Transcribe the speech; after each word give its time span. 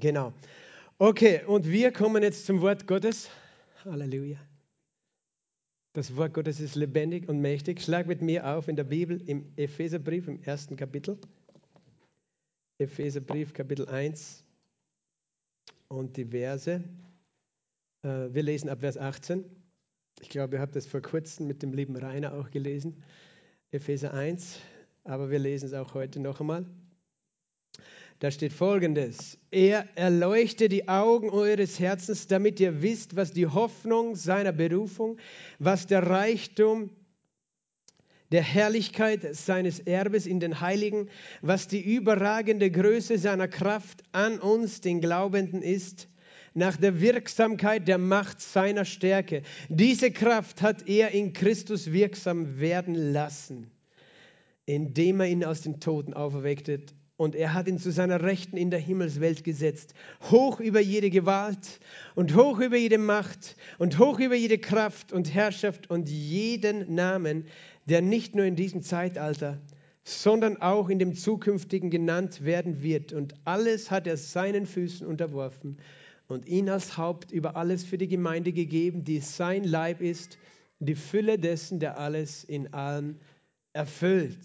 Genau. 0.00 0.32
Okay, 0.98 1.44
und 1.44 1.66
wir 1.66 1.92
kommen 1.92 2.22
jetzt 2.22 2.46
zum 2.46 2.60
Wort 2.60 2.86
Gottes. 2.86 3.28
Halleluja. 3.84 4.38
Das 5.92 6.14
Wort 6.14 6.34
Gottes 6.34 6.60
ist 6.60 6.76
lebendig 6.76 7.28
und 7.28 7.40
mächtig. 7.40 7.82
Schlag 7.82 8.06
mit 8.06 8.22
mir 8.22 8.46
auf 8.46 8.68
in 8.68 8.76
der 8.76 8.84
Bibel 8.84 9.20
im 9.28 9.52
Epheserbrief 9.56 10.28
im 10.28 10.40
ersten 10.42 10.76
Kapitel. 10.76 11.18
Epheserbrief 12.78 13.52
Kapitel 13.52 13.88
1 13.88 14.44
und 15.88 16.16
die 16.16 16.26
Verse. 16.26 16.84
Äh, 18.04 18.08
wir 18.32 18.42
lesen 18.44 18.68
ab 18.68 18.80
Vers 18.80 18.96
18. 18.96 19.44
Ich 20.20 20.28
glaube, 20.28 20.56
ihr 20.56 20.60
habt 20.60 20.76
das 20.76 20.86
vor 20.86 21.00
kurzem 21.00 21.48
mit 21.48 21.62
dem 21.62 21.72
lieben 21.72 21.96
Rainer 21.96 22.34
auch 22.34 22.50
gelesen. 22.50 23.02
Epheser 23.72 24.14
1, 24.14 24.60
aber 25.02 25.30
wir 25.30 25.40
lesen 25.40 25.66
es 25.66 25.74
auch 25.74 25.94
heute 25.94 26.20
noch 26.20 26.40
einmal. 26.40 26.66
Da 28.20 28.32
steht 28.32 28.52
folgendes: 28.52 29.38
Er 29.52 29.88
erleuchte 29.94 30.68
die 30.68 30.88
Augen 30.88 31.30
eures 31.30 31.78
Herzens, 31.78 32.26
damit 32.26 32.58
ihr 32.58 32.82
wisst, 32.82 33.14
was 33.14 33.32
die 33.32 33.46
Hoffnung 33.46 34.16
seiner 34.16 34.52
Berufung, 34.52 35.18
was 35.60 35.86
der 35.86 36.04
Reichtum 36.04 36.90
der 38.32 38.42
Herrlichkeit 38.42 39.36
seines 39.36 39.78
Erbes 39.78 40.26
in 40.26 40.40
den 40.40 40.60
Heiligen, 40.60 41.08
was 41.42 41.68
die 41.68 41.80
überragende 41.80 42.70
Größe 42.70 43.18
seiner 43.18 43.48
Kraft 43.48 44.02
an 44.12 44.40
uns, 44.40 44.80
den 44.80 45.00
Glaubenden, 45.00 45.62
ist, 45.62 46.08
nach 46.54 46.76
der 46.76 47.00
Wirksamkeit 47.00 47.86
der 47.86 47.98
Macht 47.98 48.40
seiner 48.40 48.84
Stärke. 48.84 49.42
Diese 49.68 50.10
Kraft 50.10 50.60
hat 50.60 50.88
er 50.88 51.12
in 51.12 51.32
Christus 51.32 51.92
wirksam 51.92 52.58
werden 52.58 52.94
lassen, 52.94 53.70
indem 54.66 55.20
er 55.20 55.28
ihn 55.28 55.44
aus 55.44 55.62
den 55.62 55.78
Toten 55.78 56.14
auferweckte 56.14 56.80
und 57.18 57.34
er 57.34 57.52
hat 57.52 57.66
ihn 57.66 57.78
zu 57.78 57.90
seiner 57.90 58.22
Rechten 58.22 58.56
in 58.56 58.70
der 58.70 58.78
Himmelswelt 58.78 59.42
gesetzt, 59.42 59.92
hoch 60.30 60.60
über 60.60 60.78
jede 60.78 61.10
Gewalt 61.10 61.80
und 62.14 62.36
hoch 62.36 62.60
über 62.60 62.76
jede 62.76 62.96
Macht 62.96 63.56
und 63.76 63.98
hoch 63.98 64.20
über 64.20 64.36
jede 64.36 64.56
Kraft 64.56 65.12
und 65.12 65.34
Herrschaft 65.34 65.90
und 65.90 66.08
jeden 66.08 66.94
Namen, 66.94 67.46
der 67.86 68.02
nicht 68.02 68.36
nur 68.36 68.44
in 68.44 68.54
diesem 68.54 68.82
Zeitalter, 68.82 69.58
sondern 70.04 70.58
auch 70.58 70.88
in 70.88 71.00
dem 71.00 71.16
zukünftigen 71.16 71.90
genannt 71.90 72.44
werden 72.44 72.82
wird. 72.84 73.12
Und 73.12 73.34
alles 73.44 73.90
hat 73.90 74.06
er 74.06 74.16
seinen 74.16 74.64
Füßen 74.64 75.04
unterworfen 75.04 75.76
und 76.28 76.46
ihn 76.46 76.70
als 76.70 76.96
Haupt 76.96 77.32
über 77.32 77.56
alles 77.56 77.82
für 77.84 77.98
die 77.98 78.08
Gemeinde 78.08 78.52
gegeben, 78.52 79.02
die 79.02 79.18
sein 79.18 79.64
Leib 79.64 80.00
ist, 80.00 80.38
die 80.78 80.94
Fülle 80.94 81.36
dessen, 81.36 81.80
der 81.80 81.98
alles 81.98 82.44
in 82.44 82.72
allem 82.72 83.16
erfüllt. 83.72 84.38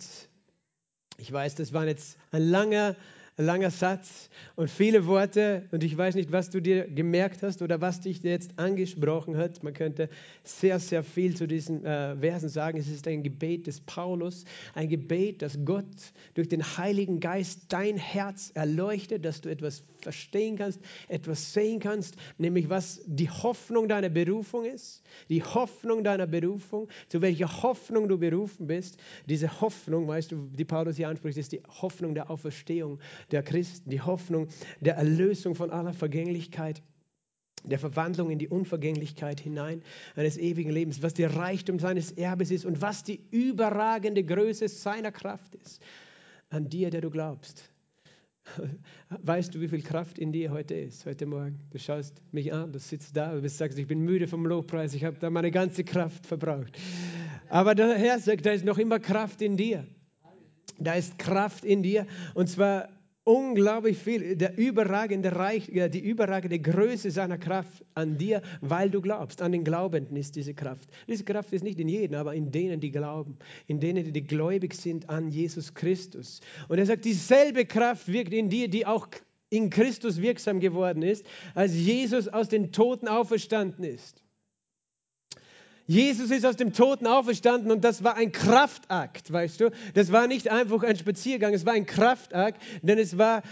Ich 1.17 1.31
weiß, 1.31 1.55
das 1.55 1.73
war 1.73 1.85
jetzt 1.87 2.17
ein 2.31 2.41
langer, 2.43 2.95
ein 3.37 3.45
langer 3.45 3.71
Satz 3.71 4.29
und 4.55 4.69
viele 4.69 5.05
Worte 5.05 5.63
und 5.71 5.83
ich 5.83 5.97
weiß 5.97 6.15
nicht, 6.15 6.31
was 6.31 6.49
du 6.49 6.61
dir 6.61 6.87
gemerkt 6.87 7.43
hast 7.43 7.61
oder 7.61 7.81
was 7.81 8.01
dich 8.01 8.21
jetzt 8.23 8.51
angesprochen 8.57 9.37
hat. 9.37 9.63
Man 9.63 9.73
könnte 9.73 10.09
sehr, 10.43 10.79
sehr 10.79 11.03
viel 11.03 11.35
zu 11.35 11.47
diesen 11.47 11.85
äh, 11.85 12.15
Versen 12.17 12.49
sagen. 12.49 12.77
Es 12.77 12.87
ist 12.87 13.07
ein 13.07 13.23
Gebet 13.23 13.67
des 13.67 13.81
Paulus, 13.81 14.45
ein 14.73 14.89
Gebet, 14.89 15.41
dass 15.41 15.57
Gott 15.65 15.85
durch 16.33 16.49
den 16.49 16.63
Heiligen 16.63 17.19
Geist 17.19 17.65
dein 17.69 17.97
Herz 17.97 18.51
erleuchtet, 18.53 19.25
dass 19.25 19.41
du 19.41 19.49
etwas 19.49 19.83
verstehen 20.03 20.57
kannst, 20.57 20.79
etwas 21.07 21.53
sehen 21.53 21.79
kannst, 21.79 22.15
nämlich 22.37 22.69
was 22.69 23.01
die 23.05 23.29
Hoffnung 23.29 23.87
deiner 23.87 24.09
Berufung 24.09 24.65
ist, 24.65 25.01
die 25.29 25.43
Hoffnung 25.43 26.03
deiner 26.03 26.27
Berufung, 26.27 26.89
zu 27.07 27.21
welcher 27.21 27.63
Hoffnung 27.63 28.07
du 28.07 28.17
berufen 28.17 28.67
bist. 28.67 28.97
Diese 29.27 29.61
Hoffnung, 29.61 30.07
weißt 30.07 30.31
du, 30.31 30.49
die 30.51 30.65
Paulus 30.65 30.97
hier 30.97 31.09
anspricht, 31.09 31.37
ist 31.37 31.51
die 31.51 31.63
Hoffnung 31.81 32.13
der 32.13 32.29
Auferstehung 32.29 32.99
der 33.31 33.43
Christen, 33.43 33.89
die 33.89 34.01
Hoffnung 34.01 34.47
der 34.79 34.95
Erlösung 34.95 35.55
von 35.55 35.71
aller 35.71 35.93
Vergänglichkeit 35.93 36.81
der 37.65 37.79
Verwandlung 37.79 38.29
in 38.29 38.39
die 38.39 38.47
Unvergänglichkeit 38.47 39.39
hinein 39.39 39.83
eines 40.15 40.37
ewigen 40.37 40.71
Lebens, 40.71 41.01
was 41.01 41.13
der 41.13 41.35
Reichtum 41.35 41.79
seines 41.79 42.11
Erbes 42.11 42.51
ist 42.51 42.65
und 42.65 42.81
was 42.81 43.03
die 43.03 43.21
überragende 43.31 44.23
Größe 44.23 44.67
seiner 44.67 45.11
Kraft 45.11 45.55
ist, 45.55 45.81
an 46.49 46.69
dir, 46.69 46.89
der 46.89 47.01
du 47.01 47.09
glaubst. 47.09 47.72
Weißt 49.09 49.53
du, 49.53 49.61
wie 49.61 49.67
viel 49.67 49.81
Kraft 49.81 50.19
in 50.19 50.31
dir 50.31 50.51
heute 50.51 50.75
ist, 50.75 51.05
heute 51.05 51.25
Morgen? 51.25 51.59
Du 51.71 51.79
schaust 51.79 52.21
mich 52.31 52.53
an, 52.53 52.71
du 52.71 52.79
sitzt 52.79 53.15
da 53.15 53.33
und 53.33 53.47
sagst, 53.49 53.77
ich 53.77 53.87
bin 53.87 53.99
müde 54.01 54.27
vom 54.27 54.45
Lobpreis, 54.45 54.93
ich 54.93 55.03
habe 55.03 55.17
da 55.19 55.29
meine 55.29 55.51
ganze 55.51 55.83
Kraft 55.83 56.25
verbraucht. 56.25 56.77
Aber 57.49 57.75
der 57.75 57.95
Herr 57.95 58.19
sagt, 58.19 58.45
da 58.45 58.51
ist 58.51 58.65
noch 58.65 58.77
immer 58.77 58.99
Kraft 58.99 59.41
in 59.41 59.57
dir. 59.57 59.85
Da 60.79 60.93
ist 60.95 61.19
Kraft 61.19 61.65
in 61.65 61.83
dir 61.83 62.07
und 62.33 62.49
zwar 62.49 62.89
unglaublich 63.23 63.97
viel, 63.97 64.35
der 64.35 64.57
überragende 64.57 65.35
Reich, 65.35 65.67
die 65.67 65.99
überragende 65.99 66.59
Größe 66.59 67.11
seiner 67.11 67.37
Kraft 67.37 67.85
an 67.93 68.17
dir, 68.17 68.41
weil 68.61 68.89
du 68.89 69.01
glaubst. 69.01 69.41
An 69.41 69.51
den 69.51 69.63
Glaubenden 69.63 70.15
ist 70.15 70.35
diese 70.35 70.53
Kraft. 70.53 70.89
Diese 71.07 71.23
Kraft 71.23 71.53
ist 71.53 71.63
nicht 71.63 71.79
in 71.79 71.87
jedem, 71.87 72.17
aber 72.17 72.33
in 72.33 72.51
denen, 72.51 72.79
die 72.79 72.91
glauben, 72.91 73.37
in 73.67 73.79
denen, 73.79 74.11
die 74.11 74.23
gläubig 74.23 74.73
sind 74.73 75.09
an 75.09 75.29
Jesus 75.29 75.73
Christus. 75.73 76.41
Und 76.67 76.79
er 76.79 76.85
sagt, 76.85 77.05
dieselbe 77.05 77.65
Kraft 77.65 78.07
wirkt 78.11 78.33
in 78.33 78.49
dir, 78.49 78.67
die 78.67 78.85
auch 78.85 79.07
in 79.49 79.69
Christus 79.69 80.21
wirksam 80.21 80.59
geworden 80.59 81.03
ist, 81.03 81.25
als 81.53 81.75
Jesus 81.75 82.27
aus 82.27 82.49
den 82.49 82.71
Toten 82.71 83.07
auferstanden 83.07 83.83
ist. 83.83 84.22
Jesus 85.85 86.31
ist 86.31 86.45
aus 86.45 86.55
dem 86.55 86.73
Toten 86.73 87.07
auferstanden 87.07 87.71
und 87.71 87.83
das 87.83 88.03
war 88.03 88.15
ein 88.15 88.31
Kraftakt, 88.31 89.31
weißt 89.31 89.59
du? 89.59 89.71
Das 89.93 90.11
war 90.11 90.27
nicht 90.27 90.49
einfach 90.49 90.83
ein 90.83 90.95
Spaziergang, 90.95 91.53
es 91.53 91.65
war 91.65 91.73
ein 91.73 91.85
Kraftakt, 91.85 92.61
denn 92.81 92.97
es 92.97 93.17
war 93.17 93.43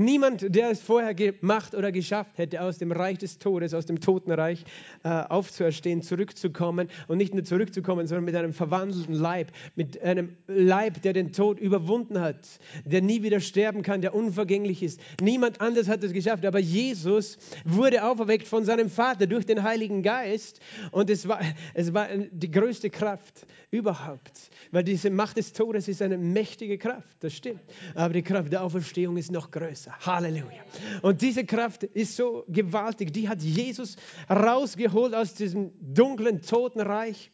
Niemand, 0.00 0.54
der 0.54 0.70
es 0.70 0.80
vorher 0.80 1.12
gemacht 1.12 1.74
oder 1.74 1.90
geschafft 1.90 2.38
hätte, 2.38 2.62
aus 2.62 2.78
dem 2.78 2.92
Reich 2.92 3.18
des 3.18 3.40
Todes, 3.40 3.74
aus 3.74 3.84
dem 3.84 3.98
Totenreich 3.98 4.64
äh, 5.02 5.08
aufzuerstehen, 5.08 6.02
zurückzukommen. 6.02 6.88
Und 7.08 7.18
nicht 7.18 7.34
nur 7.34 7.42
zurückzukommen, 7.42 8.06
sondern 8.06 8.24
mit 8.24 8.36
einem 8.36 8.52
verwandelten 8.52 9.16
Leib, 9.16 9.50
mit 9.74 10.00
einem 10.00 10.36
Leib, 10.46 11.02
der 11.02 11.14
den 11.14 11.32
Tod 11.32 11.58
überwunden 11.58 12.20
hat, 12.20 12.60
der 12.84 13.02
nie 13.02 13.24
wieder 13.24 13.40
sterben 13.40 13.82
kann, 13.82 14.00
der 14.00 14.14
unvergänglich 14.14 14.84
ist. 14.84 15.00
Niemand 15.20 15.60
anders 15.60 15.88
hat 15.88 16.04
es 16.04 16.12
geschafft, 16.12 16.46
aber 16.46 16.60
Jesus 16.60 17.36
wurde 17.64 18.04
auferweckt 18.04 18.46
von 18.46 18.64
seinem 18.64 18.90
Vater 18.90 19.26
durch 19.26 19.46
den 19.46 19.64
Heiligen 19.64 20.04
Geist. 20.04 20.60
Und 20.92 21.10
es 21.10 21.26
war, 21.26 21.40
es 21.74 21.92
war 21.92 22.06
die 22.30 22.52
größte 22.52 22.88
Kraft 22.88 23.48
überhaupt, 23.72 24.50
weil 24.70 24.84
diese 24.84 25.10
Macht 25.10 25.38
des 25.38 25.52
Todes 25.52 25.88
ist 25.88 26.02
eine 26.02 26.18
mächtige 26.18 26.78
Kraft, 26.78 27.16
das 27.20 27.34
stimmt, 27.34 27.60
aber 27.96 28.14
die 28.14 28.22
Kraft 28.22 28.52
der 28.52 28.62
Auferstehung 28.62 29.16
ist 29.16 29.30
noch 29.30 29.50
größer 29.50 29.87
größer. 29.88 30.06
Halleluja. 30.06 30.62
Und 31.02 31.22
diese 31.22 31.44
Kraft 31.44 31.82
ist 31.82 32.16
so 32.16 32.44
gewaltig, 32.48 33.12
die 33.12 33.28
hat 33.28 33.42
Jesus 33.42 33.96
rausgeholt 34.28 35.14
aus 35.14 35.34
diesem 35.34 35.72
dunklen 35.80 36.42
Totenreich, 36.42 37.30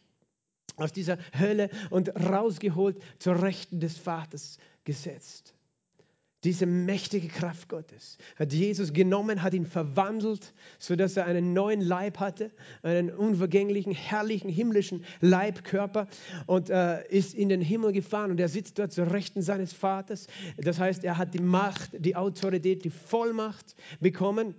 aus 0.77 0.91
dieser 0.91 1.17
Hölle 1.37 1.69
und 1.89 2.09
rausgeholt 2.15 3.01
zur 3.19 3.41
Rechten 3.41 3.79
des 3.79 3.97
Vaters 3.97 4.57
gesetzt. 4.83 5.54
Diese 6.45 6.67
mächtige 6.67 7.27
Kraft 7.27 7.69
Gottes 7.69 8.19
hat 8.35 8.53
Jesus 8.53 8.93
genommen, 8.93 9.41
hat 9.41 9.55
ihn 9.55 9.65
verwandelt, 9.65 10.53
sodass 10.77 11.17
er 11.17 11.25
einen 11.25 11.53
neuen 11.53 11.81
Leib 11.81 12.19
hatte, 12.19 12.51
einen 12.83 13.09
unvergänglichen, 13.09 13.93
herrlichen, 13.93 14.47
himmlischen 14.47 15.05
Leibkörper 15.21 16.07
und 16.45 16.69
äh, 16.69 17.03
ist 17.09 17.33
in 17.33 17.49
den 17.49 17.61
Himmel 17.61 17.93
gefahren 17.93 18.29
und 18.29 18.39
er 18.39 18.47
sitzt 18.47 18.77
dort 18.77 18.93
zur 18.93 19.11
Rechten 19.11 19.41
seines 19.41 19.73
Vaters. 19.73 20.27
Das 20.57 20.79
heißt, 20.79 21.03
er 21.03 21.17
hat 21.17 21.33
die 21.33 21.41
Macht, 21.41 21.89
die 21.97 22.15
Autorität, 22.15 22.85
die 22.85 22.91
Vollmacht 22.91 23.75
bekommen, 23.99 24.53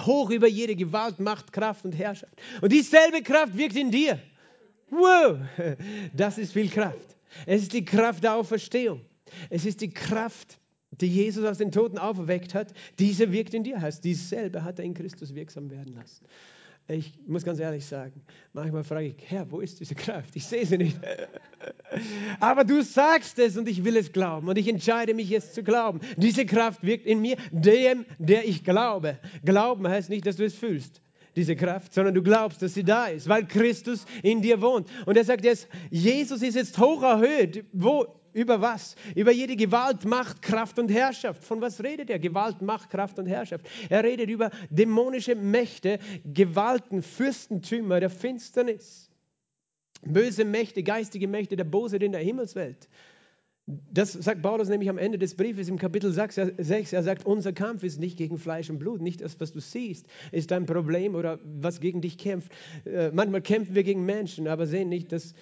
hoch 0.00 0.30
über 0.30 0.48
jede 0.48 0.74
Gewalt, 0.74 1.20
Macht, 1.20 1.52
Kraft 1.52 1.84
und 1.84 1.92
Herrschaft. 1.92 2.34
Und 2.60 2.72
dieselbe 2.72 3.22
Kraft 3.22 3.56
wirkt 3.56 3.76
in 3.76 3.92
dir. 3.92 4.18
Wow, 4.90 5.38
das 6.12 6.36
ist 6.36 6.52
viel 6.52 6.68
Kraft. 6.68 7.16
Es 7.46 7.62
ist 7.62 7.74
die 7.74 7.84
Kraft 7.84 8.24
der 8.24 8.34
Auferstehung. 8.34 9.02
Es 9.50 9.64
ist 9.64 9.80
die 9.80 9.90
Kraft 9.90 10.58
die 11.00 11.08
Jesus 11.08 11.44
aus 11.44 11.58
den 11.58 11.72
Toten 11.72 11.98
auferweckt 11.98 12.54
hat, 12.54 12.72
diese 12.98 13.32
wirkt 13.32 13.54
in 13.54 13.64
dir. 13.64 13.80
Heißt, 13.80 14.04
dieselbe 14.04 14.64
hat 14.64 14.78
er 14.78 14.84
in 14.84 14.94
Christus 14.94 15.34
wirksam 15.34 15.70
werden 15.70 15.94
lassen. 15.94 16.24
Ich 16.88 17.18
muss 17.26 17.42
ganz 17.42 17.58
ehrlich 17.58 17.84
sagen, 17.84 18.22
manchmal 18.52 18.84
frage 18.84 19.08
ich, 19.08 19.16
Herr, 19.26 19.50
wo 19.50 19.58
ist 19.58 19.80
diese 19.80 19.96
Kraft? 19.96 20.36
Ich 20.36 20.46
sehe 20.46 20.64
sie 20.64 20.78
nicht. 20.78 20.96
Aber 22.40 22.62
du 22.62 22.80
sagst 22.82 23.40
es 23.40 23.56
und 23.56 23.68
ich 23.68 23.84
will 23.84 23.96
es 23.96 24.12
glauben 24.12 24.46
und 24.46 24.56
ich 24.56 24.68
entscheide 24.68 25.12
mich 25.12 25.28
jetzt 25.28 25.54
zu 25.54 25.64
glauben. 25.64 26.00
Diese 26.16 26.46
Kraft 26.46 26.84
wirkt 26.84 27.06
in 27.06 27.20
mir, 27.20 27.36
dem, 27.50 28.04
der 28.18 28.46
ich 28.46 28.62
glaube. 28.62 29.18
Glauben 29.44 29.88
heißt 29.88 30.10
nicht, 30.10 30.26
dass 30.26 30.36
du 30.36 30.44
es 30.44 30.54
fühlst 30.54 31.02
diese 31.34 31.54
Kraft, 31.54 31.92
sondern 31.92 32.14
du 32.14 32.22
glaubst, 32.22 32.62
dass 32.62 32.72
sie 32.72 32.82
da 32.82 33.06
ist, 33.06 33.28
weil 33.28 33.46
Christus 33.46 34.06
in 34.22 34.40
dir 34.40 34.62
wohnt. 34.62 34.88
Und 35.04 35.18
er 35.18 35.24
sagt 35.24 35.44
jetzt, 35.44 35.68
Jesus 35.90 36.40
ist 36.40 36.54
jetzt 36.54 36.78
hoch 36.78 37.02
erhöht. 37.02 37.66
Wo? 37.72 38.06
Über 38.36 38.60
was? 38.60 38.96
Über 39.14 39.32
jede 39.32 39.56
Gewalt, 39.56 40.04
Macht, 40.04 40.42
Kraft 40.42 40.78
und 40.78 40.90
Herrschaft. 40.90 41.42
Von 41.42 41.62
was 41.62 41.82
redet 41.82 42.10
er? 42.10 42.18
Gewalt, 42.18 42.60
Macht, 42.60 42.90
Kraft 42.90 43.18
und 43.18 43.24
Herrschaft. 43.24 43.66
Er 43.88 44.04
redet 44.04 44.28
über 44.28 44.50
dämonische 44.68 45.34
Mächte, 45.34 45.98
Gewalten, 46.22 47.00
Fürstentümer 47.02 47.98
der 47.98 48.10
Finsternis. 48.10 49.10
Böse 50.02 50.44
Mächte, 50.44 50.82
geistige 50.82 51.28
Mächte, 51.28 51.56
der 51.56 51.64
Bose 51.64 51.96
in 51.96 52.12
der 52.12 52.20
Himmelswelt. 52.20 52.90
Das 53.66 54.12
sagt 54.12 54.42
Paulus 54.42 54.68
nämlich 54.68 54.90
am 54.90 54.98
Ende 54.98 55.16
des 55.16 55.34
Briefes 55.34 55.70
im 55.70 55.78
Kapitel 55.78 56.12
6. 56.12 56.36
Er 56.92 57.02
sagt, 57.02 57.24
unser 57.24 57.54
Kampf 57.54 57.84
ist 57.84 57.98
nicht 57.98 58.18
gegen 58.18 58.36
Fleisch 58.36 58.68
und 58.68 58.78
Blut. 58.78 59.00
Nicht 59.00 59.22
das, 59.22 59.40
was 59.40 59.52
du 59.52 59.60
siehst, 59.60 60.06
ist 60.30 60.50
dein 60.50 60.66
Problem 60.66 61.14
oder 61.14 61.38
was 61.42 61.80
gegen 61.80 62.02
dich 62.02 62.18
kämpft. 62.18 62.52
Äh, 62.84 63.12
manchmal 63.14 63.40
kämpfen 63.40 63.74
wir 63.74 63.82
gegen 63.82 64.04
Menschen, 64.04 64.46
aber 64.46 64.66
sehen 64.66 64.90
nicht, 64.90 65.10
dass 65.10 65.32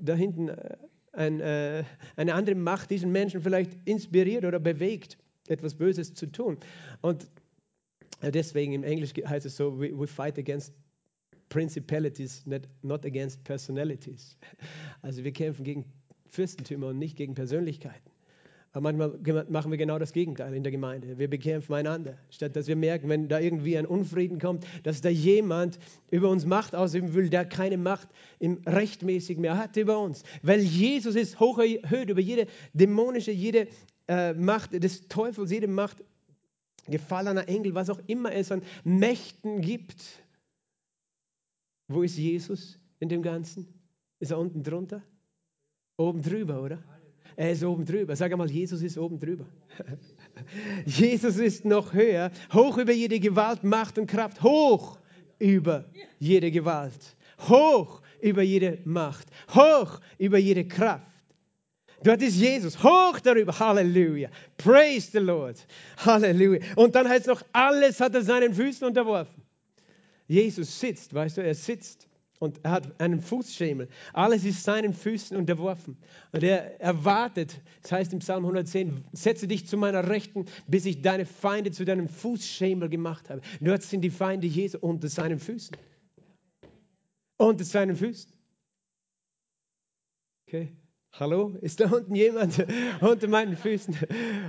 da 0.00 0.14
hinten 0.16 0.48
äh, 0.48 0.76
ein, 1.12 1.40
äh, 1.40 1.84
eine 2.16 2.34
andere 2.34 2.54
Macht 2.54 2.90
diesen 2.90 3.12
Menschen 3.12 3.40
vielleicht 3.42 3.76
inspiriert 3.84 4.44
oder 4.44 4.58
bewegt, 4.58 5.18
etwas 5.48 5.74
Böses 5.74 6.14
zu 6.14 6.26
tun. 6.26 6.58
Und 7.00 7.26
deswegen 8.22 8.72
im 8.72 8.84
Englisch 8.84 9.12
heißt 9.24 9.46
es 9.46 9.56
so, 9.56 9.78
we, 9.78 9.98
we 9.98 10.06
fight 10.06 10.38
against 10.38 10.72
principalities, 11.48 12.46
not, 12.46 12.62
not 12.82 13.04
against 13.04 13.42
personalities. 13.44 14.38
Also 15.02 15.22
wir 15.22 15.32
kämpfen 15.32 15.64
gegen 15.64 15.84
Fürstentümer 16.30 16.88
und 16.88 16.98
nicht 16.98 17.16
gegen 17.16 17.34
Persönlichkeiten. 17.34 18.11
Aber 18.72 18.90
manchmal 18.90 19.44
machen 19.50 19.70
wir 19.70 19.76
genau 19.76 19.98
das 19.98 20.14
Gegenteil 20.14 20.54
in 20.54 20.62
der 20.62 20.72
Gemeinde. 20.72 21.18
Wir 21.18 21.28
bekämpfen 21.28 21.74
einander, 21.74 22.16
statt 22.30 22.56
dass 22.56 22.68
wir 22.68 22.76
merken, 22.76 23.08
wenn 23.10 23.28
da 23.28 23.38
irgendwie 23.38 23.76
ein 23.76 23.84
Unfrieden 23.84 24.38
kommt, 24.38 24.66
dass 24.82 25.02
da 25.02 25.10
jemand 25.10 25.78
über 26.10 26.30
uns 26.30 26.46
Macht 26.46 26.74
ausüben 26.74 27.12
will, 27.12 27.28
der 27.28 27.44
keine 27.44 27.76
Macht 27.76 28.08
im 28.38 28.62
rechtmäßig 28.66 29.36
mehr 29.36 29.58
hat 29.58 29.76
über 29.76 29.98
uns. 29.98 30.22
Weil 30.42 30.60
Jesus 30.60 31.16
ist 31.16 31.38
hoch 31.38 31.58
erhöht 31.58 32.08
über 32.08 32.20
jede 32.20 32.46
dämonische, 32.72 33.30
jede 33.30 33.68
äh, 34.08 34.32
Macht 34.32 34.72
des 34.72 35.06
Teufels, 35.06 35.50
jede 35.50 35.68
Macht 35.68 36.02
gefallener 36.86 37.46
Engel, 37.48 37.74
was 37.74 37.90
auch 37.90 38.00
immer 38.06 38.32
es 38.32 38.50
an 38.50 38.62
Mächten 38.84 39.60
gibt. 39.60 40.02
Wo 41.88 42.02
ist 42.02 42.16
Jesus 42.16 42.78
in 43.00 43.10
dem 43.10 43.22
Ganzen? 43.22 43.68
Ist 44.18 44.30
er 44.30 44.38
unten 44.38 44.62
drunter? 44.62 45.02
Oben 45.98 46.22
drüber, 46.22 46.62
oder? 46.62 46.82
Er 47.36 47.52
ist 47.52 47.64
oben 47.64 47.84
drüber. 47.84 48.14
Sag 48.16 48.32
einmal, 48.32 48.50
Jesus 48.50 48.82
ist 48.82 48.98
oben 48.98 49.18
drüber. 49.18 49.46
Jesus 50.86 51.36
ist 51.36 51.64
noch 51.64 51.92
höher, 51.92 52.30
hoch 52.52 52.78
über 52.78 52.92
jede 52.92 53.20
Gewalt, 53.20 53.64
Macht 53.64 53.98
und 53.98 54.06
Kraft, 54.06 54.42
hoch 54.42 54.98
über 55.38 55.84
jede 56.18 56.50
Gewalt, 56.50 57.16
hoch 57.48 58.02
über 58.20 58.42
jede 58.42 58.78
Macht, 58.84 59.28
hoch 59.54 60.00
über 60.18 60.38
jede 60.38 60.66
Kraft. 60.66 61.06
Dort 62.04 62.20
ist 62.22 62.36
Jesus 62.36 62.82
hoch 62.82 63.20
darüber. 63.20 63.56
Halleluja. 63.56 64.28
Praise 64.56 65.10
the 65.12 65.18
Lord. 65.18 65.64
Halleluja. 65.98 66.60
Und 66.76 66.94
dann 66.94 67.08
heißt 67.08 67.22
es 67.22 67.26
noch, 67.28 67.42
alles 67.52 68.00
hat 68.00 68.14
er 68.14 68.22
seinen 68.22 68.54
Füßen 68.54 68.86
unterworfen. 68.86 69.42
Jesus 70.26 70.80
sitzt, 70.80 71.14
weißt 71.14 71.36
du, 71.36 71.42
er 71.42 71.54
sitzt 71.54 72.08
und 72.42 72.58
er 72.64 72.72
hat 72.72 73.00
einen 73.00 73.20
Fußschemel. 73.20 73.88
Alles 74.12 74.44
ist 74.44 74.64
seinen 74.64 74.94
Füßen 74.94 75.36
unterworfen. 75.36 75.96
Und 76.32 76.42
er 76.42 76.80
erwartet, 76.80 77.60
das 77.82 77.92
heißt 77.92 78.12
im 78.12 78.18
Psalm 78.18 78.42
110, 78.44 79.04
setze 79.12 79.46
dich 79.46 79.68
zu 79.68 79.76
meiner 79.76 80.08
Rechten, 80.08 80.46
bis 80.66 80.84
ich 80.84 81.02
deine 81.02 81.24
Feinde 81.24 81.70
zu 81.70 81.84
deinem 81.84 82.08
Fußschemel 82.08 82.88
gemacht 82.88 83.30
habe. 83.30 83.42
Dort 83.60 83.84
sind 83.84 84.00
die 84.00 84.10
Feinde 84.10 84.48
Jesu 84.48 84.78
unter 84.80 85.08
seinen 85.08 85.38
Füßen. 85.38 85.76
Unter 87.36 87.64
seinen 87.64 87.94
Füßen. 87.94 88.32
Okay. 90.48 90.72
Hallo? 91.12 91.54
Ist 91.60 91.78
da 91.78 91.92
unten 91.92 92.16
jemand 92.16 92.66
unter 93.00 93.28
meinen 93.28 93.56
Füßen? 93.56 93.96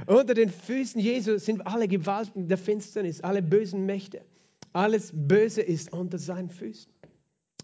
Unter 0.07 0.33
den 0.33 0.49
Füßen 0.49 0.99
Jesu 0.99 1.37
sind 1.37 1.67
alle 1.67 1.87
Gewalten 1.87 2.47
der 2.47 2.57
Finsternis, 2.57 3.21
alle 3.21 3.43
bösen 3.43 3.85
Mächte. 3.85 4.25
Alles 4.71 5.11
Böse 5.13 5.61
ist 5.61 5.93
unter 5.93 6.17
seinen 6.17 6.49
Füßen. 6.49 6.92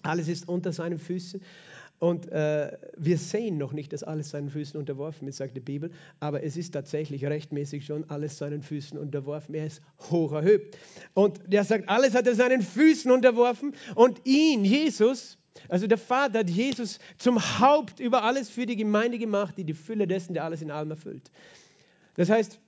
Alles 0.01 0.27
ist 0.27 0.47
unter 0.47 0.71
seinen 0.71 0.99
Füßen. 0.99 1.41
Und 1.99 2.31
äh, 2.31 2.77
wir 2.97 3.17
sehen 3.17 3.57
noch 3.57 3.73
nicht, 3.73 3.91
dass 3.91 4.03
alles 4.03 4.29
seinen 4.29 4.49
Füßen 4.49 4.79
unterworfen 4.79 5.27
ist, 5.27 5.37
sagt 5.37 5.57
die 5.57 5.61
Bibel, 5.61 5.91
aber 6.21 6.43
es 6.43 6.55
ist 6.55 6.71
tatsächlich 6.71 7.25
rechtmäßig 7.25 7.85
schon 7.85 8.09
alles 8.09 8.37
seinen 8.37 8.61
Füßen 8.61 8.97
unterworfen. 8.97 9.53
Er 9.53 9.65
ist 9.65 9.81
hoch 10.09 10.31
erhöht. 10.31 10.77
Und 11.13 11.53
er 11.53 11.65
sagt, 11.65 11.89
alles 11.89 12.15
hat 12.15 12.25
er 12.25 12.35
seinen 12.35 12.61
Füßen 12.61 13.11
unterworfen 13.11 13.75
und 13.95 14.25
ihn, 14.25 14.63
Jesus, 14.63 15.37
also 15.67 15.87
der 15.87 15.97
Vater 15.97 16.39
hat 16.39 16.49
Jesus 16.49 16.99
zum 17.17 17.37
Haupt 17.59 17.99
über 17.99 18.23
alles 18.23 18.49
für 18.49 18.65
die 18.65 18.77
Gemeinde 18.77 19.19
gemacht, 19.19 19.55
die 19.57 19.65
die 19.65 19.73
Fülle 19.73 20.07
dessen, 20.07 20.33
der 20.33 20.45
alles 20.45 20.61
in 20.61 20.71
allem 20.71 20.91
erfüllt. 20.91 21.29
Das 22.15 22.29
heißt, 22.29 22.61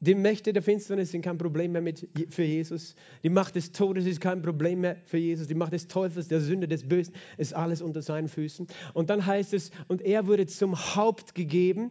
die 0.00 0.14
Mächte 0.14 0.52
der 0.52 0.62
Finsternis 0.62 1.10
sind 1.10 1.22
kein 1.22 1.38
Problem 1.38 1.72
mehr 1.72 1.80
mit, 1.80 2.08
für 2.28 2.42
Jesus. 2.42 2.94
Die 3.22 3.30
Macht 3.30 3.54
des 3.54 3.72
Todes 3.72 4.06
ist 4.06 4.20
kein 4.20 4.42
Problem 4.42 4.80
mehr 4.80 4.96
für 5.04 5.18
Jesus. 5.18 5.46
Die 5.46 5.54
Macht 5.54 5.72
des 5.72 5.88
Teufels, 5.88 6.28
der 6.28 6.40
Sünde, 6.40 6.68
des 6.68 6.86
Bösen 6.86 7.14
ist 7.38 7.54
alles 7.54 7.80
unter 7.80 8.02
seinen 8.02 8.28
Füßen. 8.28 8.66
Und 8.92 9.10
dann 9.10 9.24
heißt 9.24 9.54
es, 9.54 9.70
und 9.88 10.02
er 10.02 10.26
wurde 10.26 10.46
zum 10.46 10.76
Haupt 10.94 11.34
gegeben. 11.34 11.90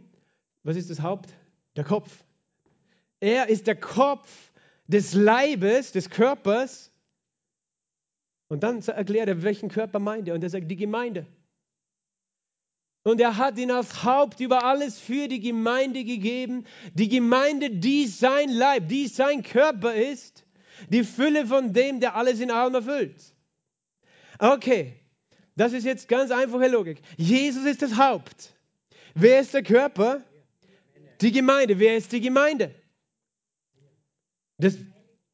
Was 0.63 0.75
ist 0.75 0.89
das 0.89 1.01
Haupt? 1.01 1.33
Der 1.75 1.83
Kopf. 1.83 2.23
Er 3.19 3.49
ist 3.49 3.67
der 3.67 3.75
Kopf 3.75 4.51
des 4.87 5.13
Leibes, 5.13 5.91
des 5.91 6.09
Körpers. 6.09 6.91
Und 8.47 8.63
dann 8.63 8.81
erklärt 8.81 9.27
er, 9.27 9.43
welchen 9.43 9.69
Körper 9.69 9.99
meint 9.99 10.27
er. 10.27 10.35
Und 10.35 10.43
er 10.43 10.49
sagt, 10.49 10.69
die 10.69 10.75
Gemeinde. 10.75 11.25
Und 13.03 13.19
er 13.19 13.37
hat 13.37 13.57
ihn 13.57 13.69
als 13.69 14.03
Haupt 14.03 14.39
über 14.39 14.63
alles 14.63 14.99
für 14.99 15.27
die 15.27 15.41
Gemeinde 15.41 16.05
gegeben. 16.05 16.65
Die 16.93 17.09
Gemeinde, 17.09 17.69
die 17.69 18.07
sein 18.07 18.49
Leib, 18.49 18.87
die 18.87 19.07
sein 19.07 19.43
Körper 19.43 19.93
ist. 19.93 20.45
Die 20.89 21.03
Fülle 21.03 21.45
von 21.45 21.73
dem, 21.73 21.99
der 21.99 22.15
alles 22.15 22.39
in 22.39 22.49
allem 22.49 22.75
erfüllt. 22.75 23.21
Okay, 24.39 24.99
das 25.55 25.73
ist 25.73 25.83
jetzt 25.83 26.07
ganz 26.07 26.31
einfache 26.31 26.67
Logik. 26.67 27.01
Jesus 27.17 27.65
ist 27.65 27.81
das 27.81 27.97
Haupt. 27.97 28.55
Wer 29.13 29.41
ist 29.41 29.53
der 29.53 29.63
Körper? 29.63 30.23
Die 31.21 31.31
Gemeinde. 31.31 31.79
Wer 31.79 31.97
ist 31.97 32.11
die 32.11 32.21
Gemeinde? 32.21 32.73
Das 34.57 34.77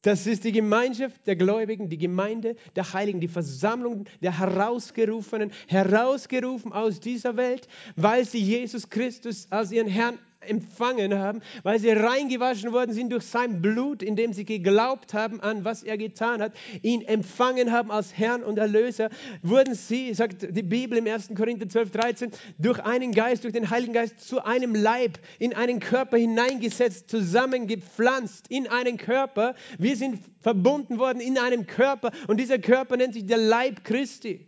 das 0.02 0.26
ist 0.26 0.44
die 0.44 0.52
Gemeinschaft 0.52 1.26
der 1.26 1.36
Gläubigen, 1.36 1.88
die 1.88 1.98
Gemeinde 1.98 2.56
der 2.76 2.92
Heiligen, 2.92 3.20
die 3.20 3.28
Versammlung 3.28 4.06
der 4.22 4.38
Herausgerufenen, 4.38 5.52
herausgerufen 5.68 6.72
aus 6.72 7.00
dieser 7.00 7.36
Welt, 7.36 7.68
weil 7.96 8.24
sie 8.24 8.40
Jesus 8.40 8.88
Christus 8.88 9.46
als 9.50 9.72
ihren 9.72 9.88
Herrn 9.88 10.18
empfangen 10.40 11.14
haben, 11.18 11.40
weil 11.62 11.78
sie 11.78 11.90
reingewaschen 11.90 12.72
worden 12.72 12.94
sind 12.94 13.12
durch 13.12 13.24
sein 13.24 13.60
Blut, 13.60 14.02
indem 14.02 14.32
sie 14.32 14.44
geglaubt 14.44 15.12
haben 15.12 15.40
an, 15.40 15.64
was 15.64 15.82
er 15.82 15.98
getan 15.98 16.40
hat, 16.40 16.52
ihn 16.82 17.02
empfangen 17.02 17.70
haben 17.70 17.90
als 17.90 18.16
Herrn 18.16 18.42
und 18.42 18.58
Erlöser, 18.58 19.10
wurden 19.42 19.74
sie, 19.74 20.14
sagt 20.14 20.56
die 20.56 20.62
Bibel 20.62 20.96
im 20.96 21.06
1. 21.06 21.30
Korinther 21.36 21.68
12, 21.68 21.90
13, 21.90 22.30
durch 22.58 22.80
einen 22.80 23.12
Geist, 23.12 23.44
durch 23.44 23.52
den 23.52 23.68
Heiligen 23.68 23.92
Geist 23.92 24.20
zu 24.20 24.42
einem 24.42 24.74
Leib, 24.74 25.18
in 25.38 25.54
einen 25.54 25.78
Körper 25.78 26.16
hineingesetzt, 26.16 27.10
zusammengepflanzt, 27.10 28.46
in 28.48 28.66
einen 28.66 28.96
Körper. 28.96 29.54
Wir 29.78 29.96
sind 29.96 30.20
verbunden 30.40 30.98
worden 30.98 31.20
in 31.20 31.38
einem 31.38 31.66
Körper 31.66 32.12
und 32.28 32.40
dieser 32.40 32.58
Körper 32.58 32.96
nennt 32.96 33.12
sich 33.12 33.26
der 33.26 33.38
Leib 33.38 33.84
Christi. 33.84 34.46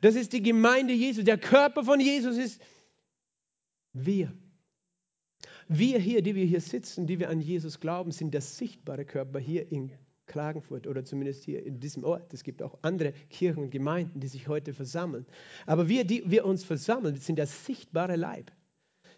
Das 0.00 0.14
ist 0.14 0.32
die 0.32 0.42
Gemeinde 0.42 0.94
Jesu. 0.94 1.22
Der 1.22 1.38
Körper 1.38 1.82
von 1.82 1.98
Jesus 1.98 2.36
ist 2.36 2.62
wir. 3.92 4.32
Wir 5.68 5.98
hier, 5.98 6.22
die 6.22 6.34
wir 6.34 6.46
hier 6.46 6.62
sitzen, 6.62 7.06
die 7.06 7.18
wir 7.18 7.28
an 7.28 7.40
Jesus 7.40 7.78
glauben, 7.78 8.10
sind 8.10 8.32
der 8.32 8.40
sichtbare 8.40 9.04
Körper 9.04 9.38
hier 9.38 9.70
in 9.70 9.92
Klagenfurt 10.26 10.86
oder 10.86 11.04
zumindest 11.04 11.44
hier 11.44 11.64
in 11.64 11.78
diesem 11.78 12.04
Ort. 12.04 12.32
Es 12.32 12.42
gibt 12.42 12.62
auch 12.62 12.78
andere 12.82 13.12
Kirchen 13.30 13.64
und 13.64 13.70
Gemeinden, 13.70 14.20
die 14.20 14.28
sich 14.28 14.48
heute 14.48 14.72
versammeln. 14.72 15.26
Aber 15.66 15.88
wir, 15.88 16.04
die 16.04 16.30
wir 16.30 16.46
uns 16.46 16.64
versammeln, 16.64 17.16
sind 17.16 17.36
der 17.36 17.46
sichtbare 17.46 18.16
Leib, 18.16 18.50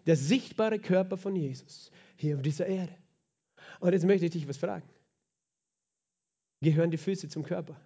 der 0.05 0.17
sichtbare 0.17 0.79
Körper 0.79 1.15
von 1.17 1.35
Jesus 1.35 1.89
hier 2.17 2.35
auf 2.35 2.41
dieser 2.41 2.65
Erde. 2.65 2.95
Und 3.79 3.93
jetzt 3.93 4.05
möchte 4.05 4.25
ich 4.25 4.31
dich 4.31 4.47
was 4.47 4.57
fragen. 4.57 4.87
Gehören 6.61 6.91
die 6.91 6.97
Füße 6.97 7.29
zum 7.29 7.43
Körper? 7.43 7.79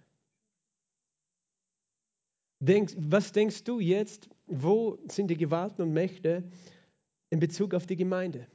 Denk, 2.58 2.92
was 2.96 3.32
denkst 3.32 3.64
du 3.64 3.80
jetzt, 3.80 4.28
wo 4.46 4.98
sind 5.08 5.28
die 5.28 5.36
Gewalten 5.36 5.82
und 5.82 5.92
Mächte 5.92 6.44
in 7.30 7.38
Bezug 7.38 7.74
auf 7.74 7.86
die 7.86 7.96
Gemeinde? 7.96 8.48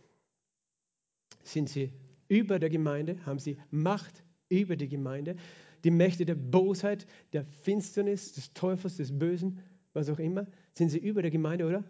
Sind 1.43 1.69
sie 1.69 1.93
über 2.27 2.59
der 2.59 2.69
Gemeinde, 2.69 3.25
haben 3.25 3.39
sie 3.39 3.57
Macht 3.71 4.23
über 4.49 4.75
die 4.75 4.87
Gemeinde. 4.87 5.35
Die 5.83 5.91
Mächte 5.91 6.25
der 6.25 6.35
Bosheit, 6.35 7.07
der 7.33 7.45
Finsternis, 7.45 8.33
des 8.33 8.53
Teufels, 8.53 8.97
des 8.97 9.17
Bösen, 9.17 9.59
was 9.93 10.09
auch 10.09 10.19
immer, 10.19 10.47
sind 10.73 10.89
sie 10.89 10.99
über 10.99 11.21
der 11.21 11.31
Gemeinde, 11.31 11.65
oder? 11.65 11.83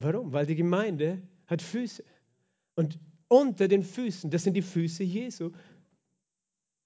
Warum? 0.00 0.32
Weil 0.32 0.46
die 0.46 0.54
Gemeinde 0.54 1.22
hat 1.46 1.62
Füße. 1.62 2.04
Und 2.76 2.98
unter 3.28 3.68
den 3.68 3.82
Füßen, 3.82 4.30
das 4.30 4.44
sind 4.44 4.54
die 4.54 4.62
Füße 4.62 5.02
Jesu, 5.02 5.50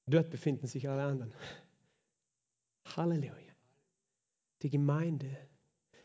dort 0.07 0.31
befinden 0.31 0.67
sich 0.67 0.89
alle 0.89 1.03
anderen. 1.03 1.35
Halleluja. 2.97 3.33
Die 4.63 4.71
Gemeinde 4.71 5.37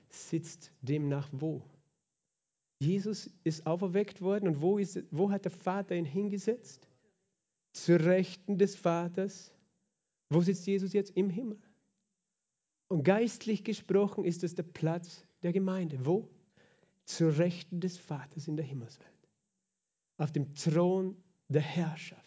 sitzt 0.10 0.72
demnach 0.82 1.30
wo? 1.32 1.64
Jesus 2.80 3.30
ist 3.44 3.66
auferweckt 3.66 4.22
worden 4.22 4.48
und 4.48 4.62
wo, 4.62 4.78
ist, 4.78 5.04
wo 5.12 5.32
hat 5.32 5.46
der 5.46 5.52
Vater 5.52 5.96
ihn 5.96 6.06
hingesetzt? 6.06 6.88
Zur 7.74 8.00
Rechten 8.00 8.58
des 8.58 8.76
Vaters. 8.76 9.54
Wo 10.30 10.42
sitzt 10.42 10.68
Jesus 10.68 10.94
jetzt? 10.94 11.16
Im 11.16 11.30
Himmel. 11.30 11.60
Und 12.90 13.04
geistlich 13.04 13.64
gesprochen 13.64 14.26
ist 14.26 14.44
es 14.44 14.56
der 14.56 14.64
Platz 14.64 15.26
der 15.42 15.54
Gemeinde. 15.54 16.06
Wo? 16.06 16.30
zu 17.08 17.30
Rechten 17.30 17.80
des 17.80 17.98
Vaters 17.98 18.48
in 18.48 18.58
der 18.58 18.66
Himmelswelt. 18.66 19.10
Auf 20.18 20.32
dem 20.32 20.54
Thron 20.54 21.16
der 21.48 21.62
Herrschaft. 21.62 22.22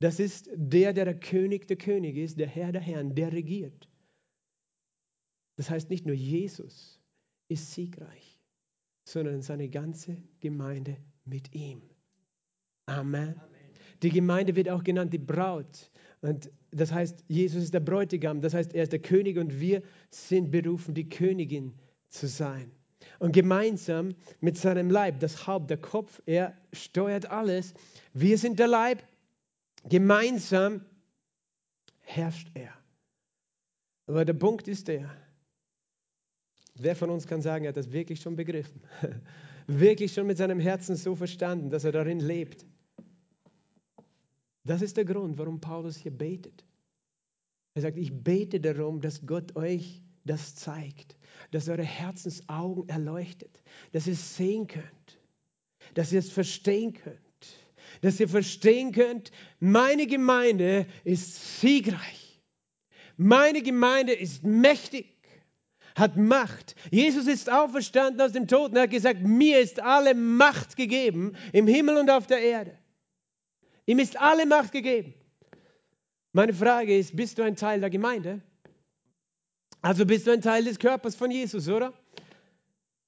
Das 0.00 0.18
ist 0.20 0.50
der, 0.54 0.92
der 0.92 1.04
der 1.04 1.18
König 1.18 1.68
der 1.68 1.78
Könige 1.78 2.22
ist, 2.22 2.38
der 2.38 2.48
Herr 2.48 2.72
der 2.72 2.80
Herren, 2.80 3.14
der 3.14 3.32
regiert. 3.32 3.88
Das 5.56 5.70
heißt 5.70 5.90
nicht 5.90 6.06
nur 6.06 6.14
Jesus 6.14 7.00
ist 7.48 7.72
siegreich, 7.72 8.37
sondern 9.08 9.40
seine 9.42 9.68
ganze 9.68 10.18
Gemeinde 10.40 10.96
mit 11.24 11.54
ihm. 11.54 11.82
Amen. 12.86 13.30
Amen. 13.30 13.38
Die 14.02 14.10
Gemeinde 14.10 14.54
wird 14.54 14.68
auch 14.68 14.84
genannt 14.84 15.12
die 15.12 15.18
Braut. 15.18 15.90
Und 16.20 16.50
das 16.70 16.92
heißt, 16.92 17.24
Jesus 17.26 17.64
ist 17.64 17.74
der 17.74 17.80
Bräutigam, 17.80 18.40
das 18.40 18.54
heißt, 18.54 18.74
er 18.74 18.82
ist 18.82 18.92
der 18.92 19.00
König 19.00 19.38
und 19.38 19.60
wir 19.60 19.82
sind 20.10 20.50
berufen, 20.50 20.94
die 20.94 21.08
Königin 21.08 21.74
zu 22.10 22.28
sein. 22.28 22.70
Und 23.18 23.32
gemeinsam 23.32 24.14
mit 24.40 24.58
seinem 24.58 24.90
Leib, 24.90 25.20
das 25.20 25.46
Haupt, 25.46 25.70
der 25.70 25.78
Kopf, 25.78 26.20
er 26.26 26.56
steuert 26.72 27.30
alles. 27.30 27.74
Wir 28.12 28.36
sind 28.36 28.58
der 28.58 28.68
Leib, 28.68 29.02
gemeinsam 29.88 30.84
herrscht 32.00 32.50
er. 32.54 32.72
Aber 34.06 34.24
der 34.24 34.34
Punkt 34.34 34.68
ist 34.68 34.88
der, 34.88 35.10
wer 36.82 36.96
von 36.96 37.10
uns 37.10 37.26
kann 37.26 37.42
sagen, 37.42 37.64
er 37.64 37.70
hat 37.70 37.76
das 37.76 37.92
wirklich 37.92 38.20
schon 38.20 38.36
begriffen? 38.36 38.82
wirklich 39.66 40.12
schon 40.12 40.26
mit 40.26 40.38
seinem 40.38 40.60
Herzen 40.60 40.96
so 40.96 41.14
verstanden, 41.14 41.70
dass 41.70 41.84
er 41.84 41.92
darin 41.92 42.20
lebt? 42.20 42.66
Das 44.64 44.82
ist 44.82 44.96
der 44.96 45.04
Grund, 45.04 45.38
warum 45.38 45.60
Paulus 45.60 45.96
hier 45.96 46.10
betet. 46.10 46.64
Er 47.74 47.82
sagt, 47.82 47.96
ich 47.96 48.12
bete 48.12 48.60
darum, 48.60 49.00
dass 49.00 49.24
Gott 49.24 49.56
euch 49.56 50.02
das 50.24 50.54
zeigt, 50.54 51.16
dass 51.50 51.68
eure 51.68 51.84
Herzensaugen 51.84 52.88
erleuchtet, 52.88 53.62
dass 53.92 54.06
ihr 54.06 54.12
es 54.14 54.36
sehen 54.36 54.66
könnt, 54.66 55.20
dass 55.94 56.12
ihr 56.12 56.18
es 56.18 56.30
verstehen 56.30 56.92
könnt, 56.92 57.18
dass 58.00 58.20
ihr 58.20 58.28
verstehen 58.28 58.92
könnt, 58.92 59.30
meine 59.58 60.06
Gemeinde 60.06 60.86
ist 61.04 61.60
siegreich, 61.60 62.42
meine 63.16 63.62
Gemeinde 63.62 64.12
ist 64.12 64.44
mächtig, 64.44 65.17
hat 65.98 66.16
Macht. 66.16 66.74
Jesus 66.90 67.26
ist 67.26 67.50
auferstanden 67.50 68.20
aus 68.20 68.32
dem 68.32 68.46
Toten, 68.46 68.76
er 68.76 68.82
hat 68.82 68.90
gesagt, 68.90 69.20
mir 69.22 69.60
ist 69.60 69.80
alle 69.80 70.14
Macht 70.14 70.76
gegeben 70.76 71.34
im 71.52 71.66
Himmel 71.66 71.96
und 71.96 72.10
auf 72.10 72.26
der 72.26 72.40
Erde. 72.40 72.78
Ihm 73.86 73.98
ist 73.98 74.18
alle 74.20 74.46
Macht 74.46 74.72
gegeben. 74.72 75.14
Meine 76.32 76.52
Frage 76.52 76.96
ist, 76.96 77.16
bist 77.16 77.38
du 77.38 77.42
ein 77.42 77.56
Teil 77.56 77.80
der 77.80 77.90
Gemeinde? 77.90 78.42
Also 79.80 80.04
bist 80.04 80.26
du 80.26 80.30
ein 80.30 80.42
Teil 80.42 80.64
des 80.64 80.78
Körpers 80.78 81.14
von 81.14 81.30
Jesus, 81.30 81.68
oder? 81.68 81.92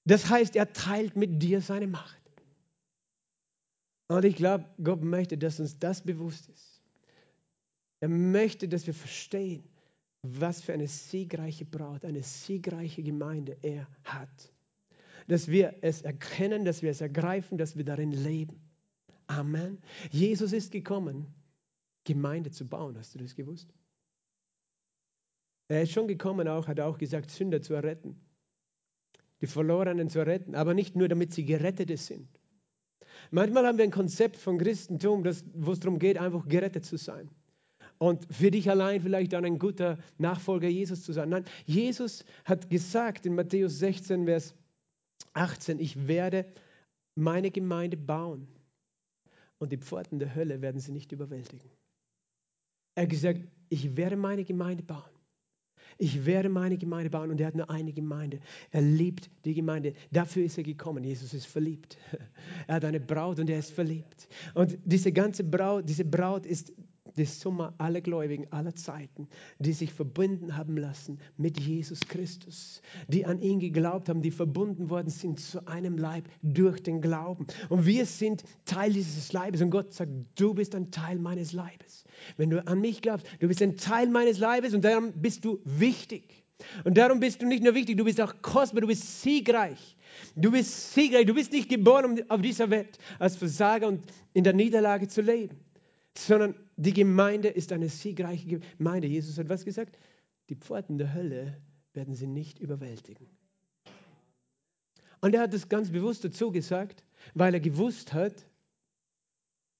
Das 0.04 0.28
heißt, 0.28 0.56
er 0.56 0.72
teilt 0.72 1.16
mit 1.16 1.42
dir 1.42 1.60
seine 1.60 1.86
Macht. 1.86 2.20
Und 4.08 4.24
ich 4.24 4.36
glaube, 4.36 4.64
Gott 4.82 5.02
möchte, 5.02 5.38
dass 5.38 5.60
uns 5.60 5.78
das 5.78 6.02
bewusst 6.02 6.48
ist. 6.48 6.80
Er 8.00 8.08
möchte, 8.08 8.66
dass 8.66 8.86
wir 8.86 8.94
verstehen, 8.94 9.69
was 10.22 10.60
für 10.60 10.72
eine 10.72 10.86
siegreiche 10.86 11.64
Braut, 11.64 12.04
eine 12.04 12.22
siegreiche 12.22 13.02
Gemeinde 13.02 13.56
er 13.62 13.88
hat. 14.04 14.52
Dass 15.28 15.48
wir 15.48 15.76
es 15.82 16.02
erkennen, 16.02 16.64
dass 16.64 16.82
wir 16.82 16.90
es 16.90 17.00
ergreifen, 17.00 17.58
dass 17.58 17.76
wir 17.76 17.84
darin 17.84 18.12
leben. 18.12 18.60
Amen. 19.26 19.78
Jesus 20.10 20.52
ist 20.52 20.72
gekommen, 20.72 21.26
Gemeinde 22.04 22.50
zu 22.50 22.66
bauen. 22.66 22.98
Hast 22.98 23.14
du 23.14 23.18
das 23.18 23.34
gewusst? 23.34 23.72
Er 25.68 25.82
ist 25.82 25.92
schon 25.92 26.08
gekommen, 26.08 26.48
auch, 26.48 26.66
hat 26.66 26.80
auch 26.80 26.98
gesagt, 26.98 27.30
Sünder 27.30 27.62
zu 27.62 27.74
erretten. 27.74 28.20
Die 29.40 29.46
Verlorenen 29.46 30.10
zu 30.10 30.26
retten, 30.26 30.54
aber 30.54 30.74
nicht 30.74 30.96
nur, 30.96 31.08
damit 31.08 31.32
sie 31.32 31.44
gerettet 31.44 31.96
sind. 31.98 32.28
Manchmal 33.30 33.66
haben 33.66 33.78
wir 33.78 33.84
ein 33.84 33.90
Konzept 33.90 34.36
von 34.36 34.58
Christentum, 34.58 35.24
wo 35.24 35.72
es 35.72 35.80
darum 35.80 35.98
geht, 35.98 36.18
einfach 36.18 36.46
gerettet 36.48 36.84
zu 36.84 36.96
sein. 36.96 37.30
Und 38.02 38.26
für 38.34 38.50
dich 38.50 38.70
allein 38.70 39.02
vielleicht 39.02 39.34
dann 39.34 39.44
ein 39.44 39.58
guter 39.58 39.98
Nachfolger 40.16 40.68
Jesus 40.68 41.04
zu 41.04 41.12
sein. 41.12 41.28
Nein, 41.28 41.44
Jesus 41.66 42.24
hat 42.46 42.70
gesagt 42.70 43.26
in 43.26 43.34
Matthäus 43.34 43.78
16, 43.78 44.24
Vers 44.24 44.54
18, 45.34 45.78
ich 45.78 46.08
werde 46.08 46.46
meine 47.14 47.50
Gemeinde 47.50 47.98
bauen 47.98 48.48
und 49.58 49.70
die 49.70 49.76
Pforten 49.76 50.18
der 50.18 50.34
Hölle 50.34 50.62
werden 50.62 50.80
sie 50.80 50.92
nicht 50.92 51.12
überwältigen. 51.12 51.68
Er 52.94 53.02
hat 53.02 53.10
gesagt, 53.10 53.40
ich 53.68 53.98
werde 53.98 54.16
meine 54.16 54.44
Gemeinde 54.44 54.82
bauen. 54.82 55.10
Ich 55.98 56.24
werde 56.24 56.48
meine 56.48 56.78
Gemeinde 56.78 57.10
bauen 57.10 57.30
und 57.30 57.38
er 57.38 57.48
hat 57.48 57.54
nur 57.54 57.68
eine 57.68 57.92
Gemeinde. 57.92 58.40
Er 58.70 58.80
liebt 58.80 59.28
die 59.44 59.52
Gemeinde. 59.52 59.92
Dafür 60.10 60.44
ist 60.44 60.56
er 60.56 60.64
gekommen. 60.64 61.04
Jesus 61.04 61.34
ist 61.34 61.46
verliebt. 61.46 61.98
Er 62.66 62.76
hat 62.76 62.84
eine 62.86 63.00
Braut 63.00 63.38
und 63.38 63.50
er 63.50 63.58
ist 63.58 63.72
verliebt. 63.72 64.28
Und 64.54 64.78
diese 64.84 65.12
ganze 65.12 65.44
Braut, 65.44 65.88
diese 65.88 66.04
Braut 66.04 66.46
ist 66.46 66.72
die 67.16 67.24
Summe 67.24 67.74
aller 67.78 68.00
Gläubigen 68.00 68.46
aller 68.50 68.74
Zeiten, 68.74 69.28
die 69.58 69.72
sich 69.72 69.92
verbunden 69.92 70.56
haben 70.56 70.76
lassen 70.76 71.18
mit 71.36 71.58
Jesus 71.60 72.00
Christus, 72.00 72.82
die 73.08 73.26
an 73.26 73.40
ihn 73.40 73.60
geglaubt 73.60 74.08
haben, 74.08 74.22
die 74.22 74.30
verbunden 74.30 74.90
worden 74.90 75.10
sind 75.10 75.40
zu 75.40 75.66
einem 75.66 75.98
Leib 75.98 76.28
durch 76.42 76.82
den 76.82 77.00
Glauben. 77.00 77.46
Und 77.68 77.86
wir 77.86 78.06
sind 78.06 78.44
Teil 78.64 78.92
dieses 78.92 79.32
Leibes. 79.32 79.60
Und 79.60 79.70
Gott 79.70 79.92
sagt, 79.92 80.10
du 80.36 80.54
bist 80.54 80.74
ein 80.74 80.90
Teil 80.90 81.18
meines 81.18 81.52
Leibes. 81.52 82.04
Wenn 82.36 82.50
du 82.50 82.66
an 82.66 82.80
mich 82.80 83.02
glaubst, 83.02 83.26
du 83.40 83.48
bist 83.48 83.62
ein 83.62 83.76
Teil 83.76 84.08
meines 84.08 84.38
Leibes 84.38 84.74
und 84.74 84.84
darum 84.84 85.12
bist 85.12 85.44
du 85.44 85.60
wichtig. 85.64 86.44
Und 86.84 86.98
darum 86.98 87.20
bist 87.20 87.40
du 87.40 87.46
nicht 87.46 87.62
nur 87.62 87.74
wichtig, 87.74 87.96
du 87.96 88.04
bist 88.04 88.20
auch 88.20 88.34
kostbar, 88.42 88.82
du 88.82 88.86
bist 88.86 89.22
siegreich. 89.22 89.96
Du 90.36 90.50
bist 90.50 90.92
siegreich, 90.92 91.24
du 91.24 91.34
bist 91.34 91.52
nicht 91.52 91.70
geboren, 91.70 92.04
um 92.04 92.18
auf 92.28 92.42
dieser 92.42 92.68
Welt 92.68 92.98
als 93.18 93.36
Versager 93.36 93.88
und 93.88 94.02
in 94.34 94.44
der 94.44 94.52
Niederlage 94.52 95.08
zu 95.08 95.22
leben 95.22 95.56
sondern 96.16 96.54
die 96.80 96.94
Gemeinde 96.94 97.48
ist 97.48 97.72
eine 97.72 97.90
siegreiche 97.90 98.58
Gemeinde. 98.78 99.06
Jesus 99.06 99.36
hat 99.36 99.50
was 99.50 99.66
gesagt? 99.66 99.98
Die 100.48 100.54
Pforten 100.54 100.96
der 100.96 101.12
Hölle 101.12 101.60
werden 101.92 102.14
sie 102.14 102.26
nicht 102.26 102.58
überwältigen. 102.58 103.28
Und 105.20 105.34
er 105.34 105.42
hat 105.42 105.52
es 105.52 105.68
ganz 105.68 105.90
bewusst 105.90 106.24
dazu 106.24 106.50
gesagt, 106.50 107.04
weil 107.34 107.52
er 107.52 107.60
gewusst 107.60 108.14
hat, 108.14 108.46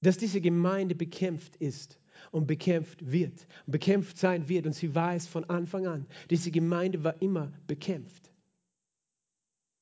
dass 0.01 0.19
diese 0.19 0.41
Gemeinde 0.41 0.93
bekämpft 0.93 1.55
ist 1.55 1.99
und 2.29 2.45
bekämpft 2.45 3.11
wird 3.11 3.47
und 3.65 3.71
bekämpft 3.71 4.19
sein 4.19 4.47
wird. 4.47 4.67
Und 4.67 4.73
sie 4.73 4.93
war 4.93 5.15
es 5.15 5.25
von 5.25 5.45
Anfang 5.45 5.87
an. 5.87 6.05
Diese 6.29 6.51
Gemeinde 6.51 7.03
war 7.03 7.19
immer 7.19 7.51
bekämpft. 7.65 8.31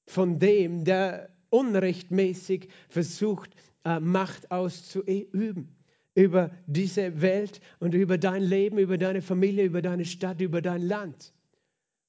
Von 0.08 0.40
dem, 0.40 0.86
der 0.86 1.36
unrechtmäßig 1.50 2.70
versucht, 2.88 3.54
äh, 3.84 4.00
Macht 4.00 4.52
auszuüben 4.52 5.76
über 6.20 6.52
diese 6.68 7.22
Welt 7.22 7.62
und 7.80 7.94
über 7.94 8.18
dein 8.18 8.44
Leben, 8.44 8.78
über 8.78 8.98
deine 8.98 9.22
Familie, 9.22 9.64
über 9.64 9.82
deine 9.82 10.04
Stadt, 10.04 10.42
über 10.42 10.62
dein 10.62 10.82
Land. 10.82 11.34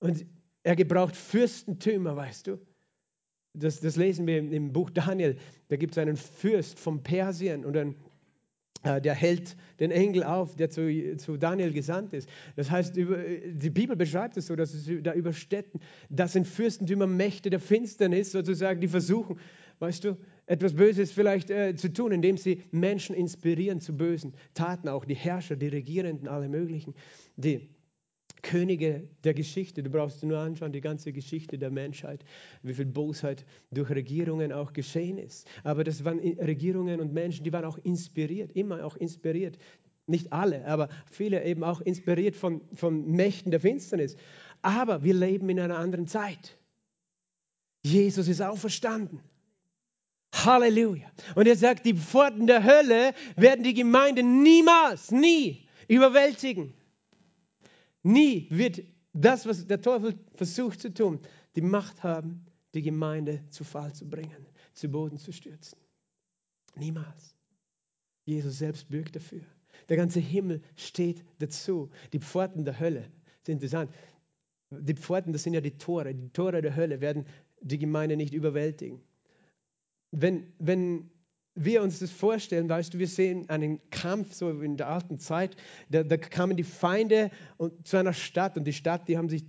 Und 0.00 0.26
er 0.64 0.75
gebraucht 0.75 1.14
Fürstentümer, 1.14 2.17
weißt 2.17 2.49
du. 2.49 2.59
Das, 3.52 3.81
das 3.81 3.95
lesen 3.95 4.26
wir 4.26 4.38
im, 4.38 4.73
Buch 4.73 4.90
Daniel. 4.90 5.37
Da 5.69 5.76
gibt 5.76 5.93
es 5.93 5.99
einen 5.99 6.17
Fürst 6.17 6.81
von 6.81 7.05
Persien 7.05 7.64
und 7.64 7.76
ein, 7.76 7.95
äh, 8.83 9.00
der 9.00 9.14
hält 9.14 9.57
den 9.79 9.93
Engel 9.93 10.25
auf, 10.25 10.57
der 10.57 10.71
zu, 10.71 11.17
zu 11.17 11.37
Daniel 11.37 11.73
gesandt 11.73 12.12
ist. 12.12 12.29
Das 12.57 12.69
heißt, 12.69 12.97
über, 12.97 13.19
die 13.19 13.71
Bibel 13.71 13.95
beschreibt 13.95 14.37
es 14.37 14.49
so, 14.49 14.57
dass 14.57 14.75
es 14.75 14.90
da 15.02 15.12
über 15.14 15.33
Städten, 15.33 15.79
das 16.09 16.33
sind 16.33 16.49
Fürstentümer, 16.49 17.07
Mächte 17.07 17.49
der 17.49 17.61
Finsternis 17.61 18.33
sozusagen, 18.33 18.81
die 18.81 18.88
versuchen, 18.88 19.38
weißt 19.79 20.05
du, 20.05 20.17
etwas 20.50 20.75
Böses 20.75 21.12
vielleicht 21.12 21.49
äh, 21.50 21.76
zu 21.76 21.92
tun, 21.92 22.11
indem 22.11 22.37
sie 22.37 22.64
Menschen 22.73 23.14
inspirieren 23.14 23.80
zu 23.80 23.97
bösen 23.97 24.35
Taten, 24.52 24.88
auch 24.88 25.04
die 25.04 25.14
Herrscher, 25.14 25.54
die 25.54 25.69
Regierenden, 25.69 26.26
alle 26.26 26.49
möglichen, 26.49 26.92
die 27.37 27.69
Könige 28.42 29.09
der 29.23 29.35
Geschichte. 29.35 29.80
Du 29.80 29.90
brauchst 29.90 30.25
nur 30.25 30.38
anschauen, 30.38 30.73
die 30.73 30.80
ganze 30.80 31.12
Geschichte 31.12 31.57
der 31.57 31.71
Menschheit, 31.71 32.25
wie 32.64 32.75
viel 32.75 32.87
Bosheit 32.87 33.47
durch 33.71 33.90
Regierungen 33.90 34.50
auch 34.52 34.73
geschehen 34.73 35.19
ist. 35.19 35.47
Aber 35.62 35.85
das 35.85 36.04
waren 36.04 36.19
Regierungen 36.19 37.00
und 37.00 37.12
Menschen, 37.12 37.45
die 37.45 37.52
waren 37.52 37.64
auch 37.64 37.78
inspiriert, 37.78 38.50
immer 38.57 38.85
auch 38.85 38.97
inspiriert. 38.97 39.57
Nicht 40.07 40.33
alle, 40.33 40.66
aber 40.66 40.88
viele 41.09 41.45
eben 41.45 41.62
auch 41.62 41.80
inspiriert 41.80 42.35
von, 42.35 42.61
von 42.75 43.09
Mächten 43.12 43.52
der 43.52 43.61
Finsternis. 43.61 44.16
Aber 44.62 45.04
wir 45.04 45.14
leben 45.14 45.49
in 45.49 45.61
einer 45.61 45.78
anderen 45.78 46.09
Zeit. 46.09 46.59
Jesus 47.85 48.26
ist 48.26 48.42
auferstanden. 48.42 49.21
Halleluja. 50.32 51.10
Und 51.34 51.46
er 51.46 51.56
sagt, 51.56 51.87
die 51.87 51.94
Pforten 51.94 52.46
der 52.46 52.64
Hölle 52.64 53.14
werden 53.37 53.64
die 53.64 53.75
Gemeinde 53.75 54.22
niemals, 54.22 55.10
nie 55.10 55.66
überwältigen. 55.88 56.72
Nie 58.02 58.46
wird 58.50 58.82
das, 59.12 59.46
was 59.46 59.66
der 59.66 59.82
Teufel 59.82 60.14
versucht 60.34 60.80
zu 60.80 60.92
tun, 60.92 61.20
die 61.56 61.62
Macht 61.62 62.02
haben, 62.02 62.46
die 62.75 62.82
Gemeinde 62.82 63.42
zu 63.50 63.64
Fall 63.64 63.92
zu 63.92 64.08
bringen, 64.08 64.46
zu 64.72 64.88
Boden 64.88 65.18
zu 65.18 65.32
stürzen. 65.32 65.78
Niemals. 66.76 67.34
Jesus 68.25 68.58
selbst 68.58 68.88
bürgt 68.88 69.16
dafür. 69.16 69.42
Der 69.88 69.96
ganze 69.96 70.20
Himmel 70.20 70.62
steht 70.76 71.25
dazu. 71.40 71.90
Die 72.12 72.20
Pforten 72.20 72.64
der 72.64 72.78
Hölle 72.78 73.10
sind 73.42 73.54
interessant. 73.54 73.90
Die 74.70 74.94
Pforten, 74.94 75.32
das 75.32 75.42
sind 75.42 75.54
ja 75.54 75.60
die 75.60 75.76
Tore. 75.76 76.14
Die 76.14 76.28
Tore 76.30 76.62
der 76.62 76.76
Hölle 76.76 77.00
werden 77.00 77.26
die 77.60 77.78
Gemeinde 77.78 78.16
nicht 78.16 78.32
überwältigen. 78.32 79.00
Wenn, 80.11 80.52
wenn 80.59 81.11
wir 81.55 81.83
uns 81.83 81.99
das 81.99 82.11
vorstellen, 82.11 82.69
weißt 82.69 82.95
du, 82.95 82.99
wir 82.99 83.09
sehen 83.09 83.49
einen 83.49 83.81
Kampf 83.90 84.35
so 84.35 84.50
in 84.50 84.76
der 84.76 84.88
alten 84.88 85.19
Zeit, 85.19 85.57
da, 85.88 86.02
da 86.02 86.17
kamen 86.17 86.57
die 86.57 86.64
Feinde 86.64 87.31
und, 87.57 87.87
zu 87.87 87.97
einer 87.97 88.12
Stadt 88.12 88.57
und 88.57 88.64
die 88.64 88.73
Stadt, 88.73 89.09
die 89.09 89.19
haben 89.19 89.29
sich 89.29 89.45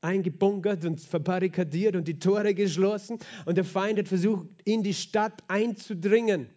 eingebunkert 0.00 0.84
und 0.84 1.00
verbarrikadiert 1.00 1.96
und 1.96 2.06
die 2.06 2.18
Tore 2.18 2.54
geschlossen 2.54 3.18
und 3.44 3.56
der 3.56 3.64
Feind 3.64 3.98
hat 3.98 4.08
versucht, 4.08 4.46
in 4.64 4.82
die 4.82 4.94
Stadt 4.94 5.42
einzudringen. 5.48 6.48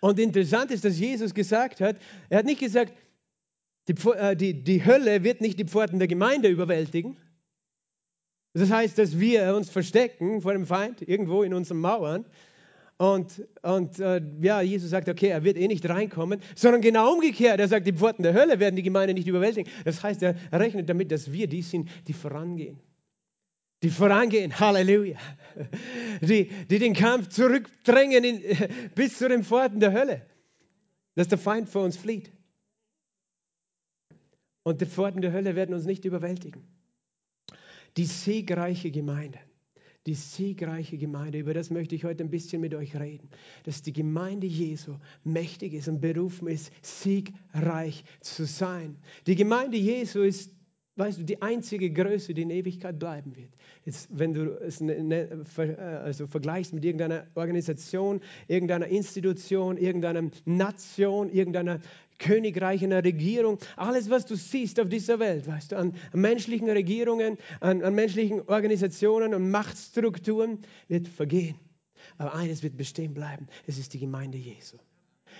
Und 0.00 0.18
interessant 0.18 0.70
ist, 0.70 0.84
dass 0.84 0.98
Jesus 0.98 1.34
gesagt 1.34 1.80
hat, 1.80 1.96
er 2.28 2.38
hat 2.38 2.46
nicht 2.46 2.60
gesagt, 2.60 2.92
die, 3.88 3.94
äh, 4.10 4.36
die, 4.36 4.62
die 4.62 4.84
Hölle 4.84 5.24
wird 5.24 5.40
nicht 5.40 5.58
die 5.58 5.64
Pforten 5.64 5.98
der 5.98 6.08
Gemeinde 6.08 6.48
überwältigen. 6.48 7.16
Das 8.54 8.70
heißt, 8.70 8.98
dass 8.98 9.18
wir 9.18 9.54
uns 9.54 9.68
verstecken 9.68 10.40
vor 10.40 10.52
dem 10.52 10.66
Feind 10.66 11.02
irgendwo 11.02 11.42
in 11.42 11.52
unseren 11.54 11.80
Mauern, 11.80 12.24
und, 12.96 13.44
und 13.62 13.98
äh, 13.98 14.22
ja, 14.40 14.60
Jesus 14.60 14.90
sagt, 14.90 15.08
okay, 15.08 15.28
er 15.28 15.42
wird 15.42 15.56
eh 15.56 15.66
nicht 15.66 15.88
reinkommen, 15.88 16.40
sondern 16.54 16.80
genau 16.80 17.12
umgekehrt. 17.12 17.58
Er 17.58 17.66
sagt, 17.66 17.86
die 17.86 17.92
Pforten 17.92 18.22
der 18.22 18.34
Hölle 18.34 18.60
werden 18.60 18.76
die 18.76 18.84
Gemeinde 18.84 19.14
nicht 19.14 19.26
überwältigen. 19.26 19.70
Das 19.84 20.02
heißt, 20.02 20.22
er 20.22 20.36
rechnet 20.52 20.88
damit, 20.88 21.10
dass 21.10 21.32
wir 21.32 21.48
die 21.48 21.62
sind, 21.62 21.90
die 22.06 22.12
vorangehen. 22.12 22.78
Die 23.82 23.90
vorangehen, 23.90 24.58
Halleluja. 24.60 25.18
Die, 26.20 26.48
die 26.70 26.78
den 26.78 26.94
Kampf 26.94 27.28
zurückdrängen 27.28 28.24
in, 28.24 28.42
bis 28.94 29.18
zu 29.18 29.28
den 29.28 29.42
Pforten 29.42 29.80
der 29.80 29.92
Hölle. 29.92 30.22
Dass 31.16 31.28
der 31.28 31.38
Feind 31.38 31.68
vor 31.68 31.82
uns 31.82 31.96
flieht. 31.96 32.30
Und 34.62 34.80
die 34.80 34.86
Pforten 34.86 35.20
der 35.20 35.32
Hölle 35.32 35.56
werden 35.56 35.74
uns 35.74 35.84
nicht 35.84 36.04
überwältigen. 36.04 36.62
Die 37.96 38.06
siegreiche 38.06 38.90
Gemeinde 38.90 39.38
die 40.06 40.14
siegreiche 40.14 40.98
Gemeinde. 40.98 41.38
Über 41.38 41.54
das 41.54 41.70
möchte 41.70 41.94
ich 41.94 42.04
heute 42.04 42.24
ein 42.24 42.30
bisschen 42.30 42.60
mit 42.60 42.74
euch 42.74 42.96
reden. 42.96 43.28
Dass 43.64 43.82
die 43.82 43.92
Gemeinde 43.92 44.46
Jesu 44.46 44.96
mächtig 45.24 45.72
ist 45.72 45.88
und 45.88 46.00
berufen 46.00 46.48
ist, 46.48 46.72
siegreich 46.82 48.04
zu 48.20 48.44
sein. 48.44 48.96
Die 49.26 49.34
Gemeinde 49.34 49.78
Jesu 49.78 50.20
ist, 50.20 50.50
weißt 50.96 51.20
du, 51.20 51.24
die 51.24 51.40
einzige 51.40 51.90
Größe, 51.90 52.34
die 52.34 52.42
in 52.42 52.50
Ewigkeit 52.50 52.98
bleiben 52.98 53.34
wird. 53.34 53.50
Jetzt, 53.84 54.08
wenn 54.10 54.34
du 54.34 54.58
es 54.60 54.80
ne, 54.80 55.02
ne, 55.02 55.44
also 56.04 56.26
vergleichst 56.26 56.74
mit 56.74 56.84
irgendeiner 56.84 57.26
Organisation, 57.34 58.20
irgendeiner 58.46 58.86
Institution, 58.86 59.78
irgendeiner 59.78 60.30
Nation, 60.44 61.30
irgendeiner 61.30 61.80
Königreich, 62.18 62.82
einer 62.84 63.04
Regierung, 63.04 63.58
alles, 63.76 64.10
was 64.10 64.26
du 64.26 64.36
siehst 64.36 64.80
auf 64.80 64.88
dieser 64.88 65.18
Welt, 65.18 65.46
weißt 65.46 65.72
du, 65.72 65.76
an 65.76 65.94
menschlichen 66.12 66.70
Regierungen, 66.70 67.38
an, 67.60 67.82
an 67.82 67.94
menschlichen 67.94 68.42
Organisationen 68.48 69.34
und 69.34 69.50
Machtstrukturen, 69.50 70.58
wird 70.88 71.08
vergehen. 71.08 71.56
Aber 72.18 72.34
eines 72.34 72.62
wird 72.62 72.76
bestehen 72.76 73.14
bleiben, 73.14 73.46
es 73.66 73.78
ist 73.78 73.94
die 73.94 73.98
Gemeinde 73.98 74.38
Jesu. 74.38 74.76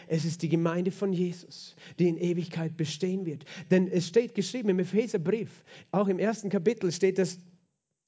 Es 0.09 0.25
ist 0.25 0.43
die 0.43 0.49
Gemeinde 0.49 0.91
von 0.91 1.13
Jesus, 1.13 1.77
die 1.99 2.09
in 2.09 2.19
Ewigkeit 2.19 2.77
bestehen 2.77 3.25
wird. 3.27 3.45
Denn 3.71 3.89
es 3.89 4.09
steht 4.09 4.35
geschrieben 4.35 4.71
im 4.71 4.79
Epheserbrief, 4.79 5.65
auch 5.93 6.09
im 6.09 6.19
ersten 6.19 6.51
Kapitel 6.51 6.91
steht 6.93 7.19
das, 7.19 7.39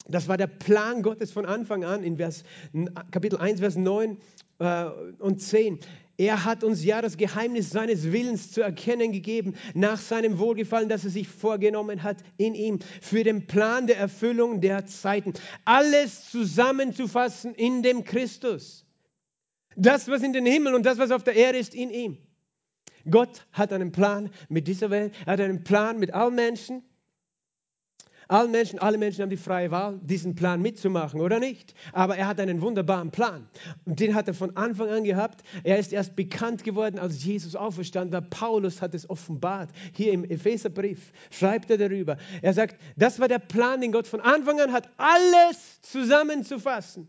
das 0.09 0.29
war 0.29 0.37
der 0.37 0.47
Plan 0.47 1.03
Gottes 1.03 1.33
von 1.33 1.47
Anfang 1.47 1.85
an 1.85 2.03
in 2.03 2.17
Vers, 2.17 2.45
Kapitel 3.11 3.39
1, 3.39 3.61
Vers 3.61 3.77
9 3.77 4.19
äh, 4.59 4.87
und 5.19 5.41
10. 5.41 5.81
Er 6.19 6.45
hat 6.45 6.65
uns 6.65 6.83
ja 6.83 7.03
das 7.03 7.19
Geheimnis 7.19 7.71
seines 7.71 8.11
Willens 8.11 8.51
zu 8.51 8.63
erkennen 8.63 9.13
gegeben, 9.13 9.55
nach 9.75 9.99
seinem 9.99 10.39
Wohlgefallen, 10.39 10.89
das 10.89 11.05
er 11.05 11.11
sich 11.11 11.29
vorgenommen 11.29 12.03
hat 12.03 12.19
in 12.39 12.55
ihm, 12.55 12.79
für 13.03 13.23
den 13.23 13.47
Plan 13.47 13.87
der 13.87 13.99
Erfüllung 13.99 14.63
der 14.63 14.87
Zeiten. 14.87 15.35
Alles 15.67 16.31
zusammenzufassen 16.31 17.55
in 17.55 17.83
dem 17.83 18.05
Christus. 18.05 18.87
Das, 19.77 20.09
was 20.09 20.23
in 20.23 20.33
den 20.33 20.47
Himmel 20.47 20.75
und 20.75 20.87
das, 20.87 20.97
was 20.97 21.11
auf 21.11 21.23
der 21.23 21.37
Erde 21.37 21.59
ist, 21.59 21.75
in 21.75 21.91
ihm. 21.91 22.17
Gott 23.09 23.47
hat 23.53 23.73
einen 23.73 23.93
Plan 23.93 24.31
mit 24.49 24.67
dieser 24.69 24.91
Welt, 24.91 25.15
er 25.27 25.35
hat 25.35 25.41
einen 25.41 25.65
Plan 25.65 25.99
mit 25.99 26.15
allen 26.15 26.35
Menschen. 26.35 26.83
Allen 28.29 28.51
Menschen, 28.51 28.81
alle 28.81 28.99
Menschen 28.99 29.23
haben 29.23 29.31
die 29.31 29.37
freie 29.37 29.71
Wahl, 29.71 30.01
diesen 30.03 30.35
Plan 30.35 30.61
mitzumachen 30.61 31.21
oder 31.21 31.39
nicht. 31.39 31.75
Aber 31.93 32.17
er 32.17 32.27
hat 32.27 32.41
einen 32.41 32.61
wunderbaren 32.61 33.13
Plan. 33.13 33.49
Und 33.85 34.01
den 34.01 34.15
hat 34.15 34.27
er 34.27 34.35
von 34.35 34.57
Anfang 34.57 34.89
an 34.89 35.05
gehabt. 35.05 35.43
Er 35.63 35.79
ist 35.79 35.93
erst 35.93 36.17
bekannt 36.17 36.65
geworden, 36.65 36.99
als 36.99 37.23
Jesus 37.23 37.55
auferstanden 37.55 38.13
war. 38.13 38.23
Paulus 38.23 38.83
hat 38.83 38.95
es 38.95 39.09
offenbart. 39.09 39.71
Hier 39.93 40.13
im 40.13 40.25
Epheserbrief 40.25 41.13
schreibt 41.31 41.71
er 41.71 41.79
darüber. 41.79 42.17
Er 42.43 42.53
sagt, 42.53 42.81
das 42.97 43.21
war 43.21 43.29
der 43.29 43.39
Plan, 43.39 43.81
den 43.81 43.93
Gott 43.93 44.09
von 44.09 44.21
Anfang 44.21 44.61
an 44.61 44.73
hat, 44.73 44.89
alles 44.97 45.81
zusammenzufassen. 45.83 47.09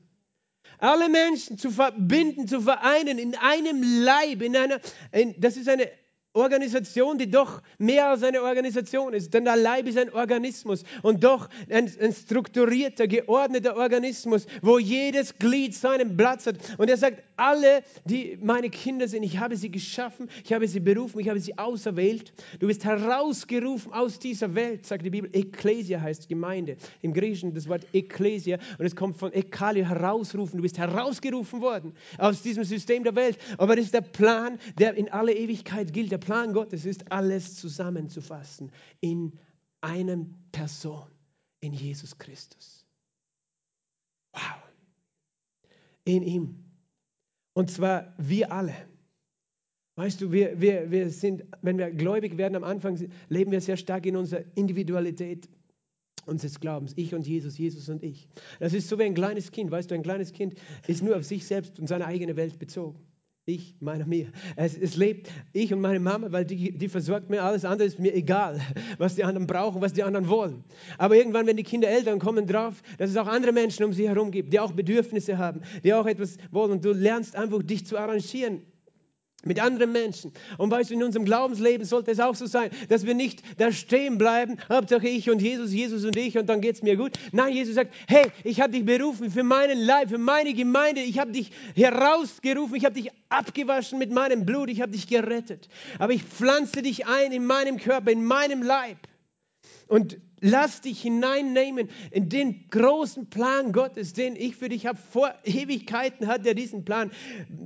Alle 0.80 1.10
Menschen 1.10 1.58
zu 1.58 1.72
verbinden, 1.72 2.48
zu 2.48 2.62
vereinen 2.62 3.18
in 3.18 3.36
einem 3.36 3.82
Leib, 4.04 4.44
in 4.44 4.56
einer, 4.56 4.80
in, 5.12 5.34
das 5.40 5.58
ist 5.58 5.68
eine 5.68 5.90
Organisation, 6.38 7.17
die 7.17 7.30
doch 7.30 7.62
mehr 7.78 8.10
als 8.10 8.23
eine 8.23 8.41
Organisation 8.41 9.13
ist, 9.13 9.34
denn 9.34 9.45
der 9.45 9.56
Leib 9.56 9.88
ist 9.88 9.97
ein 9.97 10.13
Organismus 10.13 10.84
und 11.02 11.23
doch 11.23 11.50
ein, 11.69 11.91
ein, 12.00 12.13
strukturierter, 12.13 13.08
geordneter 13.08 13.76
Organismus, 13.76 14.45
wo 14.62 14.80
jedes 14.80 15.38
Glied 15.38 15.76
seinen 15.76 16.15
Platz 16.15 16.45
hat. 16.45 16.58
Und 16.78 16.89
er 16.89 16.97
sagt, 16.97 17.23
alle, 17.36 17.84
die 18.06 18.38
meine 18.41 18.69
Kinder 18.69 19.08
sind, 19.08 19.23
ich 19.23 19.39
habe 19.39 19.56
sie 19.56 19.69
geschaffen, 19.69 20.30
ich 20.43 20.54
habe 20.54 20.67
sie 20.67 20.80
berufen, 20.80 21.19
ich 21.19 21.30
habe 21.30 21.39
sie 21.39 21.58
auserwählt. 21.58 22.34
Du 22.60 22.67
bist 22.67 22.86
herausgerufen 22.86 23.93
aus 23.93 24.19
dieser 24.19 24.56
Welt, 24.56 24.86
sagt 24.86 25.06
die 25.06 25.10
Bibel. 25.10 25.30
Ekklesia 25.34 26.02
heißt 26.02 26.28
Gemeinde. 26.28 26.78
Im 27.02 27.13
Griechischen 27.13 27.54
das 27.54 27.67
Wort 27.67 27.86
Ekklesia 27.93 28.58
und 28.78 28.86
es 28.86 28.95
kommt 28.95 29.17
von 29.17 29.34
Ekkalio, 29.34 29.86
herausrufen. 29.86 30.58
Du 30.58 30.63
bist 30.63 30.78
herausgerufen 30.78 31.62
worden 31.62 31.93
aus 32.17 32.41
diesem 32.41 32.63
System 32.63 33.04
der 33.04 33.15
Welt. 33.15 33.38
Aber 33.58 33.76
das 33.76 33.86
ist 33.86 33.93
der 33.93 34.02
Plan, 34.02 34.60
der 34.78 34.95
in 34.95 35.10
alle 35.10 35.34
Ewigkeit 35.34 35.93
gilt. 35.93 36.12
Der 36.12 36.17
Plan 36.28 36.52
Gottes 36.52 36.84
ist, 36.84 37.10
alles 37.10 37.56
zusammenzufassen 37.56 38.70
in 39.00 39.32
einer 39.80 40.26
Person, 40.52 41.08
in 41.62 41.72
Jesus 41.72 42.18
Christus. 42.18 42.86
Wow. 44.34 44.42
In 46.04 46.24
ihm. 46.24 46.66
Und 47.54 47.72
zwar 47.72 48.13
wir 48.18 48.52
alle. 48.52 48.76
Weißt 49.96 50.20
du, 50.20 50.34
wir, 50.34 50.60
wir, 50.60 50.92
wir 50.92 51.10
sind, 51.12 51.46
wenn 51.62 51.78
wir 51.78 51.92
gläubig 51.92 52.38
werden 52.38 52.58
am 52.58 52.66
Anfang, 52.66 53.10
leben 53.30 53.52
wir 53.52 53.62
sehr 53.62 53.78
stark 53.78 54.06
in 54.06 54.18
unserer 54.18 54.44
Individualität 54.56 55.48
unseres 56.26 56.60
Glaubens. 56.60 56.92
Ich 56.98 57.16
und 57.16 57.26
Jesus, 57.26 57.58
Jesus 57.58 57.88
und 57.88 58.04
ich. 58.04 58.28
Das 58.60 58.74
ist 58.74 58.90
so 58.90 59.00
wie 59.00 59.04
ein 59.04 59.13
kleines 59.13 59.50
Kind. 59.54 59.72
Weißt 59.72 59.90
du, 59.90 59.96
ein 59.96 60.04
kleines 60.04 60.34
Kind 60.34 60.56
ist 60.88 61.02
nur 61.02 61.16
auf 61.16 61.24
sich 61.24 61.48
selbst 61.48 61.80
und 61.80 61.88
seine 61.88 62.06
eigene 62.06 62.36
Welt 62.36 62.60
bezogen. 62.60 63.00
Ich, 63.50 63.76
meine, 63.80 64.06
mir. 64.06 64.28
Es, 64.58 64.78
es, 64.78 64.98
lebt 64.98 65.32
ich 65.54 65.74
und 65.74 65.80
meine 65.80 66.02
Mama, 66.02 66.30
weil 66.34 66.44
die, 66.44 66.78
die 66.78 66.90
versorgt 66.90 67.30
mir 67.30 67.42
alles 67.42 67.64
andere, 67.64 67.88
ist 67.88 67.98
mir 67.98 68.14
egal, 68.14 68.60
was 68.98 69.16
die 69.16 69.24
anderen 69.24 69.48
brauchen, 69.48 69.82
was 69.82 69.94
die 69.94 70.04
anderen 70.04 70.28
wollen. 70.28 70.66
Aber 70.98 71.16
irgendwann, 71.16 71.48
wenn 71.48 71.56
die 71.56 71.64
Kinder 71.64 71.88
älter 71.88 72.18
kommen 72.18 72.46
drauf, 72.46 72.84
dass 72.98 73.10
es 73.10 73.16
auch 73.16 73.28
andere 73.28 73.54
Menschen 73.54 73.86
um 73.86 73.94
sie 73.94 74.10
herum 74.10 74.32
gibt, 74.32 74.52
die 74.52 74.60
auch 74.60 74.74
Bedürfnisse 74.74 75.38
haben, 75.38 75.62
die 75.82 75.94
auch 75.94 76.06
etwas 76.06 76.38
wollen. 76.52 76.72
Und 76.72 76.84
du 76.84 76.92
lernst 76.92 77.38
einfach, 77.38 77.64
dich 77.64 77.86
zu 77.86 77.98
arrangieren 77.98 78.64
mit 79.48 79.60
anderen 79.60 79.92
Menschen. 79.92 80.32
Und 80.58 80.72
weißt 80.72 80.90
du, 80.90 80.94
in 80.96 81.04
unserem 81.04 81.26
Glaubensleben 81.26 81.86
sollte 81.86 82.12
es 82.12 82.20
auch 82.20 82.36
so 82.36 82.46
sein, 82.46 82.70
dass 82.90 83.06
wir 83.06 83.14
nicht 83.14 83.42
da 83.58 83.72
stehen 83.72 84.18
bleiben, 84.18 84.58
Hauptsache 84.70 85.08
ich 85.08 85.30
und 85.30 85.42
Jesus, 85.42 85.72
Jesus 85.72 86.06
und 86.06 86.16
ich 86.16 86.38
und 86.38 86.48
dann 86.48 86.62
geht 86.62 86.76
es 86.76 86.84
mir 86.84 86.96
gut. 86.96 87.14
Nein, 87.32 87.54
Jesus 87.54 87.76
sagt, 87.76 87.94
hey, 88.08 88.26
ich 88.44 88.62
habe 88.62 88.72
dich 88.74 88.86
berufen 88.86 89.32
für 89.32 89.44
meinen 89.44 89.80
Leib, 89.80 90.10
für 90.10 90.18
meine 90.18 90.54
Gemeinde, 90.54 91.02
ich 91.02 91.20
habe 91.20 91.32
dich 91.32 91.52
herausgerufen, 91.76 92.76
ich 92.76 92.86
habe 92.86 92.96
dich 92.96 93.10
abgewaschen 93.30 94.00
mit 94.00 94.12
meinem 94.12 94.46
Blut, 94.46 94.70
ich 94.70 94.82
habe 94.82 94.92
dich 94.92 95.08
gerettet. 95.08 95.68
Aber 96.00 96.14
ich 96.14 96.24
pflanze 96.24 96.82
dich 96.82 97.08
ein 97.08 97.32
in 97.32 97.46
meinem 97.46 97.78
Körper, 97.78 98.12
in 98.12 98.26
meinem 98.26 98.62
Leib. 98.62 98.98
Und 99.88 100.18
lass 100.39 100.82
dich 100.82 101.02
hineinnehmen 101.02 101.89
in 102.12 102.30
den 102.30 102.69
großen 102.69 103.30
Plan 103.30 103.71
Gottes, 103.71 104.13
den 104.13 104.36
ich 104.36 104.56
für 104.56 104.69
dich 104.69 104.86
habe. 104.86 105.00
Vor 105.12 105.34
Ewigkeiten 105.43 106.28
hat 106.28 106.45
er 106.45 106.54
diesen 106.54 106.86
Plan 106.86 107.12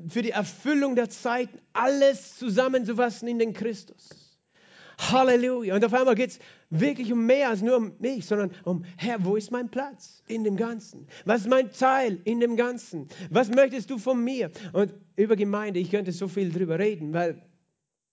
für 0.08 0.22
die 0.22 0.32
Erfüllung 0.32 0.96
der 0.96 1.10
Zeiten, 1.10 1.60
alles 1.74 2.38
zusammenzufassen 2.38 3.28
in 3.28 3.40
den 3.40 3.54
Christus. 3.54 4.32
Halleluja. 5.10 5.76
Und 5.76 5.84
auf 5.84 5.94
einmal 5.94 6.16
geht 6.16 6.32
es 6.32 6.40
wirklich 6.70 7.12
um 7.12 7.26
mehr 7.26 7.50
als 7.50 7.62
nur 7.62 7.78
um 7.78 7.94
mich, 8.00 8.26
sondern 8.26 8.52
um, 8.64 8.86
Herr, 8.98 9.24
wo 9.26 9.36
ist 9.36 9.52
mein 9.52 9.70
Platz 9.70 10.24
in 10.28 10.44
dem 10.44 10.58
Ganzen? 10.58 11.08
Was 11.26 11.42
ist 11.42 11.50
mein 11.50 11.72
Teil 11.72 12.20
in 12.24 12.40
dem 12.40 12.56
Ganzen? 12.56 13.08
Was 13.30 13.50
möchtest 13.50 13.90
du 13.90 13.98
von 13.98 14.24
mir? 14.24 14.52
Und 14.74 14.94
über 15.16 15.36
Gemeinde, 15.36 15.80
ich 15.80 15.90
könnte 15.90 16.12
so 16.12 16.28
viel 16.28 16.52
drüber 16.52 16.78
reden, 16.78 17.14
weil 17.14 17.42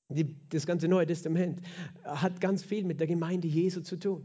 die, 0.08 0.34
das 0.48 0.66
ganze 0.66 0.88
Neue 0.88 1.06
Testament 1.06 1.60
hat 2.04 2.40
ganz 2.40 2.64
viel 2.64 2.84
mit 2.84 3.00
der 3.00 3.06
Gemeinde 3.06 3.46
Jesu 3.46 3.82
zu 3.82 3.98
tun. 3.98 4.24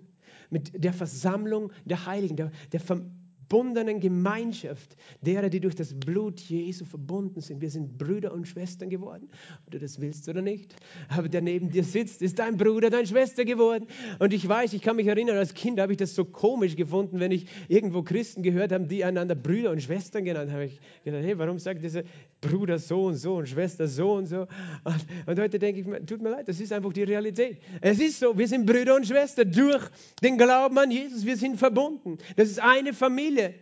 Mit 0.53 0.83
der 0.83 0.93
Versammlung 0.93 1.71
der 1.83 2.05
Heiligen, 2.05 2.37
der, 2.37 2.51
der 2.71 2.79
verbundenen 2.79 3.99
Gemeinschaft 3.99 4.95
derer, 5.21 5.49
die 5.49 5.59
durch 5.59 5.73
das 5.73 5.99
Blut 5.99 6.39
Jesu 6.39 6.85
verbunden 6.85 7.41
sind. 7.41 7.59
Wir 7.59 7.71
sind 7.71 7.97
Brüder 7.97 8.31
und 8.33 8.47
Schwestern 8.47 8.89
geworden, 8.89 9.29
ob 9.65 9.71
du 9.71 9.79
das 9.79 9.99
willst 9.99 10.29
oder 10.29 10.43
nicht. 10.43 10.75
Aber 11.09 11.27
der 11.27 11.41
neben 11.41 11.71
dir 11.71 11.83
sitzt, 11.83 12.21
ist 12.21 12.37
dein 12.37 12.57
Bruder, 12.57 12.91
deine 12.91 13.07
Schwester 13.07 13.45
geworden. 13.45 13.87
Und 14.19 14.31
ich 14.31 14.47
weiß, 14.47 14.73
ich 14.73 14.83
kann 14.83 14.95
mich 14.95 15.07
erinnern, 15.07 15.37
als 15.37 15.55
Kind 15.55 15.79
habe 15.79 15.91
ich 15.91 15.97
das 15.97 16.13
so 16.13 16.23
komisch 16.23 16.75
gefunden, 16.75 17.19
wenn 17.19 17.31
ich 17.31 17.47
irgendwo 17.67 18.03
Christen 18.03 18.43
gehört 18.43 18.71
habe, 18.71 18.85
die 18.85 19.03
einander 19.03 19.35
Brüder 19.35 19.71
und 19.71 19.81
Schwestern 19.81 20.23
genannt 20.23 20.51
haben. 20.51 20.61
Ich 20.61 20.79
gedacht, 21.03 21.23
hey, 21.23 21.37
warum 21.39 21.57
sagt 21.57 21.83
dieser 21.83 22.03
Bruder 22.43 22.77
so 22.79 23.05
und 23.05 23.15
so 23.15 23.35
und 23.35 23.47
Schwester 23.47 23.87
so 23.87 24.13
und 24.13 24.27
so? 24.27 24.47
Und, 24.83 25.05
und 25.25 25.39
heute 25.39 25.59
denke 25.59 25.81
ich, 25.81 26.05
tut 26.05 26.21
mir 26.21 26.29
leid, 26.29 26.47
das 26.47 26.59
ist 26.59 26.71
einfach 26.71 26.93
die 26.93 27.03
Realität. 27.03 27.59
Es 27.81 27.99
ist 27.99 28.19
so, 28.19 28.37
wir 28.37 28.47
sind 28.47 28.65
Brüder 28.65 28.95
und 28.95 29.07
Schwestern 29.07 29.51
durch 29.51 29.83
den 30.21 30.37
Glauben 30.37 30.77
an 30.77 30.91
Jesus. 30.91 31.25
Wir 31.25 31.37
sind 31.37 31.57
verbunden. 31.57 32.17
Das 32.35 32.49
ist 32.49 32.61
eine 32.61 32.93
Familie. 32.93 33.55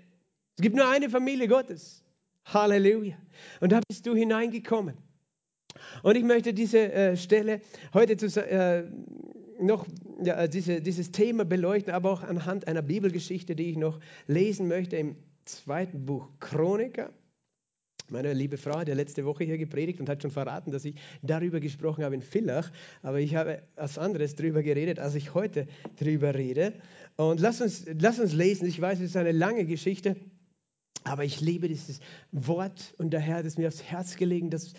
Es 0.58 0.62
gibt 0.62 0.76
nur 0.76 0.88
eine 0.90 1.10
Familie 1.10 1.48
Gottes. 1.48 2.04
Halleluja. 2.46 3.16
Und 3.60 3.72
da 3.72 3.82
bist 3.88 4.06
du 4.06 4.16
hineingekommen. 4.16 4.96
Und 6.04 6.16
ich 6.16 6.24
möchte 6.24 6.54
diese 6.54 6.92
äh, 6.92 7.18
Stelle 7.18 7.62
heute 7.94 8.18
zu, 8.18 8.28
äh, 8.46 8.84
noch 9.62 9.86
ja, 10.24 10.48
diese, 10.48 10.82
dieses 10.82 11.12
Thema 11.12 11.46
beleuchten, 11.46 11.94
aber 11.94 12.12
auch 12.12 12.24
anhand 12.24 12.68
einer 12.68 12.82
Bibelgeschichte, 12.82 13.56
die 13.56 13.70
ich 13.72 13.78
noch 13.78 14.00
lesen 14.28 14.68
möchte 14.68 14.98
im 14.98 15.16
zweiten 15.46 16.06
Buch 16.06 16.30
Chroniker. 16.40 17.12
Meine 18.12 18.34
liebe 18.34 18.58
Frau 18.58 18.78
hat 18.80 18.90
ja 18.90 18.94
letzte 18.94 19.24
Woche 19.24 19.46
hier 19.46 19.58
gepredigt 19.58 20.02
und 20.02 20.10
hat 20.10 20.22
schon 20.22 20.32
verraten, 20.32 20.72
dass 20.72 20.84
ich 20.84 20.96
darüber 21.22 21.62
gesprochen 21.62 22.04
habe 22.04 22.14
in 22.14 22.22
Villach. 22.22 22.70
Aber 23.04 23.22
ich 23.22 23.36
habe 23.36 23.62
als 23.78 23.98
anderes 23.98 24.36
darüber 24.36 24.64
geredet, 24.64 25.00
als 25.00 25.16
ich 25.16 25.34
heute 25.34 25.66
darüber 25.98 26.36
rede. 26.36 26.74
Und 27.16 27.40
lass 27.40 27.62
uns, 27.62 27.86
lass 28.00 28.20
uns 28.20 28.34
lesen. 28.34 28.68
Ich 28.68 28.82
weiß, 28.82 29.00
es 29.00 29.12
ist 29.12 29.18
eine 29.18 29.32
lange 29.32 29.66
Geschichte, 29.66 30.18
aber 31.06 31.24
ich 31.24 31.40
liebe 31.40 31.70
dieses 31.70 32.02
Wort 32.34 32.94
und 32.98 33.12
der 33.12 33.22
Herr 33.22 33.38
hat 33.38 33.46
es 33.46 33.58
mir 33.58 33.70
aufs 33.70 33.82
Herz 33.82 34.18
gelegen, 34.18 34.50
das, 34.50 34.74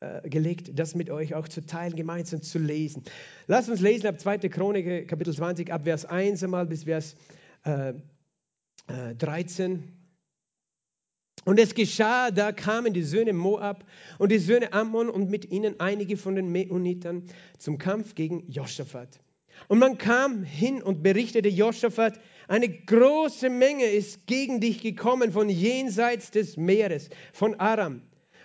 äh, 0.00 0.28
gelegt, 0.28 0.78
das 0.78 0.94
mit 0.94 1.08
euch 1.08 1.34
auch 1.34 1.48
zu 1.48 1.64
teilen, 1.64 1.96
gemeinsam 1.96 2.42
zu 2.42 2.58
lesen. 2.58 3.02
Lass 3.46 3.70
uns 3.70 3.80
lesen 3.80 4.08
ab 4.08 4.20
2. 4.20 4.40
Chronik, 4.50 5.08
Kapitel 5.08 5.32
20, 5.32 5.72
ab 5.72 5.84
Vers 5.84 6.04
1 6.04 6.44
einmal 6.44 6.66
bis 6.66 6.84
Vers 6.84 7.16
äh, 7.64 7.94
äh, 8.88 9.14
13. 9.16 9.97
Und 11.48 11.58
es 11.58 11.74
geschah, 11.74 12.30
da 12.30 12.52
kamen 12.52 12.92
die 12.92 13.02
Söhne 13.02 13.32
Moab 13.32 13.82
und 14.18 14.30
die 14.30 14.38
Söhne 14.38 14.74
Ammon 14.74 15.08
und 15.08 15.30
mit 15.30 15.50
ihnen 15.50 15.80
einige 15.80 16.18
von 16.18 16.34
den 16.34 16.52
Meunitern 16.52 17.22
zum 17.56 17.78
Kampf 17.78 18.14
gegen 18.14 18.46
Josaphat. 18.50 19.18
Und 19.66 19.78
man 19.78 19.96
kam 19.96 20.42
hin 20.42 20.82
und 20.82 21.02
berichtete 21.02 21.48
Josaphat, 21.48 22.20
eine 22.48 22.68
große 22.68 23.48
Menge 23.48 23.86
ist 23.86 24.26
gegen 24.26 24.60
dich 24.60 24.82
gekommen 24.82 25.32
von 25.32 25.48
jenseits 25.48 26.30
des 26.30 26.58
Meeres, 26.58 27.08
von 27.32 27.54
Aram. 27.54 28.02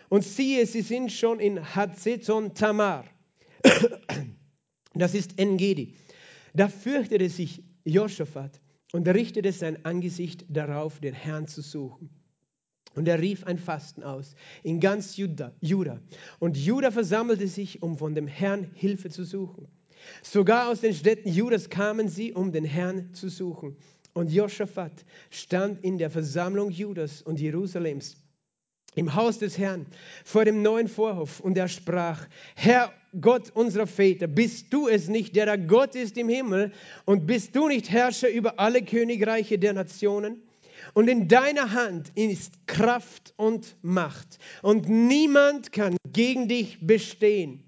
Und 0.08 0.24
siehe, 0.24 0.66
sie 0.66 0.80
sind 0.80 1.12
schon 1.12 1.42
in 1.42 1.76
Hazeton 1.76 2.54
Tamar. 2.54 3.04
Das 4.94 5.14
ist 5.14 5.40
Engedi. 5.40 5.96
Da 6.54 6.70
fürchtete 6.70 7.28
sich 7.28 7.64
Josaphat 7.84 8.62
und 8.94 9.06
richtete 9.10 9.52
sein 9.52 9.84
Angesicht 9.84 10.46
darauf, 10.48 11.02
den 11.02 11.14
Herrn 11.14 11.48
zu 11.48 11.62
suchen. 11.62 12.23
Und 12.96 13.08
er 13.08 13.20
rief 13.20 13.44
ein 13.46 13.58
Fasten 13.58 14.04
aus 14.04 14.36
in 14.62 14.80
ganz 14.80 15.18
Juda, 15.18 15.52
Juda. 15.62 16.00
Und 16.40 16.58
Juda 16.58 16.92
versammelte 16.92 17.48
sich, 17.48 17.82
um 17.82 17.98
von 17.98 18.14
dem 18.14 18.28
Herrn 18.28 18.70
Hilfe 18.76 19.10
zu 19.10 19.24
suchen. 19.24 19.68
Sogar 20.22 20.70
aus 20.70 20.82
den 20.82 20.94
Städten 20.94 21.30
Judas 21.30 21.70
kamen 21.70 22.10
sie, 22.10 22.34
um 22.34 22.52
den 22.52 22.66
Herrn 22.66 23.14
zu 23.14 23.30
suchen. 23.30 23.78
Und 24.14 24.32
Josaphat 24.32 24.92
stand 25.32 25.84
in 25.84 25.98
der 25.98 26.12
Versammlung 26.12 26.70
Judas 26.70 27.22
und 27.22 27.40
Jerusalems 27.40 28.18
im 28.96 29.16
Haus 29.16 29.40
des 29.40 29.58
Herrn 29.58 29.88
vor 30.24 30.46
dem 30.46 30.62
neuen 30.62 30.88
Vorhof 30.88 31.40
und 31.40 31.58
er 31.58 31.68
sprach, 31.68 32.28
Herr 32.56 32.94
Gott 33.20 33.50
unserer 33.56 33.88
Väter, 33.88 34.28
bist 34.28 34.72
du 34.72 34.88
es 34.88 35.08
nicht, 35.08 35.36
der 35.36 35.48
da 35.48 35.56
Gott 35.56 35.96
ist 35.96 36.18
im 36.18 36.30
Himmel 36.30 36.72
und 37.06 37.26
bist 37.26 37.56
du 37.56 37.68
nicht 37.68 37.90
Herrscher 37.90 38.30
über 38.30 38.60
alle 38.60 38.84
Königreiche 38.84 39.58
der 39.58 39.74
Nationen? 39.74 40.44
Und 40.94 41.08
in 41.08 41.28
deiner 41.28 41.72
Hand 41.72 42.12
ist 42.16 42.68
Kraft 42.68 43.34
und 43.36 43.78
Macht. 43.82 44.38
Und 44.62 44.88
niemand 44.88 45.72
kann 45.72 45.98
gegen 46.12 46.48
dich 46.48 46.86
bestehen. 46.86 47.64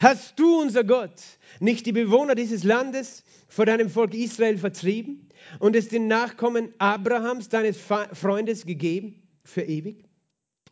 Hast 0.00 0.38
du, 0.38 0.60
unser 0.60 0.84
Gott, 0.84 1.22
nicht 1.60 1.86
die 1.86 1.92
Bewohner 1.92 2.34
dieses 2.34 2.64
Landes 2.64 3.24
vor 3.48 3.64
deinem 3.64 3.88
Volk 3.88 4.12
Israel 4.14 4.58
vertrieben 4.58 5.28
und 5.60 5.76
es 5.76 5.88
den 5.88 6.08
Nachkommen 6.08 6.74
Abrahams, 6.78 7.48
deines 7.48 7.78
Freundes, 7.78 8.66
gegeben 8.66 9.22
für 9.44 9.62
ewig? 9.62 10.04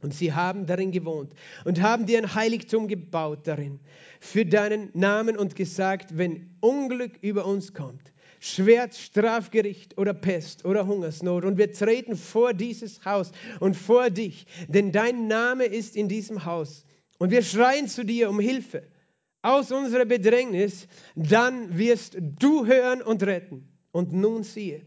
Und 0.03 0.13
sie 0.13 0.35
haben 0.35 0.67
darin 0.67 0.93
gewohnt 0.93 1.33
und 1.65 1.81
haben 1.81 2.05
dir 2.05 2.19
ein 2.19 2.35
Heiligtum 2.35 2.87
gebaut 2.87 3.47
darin 3.47 3.81
für 4.21 4.45
deinen 4.45 4.91
Namen 4.93 5.39
und 5.39 5.57
gesagt, 5.57 6.19
wenn 6.19 6.55
Unglück 6.61 7.19
über 7.23 7.47
uns 7.47 7.73
kommt, 7.73 8.13
Schwert, 8.41 8.95
Strafgericht 8.95 9.99
oder 9.99 10.15
Pest 10.15 10.65
oder 10.65 10.87
Hungersnot. 10.87 11.45
Und 11.45 11.59
wir 11.59 11.73
treten 11.73 12.17
vor 12.17 12.55
dieses 12.55 13.05
Haus 13.05 13.33
und 13.61 13.77
vor 13.77 14.11
dich, 14.11 14.47
denn 14.69 14.93
dein 14.93 15.29
Name 15.29 15.65
ist 15.65 15.97
in 15.97 16.09
diesem 16.09 16.45
Haus. 16.45 16.85
Und 17.19 17.31
wir 17.31 17.43
schreien 17.43 17.89
zu 17.89 18.05
dir 18.05 18.29
um 18.29 18.41
Hilfe 18.41 18.83
aus 19.43 19.71
unserer 19.71 20.05
Bedrängnis, 20.05 20.89
dann 21.15 21.79
wirst 21.79 22.17
du 22.21 22.67
hören 22.67 23.01
und 23.01 23.23
retten. 23.23 23.69
Und 23.93 24.13
nun 24.13 24.43
siehe, 24.43 24.83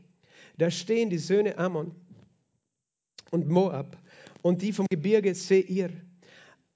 da 0.58 0.70
stehen 0.70 1.10
die 1.10 1.18
Söhne 1.18 1.58
Ammon 1.58 1.96
und 3.32 3.48
Moab 3.48 3.98
und 4.42 4.62
die 4.62 4.74
vom 4.74 4.86
Gebirge 4.90 5.34
Seir. 5.34 5.92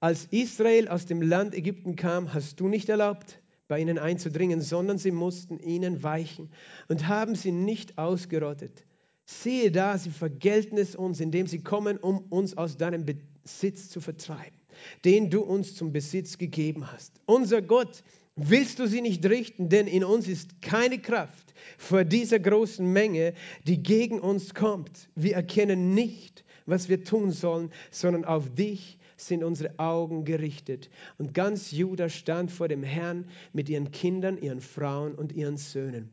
Als 0.00 0.26
Israel 0.30 0.88
aus 0.88 1.06
dem 1.06 1.22
Land 1.22 1.54
Ägypten 1.54 1.94
kam, 1.96 2.32
hast 2.32 2.60
du 2.60 2.68
nicht 2.68 2.88
erlaubt, 2.88 3.38
bei 3.68 3.80
ihnen 3.80 3.98
einzudringen, 3.98 4.60
sondern 4.60 4.98
sie 4.98 5.10
mussten 5.10 5.58
ihnen 5.58 6.02
weichen 6.02 6.50
und 6.88 7.08
haben 7.08 7.34
sie 7.34 7.52
nicht 7.52 7.98
ausgerottet. 7.98 8.84
Siehe 9.26 9.70
da, 9.70 9.96
sie 9.96 10.10
vergelten 10.10 10.76
es 10.76 10.94
uns, 10.94 11.20
indem 11.20 11.46
sie 11.46 11.62
kommen, 11.62 11.96
um 11.96 12.18
uns 12.30 12.56
aus 12.58 12.76
deinem 12.76 13.06
Besitz 13.06 13.88
zu 13.88 14.00
vertreiben, 14.00 14.58
den 15.04 15.30
du 15.30 15.40
uns 15.40 15.74
zum 15.74 15.92
Besitz 15.92 16.36
gegeben 16.36 16.92
hast. 16.92 17.20
Unser 17.24 17.62
Gott, 17.62 18.02
willst 18.36 18.78
du 18.78 18.86
sie 18.86 19.00
nicht 19.00 19.24
richten, 19.24 19.68
denn 19.68 19.86
in 19.86 20.04
uns 20.04 20.28
ist 20.28 20.60
keine 20.60 20.98
Kraft 20.98 21.54
vor 21.78 22.04
dieser 22.04 22.38
großen 22.38 22.86
Menge, 22.92 23.32
die 23.66 23.82
gegen 23.82 24.20
uns 24.20 24.54
kommt. 24.54 25.08
Wir 25.14 25.36
erkennen 25.36 25.94
nicht, 25.94 26.44
was 26.66 26.88
wir 26.88 27.04
tun 27.04 27.30
sollen, 27.30 27.70
sondern 27.90 28.24
auf 28.24 28.54
dich 28.54 28.98
sind 29.26 29.44
unsere 29.44 29.78
Augen 29.78 30.24
gerichtet. 30.24 30.90
Und 31.18 31.34
ganz 31.34 31.70
Juda 31.70 32.08
stand 32.08 32.50
vor 32.50 32.68
dem 32.68 32.82
Herrn 32.82 33.26
mit 33.52 33.68
ihren 33.68 33.90
Kindern, 33.90 34.38
ihren 34.38 34.60
Frauen 34.60 35.14
und 35.14 35.32
ihren 35.32 35.56
Söhnen. 35.56 36.10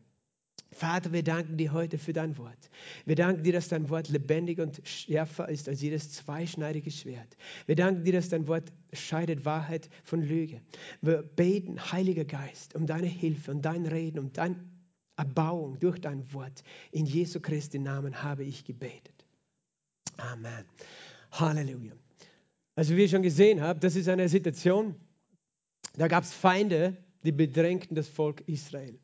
Vater, 0.74 1.12
wir 1.12 1.24
danken 1.24 1.58
dir 1.58 1.74
heute 1.74 1.98
für 1.98 2.14
dein 2.14 2.38
Wort. 2.38 2.70
Wir 3.06 3.16
danken 3.16 3.44
dir, 3.44 3.54
dass 3.54 3.68
dein 3.68 3.90
Wort 3.90 4.08
lebendig 4.08 4.60
und 4.60 4.82
schärfer 4.88 5.50
ist 5.50 5.68
als 5.68 5.82
jedes 5.82 6.14
zweischneidige 6.14 6.92
Schwert. 6.92 7.36
Wir 7.66 7.76
danken 7.76 8.06
dir, 8.06 8.14
dass 8.14 8.30
dein 8.30 8.48
Wort 8.48 8.72
scheidet 8.94 9.44
Wahrheit 9.44 9.90
von 10.04 10.22
Lüge. 10.22 10.62
Wir 11.02 11.24
beten, 11.24 11.92
Heiliger 11.92 12.26
Geist, 12.26 12.74
um 12.76 12.86
deine 12.86 13.08
Hilfe 13.08 13.52
und 13.52 13.64
dein 13.64 13.86
Reden, 13.86 14.20
um 14.20 14.32
deine 14.32 14.56
Erbauung 15.18 15.78
durch 15.80 16.00
dein 16.00 16.32
Wort. 16.34 16.64
In 16.92 17.06
Jesu 17.06 17.42
Christi 17.42 17.78
Namen 17.78 18.24
habe 18.24 18.44
ich 18.46 18.64
gebetet. 18.64 19.26
Amen. 20.18 20.66
Halleluja. 21.32 22.01
Also 22.76 22.96
wie 22.96 23.02
ihr 23.02 23.10
schon 23.10 23.22
gesehen 23.22 23.62
habt, 23.62 23.84
das 23.84 23.96
ist 23.96 24.08
eine 24.08 24.30
Situation, 24.30 24.96
da 25.98 26.08
gab 26.08 26.24
es 26.24 26.34
Feinde, 26.34 26.98
die 27.24 27.32
bedrängten 27.32 27.96
das 27.96 28.08
Volk 28.08 28.42
Israel. 28.48 28.98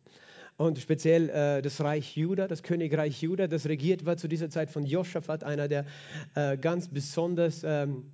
Und 0.55 0.79
speziell 0.79 1.29
äh, 1.29 1.61
das 1.61 1.81
Reich 1.81 2.15
Juda, 2.15 2.47
das 2.47 2.63
Königreich 2.63 3.21
Juda, 3.21 3.47
das 3.47 3.67
regiert 3.67 4.05
war 4.05 4.17
zu 4.17 4.27
dieser 4.27 4.49
Zeit 4.49 4.71
von 4.71 4.85
Josaphat, 4.85 5.43
einer 5.43 5.67
der 5.67 5.85
äh, 6.33 6.57
ganz 6.57 6.87
besonders 6.87 7.63
ähm, 7.63 8.11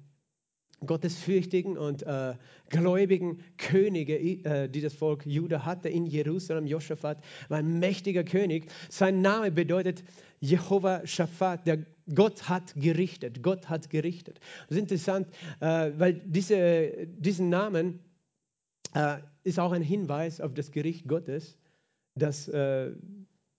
gottesfürchtigen 0.86 1.78
und 1.78 2.04
äh, 2.04 2.34
gläubigen 2.70 3.40
Könige, 3.58 4.20
äh, 4.20 4.68
die 4.68 4.82
das 4.82 4.94
Volk 4.94 5.26
Juda 5.26 5.66
hatte 5.66 5.88
in 5.88 6.06
Jerusalem. 6.06 6.66
Josaphat 6.66 7.24
war 7.48 7.60
ein 7.60 7.80
mächtiger 7.80 8.26
König. 8.26 8.70
Sein 8.90 9.22
Name 9.22 9.52
bedeutet 9.52 10.04
Jehova 10.42 11.06
Shaphat, 11.08 11.66
der 11.66 11.86
Gott 12.14 12.50
hat 12.50 12.74
gerichtet. 12.76 13.44
Gott 13.44 13.70
hat 13.70 13.90
gerichtet. 13.90 14.40
Das 14.68 14.78
ist 14.78 14.82
interessant, 14.82 15.28
äh, 15.60 15.92
weil 15.98 16.14
diese, 16.26 17.08
diesen 17.08 17.50
Namen 17.50 18.00
äh, 18.94 19.18
ist 19.44 19.60
auch 19.60 19.72
ein 19.72 19.82
Hinweis 19.82 20.42
auf 20.42 20.54
das 20.54 20.72
Gericht 20.72 21.08
Gottes, 21.08 21.58
das 22.16 22.48
äh, 22.48 22.92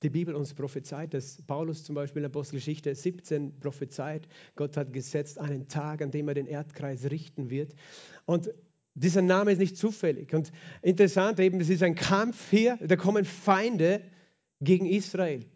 die 0.03 0.11
Bibel 0.11 0.35
uns 0.35 0.53
prophezeit, 0.53 1.15
dass 1.15 1.41
Paulus 1.43 1.83
zum 1.85 1.95
Beispiel 1.95 2.21
in 2.21 2.27
Apostelgeschichte 2.27 2.95
17 2.95 3.59
prophezeit, 3.59 4.29
Gott 4.55 4.77
hat 4.77 4.93
gesetzt 4.93 5.39
einen 5.39 5.67
Tag, 5.69 6.03
an 6.03 6.11
dem 6.11 6.29
er 6.29 6.35
den 6.35 6.47
Erdkreis 6.47 7.11
richten 7.11 7.49
wird. 7.49 7.75
Und 8.27 8.51
dieser 8.95 9.23
Name 9.23 9.53
ist 9.53 9.59
nicht 9.59 9.77
zufällig. 9.77 10.35
Und 10.35 10.53
interessant 10.83 11.41
eben, 11.41 11.59
es 11.61 11.71
ist 11.71 11.83
ein 11.83 11.95
Kampf 11.95 12.51
hier, 12.51 12.79
da 12.83 12.97
kommen 12.97 13.25
Feinde 13.25 14.03
gegen 14.61 14.87
Israel. 14.87 15.47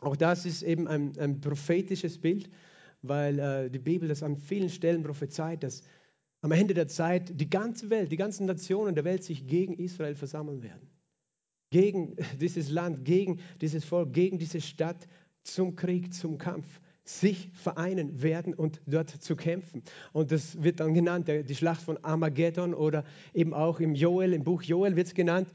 Auch 0.00 0.16
das 0.16 0.46
ist 0.46 0.62
eben 0.62 0.88
ein, 0.88 1.18
ein 1.18 1.40
prophetisches 1.40 2.18
Bild, 2.18 2.50
weil 3.02 3.38
äh, 3.38 3.70
die 3.70 3.78
Bibel 3.78 4.08
das 4.08 4.22
an 4.22 4.36
vielen 4.36 4.70
Stellen 4.70 5.02
prophezeit, 5.02 5.62
dass 5.62 5.82
am 6.42 6.52
Ende 6.52 6.74
der 6.74 6.88
Zeit 6.88 7.38
die 7.38 7.50
ganze 7.50 7.90
Welt, 7.90 8.10
die 8.10 8.16
ganzen 8.16 8.46
Nationen 8.46 8.94
der 8.94 9.04
Welt 9.04 9.24
sich 9.24 9.46
gegen 9.46 9.74
Israel 9.74 10.14
versammeln 10.14 10.62
werden. 10.62 10.88
Gegen 11.70 12.16
dieses 12.40 12.70
Land, 12.70 13.04
gegen 13.04 13.40
dieses 13.60 13.84
Volk, 13.84 14.12
gegen 14.12 14.38
diese 14.38 14.60
Stadt 14.60 15.06
zum 15.42 15.76
Krieg, 15.76 16.14
zum 16.14 16.38
Kampf 16.38 16.80
sich 17.04 17.50
vereinen 17.54 18.22
werden 18.22 18.54
und 18.54 18.80
dort 18.86 19.10
zu 19.10 19.34
kämpfen. 19.34 19.82
Und 20.12 20.30
das 20.30 20.62
wird 20.62 20.80
dann 20.80 20.94
genannt, 20.94 21.28
die 21.28 21.54
Schlacht 21.54 21.82
von 21.82 22.02
Armageddon 22.04 22.72
oder 22.72 23.04
eben 23.34 23.52
auch 23.52 23.80
im 23.80 23.94
Joel, 23.94 24.32
im 24.32 24.44
Buch 24.44 24.62
Joel 24.62 24.96
wird 24.96 25.08
es 25.08 25.14
genannt, 25.14 25.48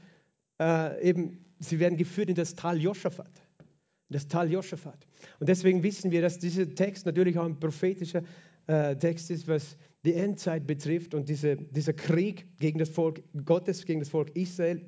äh, 0.60 1.08
eben, 1.08 1.44
sie 1.58 1.78
werden 1.78 1.96
geführt 1.96 2.28
in 2.28 2.34
das 2.34 2.54
Tal 2.56 2.78
Joschafat. 2.78 3.45
Das 4.08 4.28
Tal 4.28 4.50
Joschafat. 4.50 5.06
Und 5.40 5.48
deswegen 5.48 5.82
wissen 5.82 6.10
wir, 6.10 6.22
dass 6.22 6.38
dieser 6.38 6.72
Text 6.74 7.06
natürlich 7.06 7.38
auch 7.38 7.44
ein 7.44 7.58
prophetischer 7.58 8.22
äh, 8.66 8.96
Text 8.96 9.30
ist, 9.30 9.48
was 9.48 9.76
die 10.04 10.14
Endzeit 10.14 10.66
betrifft 10.66 11.14
und 11.14 11.28
diese, 11.28 11.56
dieser 11.56 11.92
Krieg 11.92 12.46
gegen 12.58 12.78
das 12.78 12.88
Volk 12.88 13.22
Gottes, 13.44 13.84
gegen 13.84 14.00
das 14.00 14.08
Volk 14.08 14.30
Israel 14.36 14.80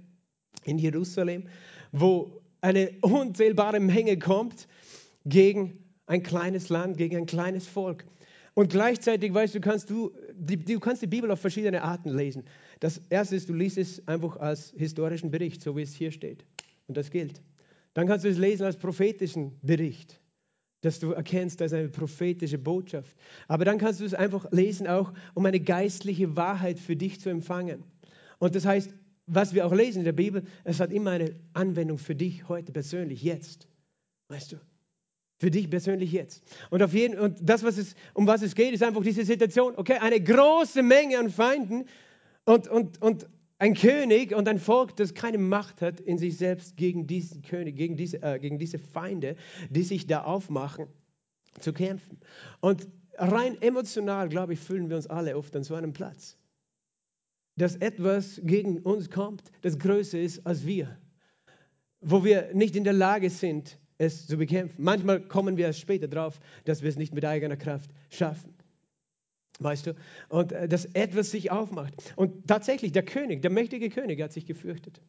in 0.64 0.78
Jerusalem, 0.78 1.48
wo 1.90 2.40
eine 2.61 2.90
unzählbare 3.02 3.81
Menge 3.81 4.18
kommt 4.18 4.68
gegen 5.24 5.85
ein 6.07 6.22
kleines 6.22 6.68
Land, 6.68 6.96
gegen 6.96 7.16
ein 7.16 7.26
kleines 7.26 7.66
Volk. 7.66 8.04
Und 8.54 8.70
gleichzeitig, 8.70 9.33
weißt 9.33 9.54
du, 9.54 9.61
kannst 9.61 9.90
du, 9.90 10.12
die, 10.35 10.57
du 10.57 10.81
kannst 10.81 11.02
die 11.02 11.07
Bibel 11.07 11.31
auf 11.31 11.40
verschiedene 11.40 11.83
Arten 11.83 12.11
lesen. 12.11 12.44
Das 12.81 13.00
erste 13.09 13.37
ist, 13.37 13.48
du 13.48 13.54
liest 13.54 13.78
es 13.78 14.07
einfach 14.09 14.37
als 14.37 14.74
historischen 14.76 15.31
Bericht, 15.31 15.62
so 15.62 15.76
wie 15.76 15.83
es 15.83 15.94
hier 15.94 16.11
steht. 16.11 16.44
Und 16.88 16.96
das 16.96 17.11
gilt. 17.11 17.40
Dann 17.94 18.07
kannst 18.07 18.24
du 18.24 18.29
es 18.29 18.38
lesen 18.38 18.64
als 18.64 18.77
prophetischen 18.77 19.59
Bericht, 19.62 20.20
dass 20.83 21.01
du 21.01 21.12
erkennst, 21.12 21.61
das 21.61 21.72
ist 21.72 21.79
eine 21.79 21.88
prophetische 21.88 22.59
Botschaft. 22.59 23.16
Aber 23.48 23.64
dann 23.64 23.79
kannst 23.79 24.01
du 24.01 24.05
es 24.05 24.14
einfach 24.14 24.51
lesen, 24.53 24.87
auch 24.87 25.12
um 25.35 25.44
eine 25.46 25.61
geistliche 25.61 26.37
Wahrheit 26.37 26.79
für 26.79 26.96
dich 26.96 27.20
zu 27.20 27.31
empfangen. 27.31 27.85
Und 28.38 28.55
das 28.55 28.64
heißt, 28.64 28.94
was 29.27 29.53
wir 29.53 29.66
auch 29.66 29.72
lesen 29.72 29.98
in 29.98 30.05
der 30.05 30.12
Bibel, 30.12 30.42
es 30.64 30.81
hat 30.81 30.92
immer 30.92 31.11
eine 31.11 31.35
Anwendung 31.53 31.98
für 31.98 32.14
dich 32.14 32.48
heute 32.48 32.72
persönlich, 32.72 33.22
jetzt. 33.22 33.68
Weißt 34.29 34.53
du? 34.53 34.57
Für 35.40 35.51
dich 35.51 35.70
persönlich 35.70 36.12
jetzt. 36.12 36.42
Und 36.70 36.83
auf 36.83 36.92
jeden 36.94 37.18
und 37.18 37.38
das, 37.40 37.62
was 37.62 37.79
es, 37.79 37.94
um 38.14 38.27
was 38.27 38.42
es 38.42 38.55
geht, 38.55 38.72
ist 38.72 38.83
einfach 38.83 39.03
diese 39.03 39.24
Situation. 39.24 39.74
Okay, 39.77 39.98
eine 40.01 40.20
große 40.20 40.83
Menge 40.83 41.18
an 41.18 41.31
Feinden 41.31 41.85
und, 42.44 42.66
und, 42.68 43.01
und 43.01 43.29
ein 43.59 43.75
König 43.75 44.35
und 44.35 44.49
ein 44.49 44.59
Volk, 44.59 44.97
das 44.97 45.14
keine 45.14 45.38
Macht 45.38 45.83
hat 45.83 46.01
in 46.01 46.18
sich 46.18 46.37
selbst 46.37 46.77
gegen 46.77 47.07
diesen 47.07 47.42
König, 47.42 47.77
gegen 47.77 47.97
diese, 47.97 48.23
äh, 48.23 48.38
gegen 48.38 48.59
diese 48.59 48.79
Feinde, 48.79 49.37
die 49.68 49.83
sich 49.83 50.07
da 50.07 50.23
aufmachen, 50.23 50.87
zu 51.59 51.73
kämpfen. 51.73 52.18
Und 52.61 52.88
rein 53.16 53.61
emotional, 53.61 54.29
glaube 54.29 54.53
ich, 54.53 54.61
fühlen 54.61 54.88
wir 54.88 54.97
uns 54.97 55.09
alle 55.09 55.37
oft 55.37 55.55
an 55.57 55.64
so 55.64 55.75
einem 55.75 55.92
Platz. 55.92 56.37
Dass 57.57 57.75
etwas 57.77 58.40
gegen 58.44 58.79
uns 58.79 59.11
kommt, 59.11 59.51
das 59.62 59.79
größer 59.79 60.21
ist 60.21 60.47
als 60.47 60.64
wir. 60.64 60.97
Wo 62.01 62.25
wir 62.25 62.55
nicht 62.55 62.77
in 62.77 62.85
der 62.85 62.92
Lage 62.92 63.29
sind, 63.29 63.81
es 63.99 64.29
zu 64.29 64.37
bekämpfen. 64.37 64.85
Manchmal 64.85 65.21
kommen 65.21 65.57
wir 65.57 65.66
erst 65.66 65.81
später 65.81 66.07
drauf, 66.07 66.38
dass 66.64 66.83
wir 66.83 66.88
es 66.88 66.97
nicht 66.97 67.12
mit 67.12 67.25
eigener 67.25 67.57
Kraft 67.57 67.90
schaffen. 68.11 68.55
Weißt 69.59 69.87
du? 69.87 69.94
Und 70.29 70.53
äh, 70.53 70.68
dass 70.68 70.85
etwas 70.87 71.31
sich 71.31 71.51
aufmacht. 71.51 72.14
Und 72.16 72.47
tatsächlich, 72.47 72.92
der 72.92 73.05
König, 73.05 73.42
der 73.42 73.51
mächtige 73.51 73.90
König, 73.90 74.21
hat 74.23 74.33
sich 74.33 74.47
gefürchtet. 74.47 75.01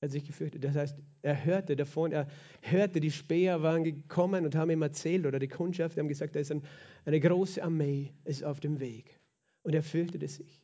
Er 0.00 0.06
hat 0.06 0.12
sich 0.12 0.24
gefürchtet. 0.24 0.64
Das 0.64 0.76
heißt, 0.76 0.96
er 1.22 1.44
hörte 1.44 1.76
davon, 1.76 2.12
er 2.12 2.28
hörte, 2.62 3.00
die 3.00 3.10
Späher 3.10 3.62
waren 3.62 3.84
gekommen 3.84 4.44
und 4.44 4.54
haben 4.54 4.70
ihm 4.70 4.82
erzählt, 4.82 5.26
oder 5.26 5.38
die 5.38 5.48
Kundschaft, 5.48 5.98
haben 5.98 6.08
gesagt, 6.08 6.36
da 6.36 6.40
ist 6.40 6.52
ein, 6.52 6.62
eine 7.04 7.20
große 7.20 7.62
Armee 7.62 8.12
ist 8.24 8.44
auf 8.44 8.60
dem 8.60 8.80
Weg. 8.80 9.18
Und 9.62 9.74
er 9.74 9.82
fürchtete 9.82 10.26
sich. 10.26 10.62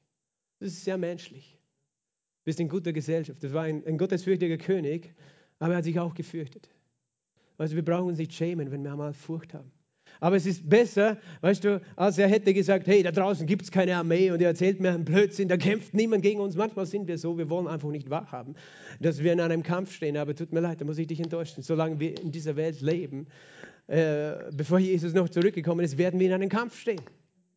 Das 0.58 0.68
ist 0.68 0.84
sehr 0.84 0.96
menschlich. 0.96 1.58
Du 2.40 2.44
bist 2.44 2.60
in 2.60 2.68
guter 2.68 2.92
Gesellschaft. 2.92 3.42
Das 3.42 3.52
war 3.52 3.64
ein, 3.64 3.84
ein 3.86 3.98
gottesfürchtiger 3.98 4.56
König, 4.56 5.14
aber 5.58 5.74
er 5.74 5.78
hat 5.78 5.84
sich 5.84 5.98
auch 5.98 6.14
gefürchtet. 6.14 6.70
Also 7.58 7.74
wir 7.74 7.84
brauchen 7.84 8.08
uns 8.08 8.18
nicht 8.18 8.32
schämen, 8.32 8.70
wenn 8.70 8.84
wir 8.84 8.92
einmal 8.92 9.12
Furcht 9.12 9.52
haben. 9.52 9.70
Aber 10.20 10.36
es 10.36 10.46
ist 10.46 10.68
besser, 10.68 11.18
weißt 11.40 11.64
du, 11.64 11.80
als 11.96 12.18
er 12.18 12.28
hätte 12.28 12.54
gesagt, 12.54 12.86
hey, 12.86 13.02
da 13.02 13.12
draußen 13.12 13.46
gibt 13.46 13.62
es 13.62 13.70
keine 13.70 13.96
Armee 13.96 14.30
und 14.30 14.40
er 14.40 14.48
erzählt 14.48 14.80
mir 14.80 14.90
einen 14.90 15.04
Blödsinn, 15.04 15.48
da 15.48 15.56
kämpft 15.56 15.94
niemand 15.94 16.22
gegen 16.22 16.40
uns. 16.40 16.56
Manchmal 16.56 16.86
sind 16.86 17.08
wir 17.08 17.18
so, 17.18 17.38
wir 17.38 17.50
wollen 17.50 17.66
einfach 17.66 17.90
nicht 17.90 18.10
wahrhaben, 18.10 18.54
dass 19.00 19.22
wir 19.22 19.32
in 19.32 19.40
einem 19.40 19.62
Kampf 19.62 19.92
stehen. 19.92 20.16
Aber 20.16 20.34
tut 20.34 20.52
mir 20.52 20.60
leid, 20.60 20.80
da 20.80 20.84
muss 20.84 20.98
ich 20.98 21.06
dich 21.06 21.20
enttäuschen. 21.20 21.62
Solange 21.62 22.00
wir 22.00 22.20
in 22.20 22.32
dieser 22.32 22.56
Welt 22.56 22.80
leben, 22.80 23.26
äh, 23.86 24.32
bevor 24.52 24.78
Jesus 24.78 25.14
noch 25.14 25.28
zurückgekommen 25.28 25.84
ist, 25.84 25.98
werden 25.98 26.18
wir 26.18 26.26
in 26.26 26.32
einem 26.32 26.48
Kampf 26.48 26.78
stehen. 26.78 27.00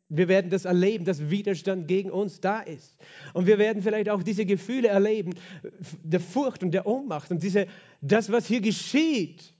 Wir 0.10 0.28
werden 0.28 0.50
das 0.50 0.66
erleben, 0.66 1.06
dass 1.06 1.30
Widerstand 1.30 1.88
gegen 1.88 2.10
uns 2.10 2.42
da 2.42 2.62
ist. 2.62 2.98
Und 3.34 3.46
wir 3.46 3.60
werden 3.60 3.84
vielleicht 3.84 4.10
auch 4.10 4.24
diese 4.24 4.46
Gefühle 4.46 4.88
erleben, 4.88 5.36
der 6.04 6.20
Furcht 6.20 6.64
und 6.64 6.72
der 6.72 6.88
Ohnmacht 6.88 7.30
und 7.30 7.44
diese, 7.44 7.68
das, 8.02 8.32
was 8.32 8.48
hier 8.48 8.62
geschieht 8.62 9.54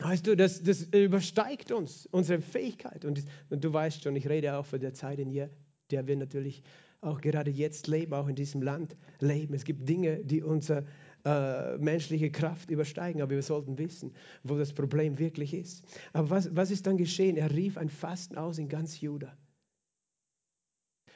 Weißt 0.00 0.26
du, 0.26 0.34
das, 0.34 0.62
das 0.62 0.82
übersteigt 0.84 1.72
uns, 1.72 2.06
unsere 2.06 2.40
Fähigkeit. 2.40 3.04
Und, 3.04 3.22
und, 3.50 3.62
du 3.62 3.72
weißt 3.72 4.02
schon, 4.02 4.16
ich 4.16 4.28
rede 4.28 4.56
auch 4.56 4.64
von 4.64 4.80
der 4.80 4.94
Zeit, 4.94 5.18
in 5.18 5.30
der 5.30 6.06
wir 6.06 6.16
natürlich 6.16 6.62
auch 7.02 7.20
gerade 7.20 7.50
jetzt 7.50 7.86
leben, 7.86 8.14
auch 8.14 8.28
in 8.28 8.34
diesem 8.34 8.62
Land 8.62 8.96
leben. 9.20 9.54
Es 9.54 9.64
gibt 9.64 9.88
Dinge, 9.88 10.24
die 10.24 10.42
unsere 10.42 10.86
äh, 11.24 11.76
menschliche 11.78 12.30
Kraft 12.30 12.70
übersteigen, 12.70 13.20
aber 13.20 13.32
wir 13.32 13.42
sollten 13.42 13.78
wissen, 13.78 14.12
wo 14.42 14.56
das 14.56 14.72
Problem 14.72 15.18
wirklich 15.18 15.52
ist. 15.52 15.84
Aber 16.12 16.30
was, 16.30 16.54
was 16.56 16.70
ist 16.70 16.86
dann 16.86 16.96
geschehen? 16.96 17.36
Er 17.36 17.50
rief 17.50 17.76
ein 17.76 17.90
Fasten 17.90 18.36
aus 18.36 18.58
in 18.58 18.68
ganz 18.68 19.00
Juda. 19.00 19.36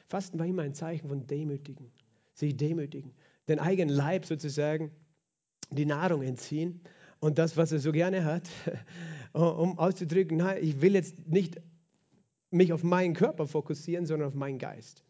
Fasten 0.07 0.37
war 0.37 0.45
immer 0.45 0.61
ein 0.61 0.75
Zeichen 0.75 1.09
von 1.09 1.25
Demütigen, 1.25 1.91
sich 2.33 2.55
demütigen, 2.55 3.13
den 3.47 3.59
eigenen 3.59 3.95
Leib 3.95 4.25
sozusagen 4.25 4.91
die 5.71 5.85
Nahrung 5.85 6.21
entziehen 6.21 6.81
und 7.19 7.37
das, 7.37 7.57
was 7.57 7.71
er 7.71 7.79
so 7.79 7.91
gerne 7.91 8.25
hat, 8.25 8.49
um 9.33 9.77
auszudrücken, 9.77 10.37
nein, 10.37 10.59
ich 10.61 10.81
will 10.81 10.95
jetzt 10.95 11.27
nicht 11.27 11.61
mich 12.51 12.71
auf 12.73 12.83
meinen 12.83 13.13
Körper 13.13 13.47
fokussieren, 13.47 14.05
sondern 14.05 14.29
auf 14.29 14.35
meinen 14.35 14.59
Geist. 14.59 15.03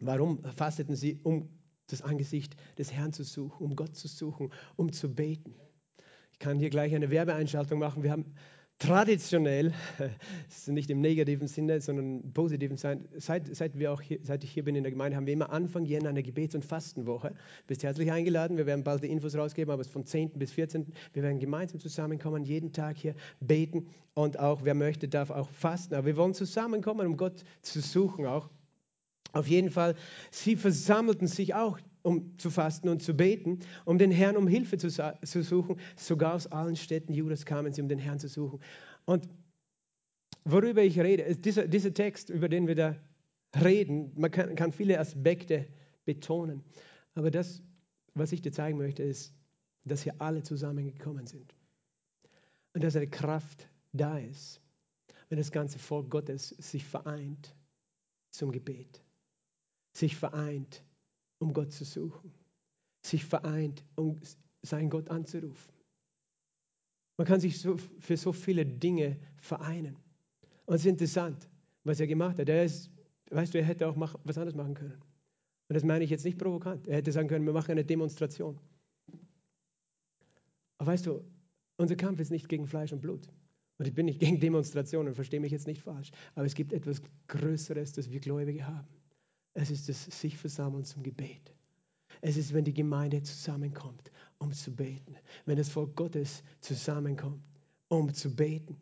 Warum 0.00 0.42
fasteten 0.44 0.96
sie, 0.96 1.20
um 1.22 1.48
das 1.86 2.02
Angesicht 2.02 2.56
des 2.78 2.92
Herrn 2.92 3.12
zu 3.12 3.24
suchen, 3.24 3.64
um 3.64 3.76
Gott 3.76 3.96
zu 3.96 4.08
suchen, 4.08 4.52
um 4.76 4.92
zu 4.92 5.14
beten? 5.14 5.54
Ich 6.32 6.38
kann 6.38 6.58
hier 6.58 6.70
gleich 6.70 6.94
eine 6.94 7.10
Werbeeinschaltung 7.10 7.78
machen. 7.78 8.02
Wir 8.02 8.10
haben 8.10 8.34
traditionell, 8.82 9.72
nicht 10.66 10.90
im 10.90 11.00
negativen 11.00 11.46
Sinne, 11.46 11.80
sondern 11.80 12.20
im 12.20 12.32
positiven 12.32 12.76
Sinne, 12.76 13.02
seit, 13.16 13.54
seit, 13.54 13.78
wir 13.78 13.92
auch 13.92 14.00
hier, 14.00 14.18
seit 14.22 14.42
ich 14.42 14.50
hier 14.50 14.64
bin 14.64 14.74
in 14.74 14.82
der 14.82 14.90
Gemeinde, 14.90 15.16
haben 15.16 15.26
wir 15.26 15.32
immer 15.32 15.52
Anfang 15.52 15.84
Jänner 15.84 16.08
eine 16.08 16.22
Gebets- 16.22 16.56
und 16.56 16.64
Fastenwoche. 16.64 17.32
Bist 17.68 17.84
herzlich 17.84 18.10
eingeladen. 18.10 18.56
Wir 18.56 18.66
werden 18.66 18.82
bald 18.82 19.04
die 19.04 19.06
Infos 19.06 19.36
rausgeben, 19.36 19.72
aber 19.72 19.82
es 19.82 19.86
ist 19.86 19.92
von 19.92 20.04
10. 20.04 20.30
bis 20.30 20.50
14. 20.52 20.86
Wir 21.12 21.22
werden 21.22 21.38
gemeinsam 21.38 21.78
zusammenkommen, 21.78 22.42
jeden 22.42 22.72
Tag 22.72 22.96
hier 22.96 23.14
beten 23.40 23.86
und 24.14 24.40
auch, 24.40 24.64
wer 24.64 24.74
möchte, 24.74 25.08
darf 25.08 25.30
auch 25.30 25.48
fasten. 25.50 25.94
Aber 25.94 26.06
wir 26.06 26.16
wollen 26.16 26.34
zusammenkommen, 26.34 27.06
um 27.06 27.16
Gott 27.16 27.44
zu 27.62 27.80
suchen 27.80 28.26
auch. 28.26 28.50
Auf 29.32 29.46
jeden 29.46 29.70
Fall, 29.70 29.94
sie 30.30 30.56
versammelten 30.56 31.28
sich 31.28 31.54
auch 31.54 31.78
um 32.02 32.36
zu 32.38 32.50
fasten 32.50 32.88
und 32.88 33.02
zu 33.02 33.14
beten, 33.14 33.60
um 33.84 33.98
den 33.98 34.10
Herrn 34.10 34.36
um 34.36 34.46
Hilfe 34.46 34.78
zu, 34.78 34.88
zu 34.88 35.42
suchen. 35.42 35.76
Sogar 35.96 36.34
aus 36.34 36.46
allen 36.48 36.76
Städten 36.76 37.12
Judas 37.12 37.46
kamen 37.46 37.72
sie, 37.72 37.80
um 37.80 37.88
den 37.88 37.98
Herrn 37.98 38.18
zu 38.18 38.28
suchen. 38.28 38.60
Und 39.04 39.28
worüber 40.44 40.82
ich 40.82 40.98
rede, 40.98 41.22
ist 41.22 41.44
dieser, 41.44 41.66
dieser 41.68 41.94
Text, 41.94 42.30
über 42.30 42.48
den 42.48 42.66
wir 42.66 42.74
da 42.74 42.96
reden, 43.62 44.12
man 44.16 44.30
kann, 44.30 44.54
kann 44.54 44.72
viele 44.72 44.98
Aspekte 44.98 45.68
betonen. 46.04 46.62
Aber 47.14 47.30
das, 47.30 47.62
was 48.14 48.32
ich 48.32 48.42
dir 48.42 48.52
zeigen 48.52 48.78
möchte, 48.78 49.02
ist, 49.02 49.34
dass 49.84 50.02
hier 50.02 50.14
alle 50.18 50.42
zusammengekommen 50.42 51.26
sind. 51.26 51.54
Und 52.74 52.82
dass 52.82 52.96
eine 52.96 53.08
Kraft 53.08 53.68
da 53.92 54.18
ist, 54.18 54.60
wenn 55.28 55.38
das 55.38 55.52
ganze 55.52 55.78
Volk 55.78 56.10
Gottes 56.10 56.50
sich 56.50 56.84
vereint 56.84 57.54
zum 58.30 58.50
Gebet, 58.52 59.02
sich 59.92 60.16
vereint 60.16 60.84
um 61.42 61.52
Gott 61.52 61.72
zu 61.72 61.84
suchen, 61.84 62.32
sich 63.02 63.24
vereint, 63.24 63.84
um 63.96 64.20
seinen 64.62 64.88
Gott 64.88 65.10
anzurufen. 65.10 65.74
Man 67.18 67.26
kann 67.26 67.40
sich 67.40 67.60
so, 67.60 67.76
für 67.76 68.16
so 68.16 68.32
viele 68.32 68.64
Dinge 68.64 69.18
vereinen. 69.36 69.96
Und 70.64 70.76
es 70.76 70.82
ist 70.82 70.86
interessant, 70.86 71.48
was 71.84 72.00
er 72.00 72.06
gemacht 72.06 72.38
hat. 72.38 72.48
Er 72.48 72.64
ist, 72.64 72.90
weißt 73.30 73.52
du, 73.52 73.58
er 73.58 73.64
hätte 73.64 73.88
auch 73.88 73.96
mach, 73.96 74.14
was 74.24 74.38
anderes 74.38 74.54
machen 74.54 74.74
können. 74.74 74.98
Und 75.68 75.74
das 75.74 75.84
meine 75.84 76.04
ich 76.04 76.10
jetzt 76.10 76.24
nicht 76.24 76.38
provokant. 76.38 76.86
Er 76.86 76.96
hätte 76.96 77.12
sagen 77.12 77.28
können, 77.28 77.44
wir 77.44 77.52
machen 77.52 77.72
eine 77.72 77.84
Demonstration. 77.84 78.58
Aber 80.78 80.92
weißt 80.92 81.06
du, 81.06 81.24
unser 81.76 81.96
Kampf 81.96 82.20
ist 82.20 82.30
nicht 82.30 82.48
gegen 82.48 82.66
Fleisch 82.66 82.92
und 82.92 83.00
Blut. 83.00 83.28
Und 83.78 83.86
ich 83.88 83.94
bin 83.94 84.06
nicht 84.06 84.20
gegen 84.20 84.38
Demonstrationen, 84.38 85.14
verstehe 85.14 85.40
mich 85.40 85.52
jetzt 85.52 85.66
nicht 85.66 85.82
falsch. 85.82 86.12
Aber 86.34 86.46
es 86.46 86.54
gibt 86.54 86.72
etwas 86.72 87.02
Größeres, 87.26 87.92
das 87.92 88.10
wir 88.10 88.20
Gläubige 88.20 88.66
haben. 88.66 89.01
Es 89.54 89.70
ist 89.70 89.88
das 89.88 90.04
sich 90.04 90.36
versammeln 90.36 90.84
zum 90.84 91.02
Gebet. 91.02 91.54
Es 92.20 92.36
ist, 92.36 92.52
wenn 92.52 92.64
die 92.64 92.74
Gemeinde 92.74 93.22
zusammenkommt 93.22 94.10
um 94.42 94.52
zu 94.52 94.74
beten. 94.74 95.16
Wenn 95.46 95.56
das 95.56 95.68
Volk 95.68 95.96
Gottes 95.96 96.42
zusammenkommt, 96.60 97.42
um 97.88 98.12
zu 98.12 98.34
beten. 98.34 98.76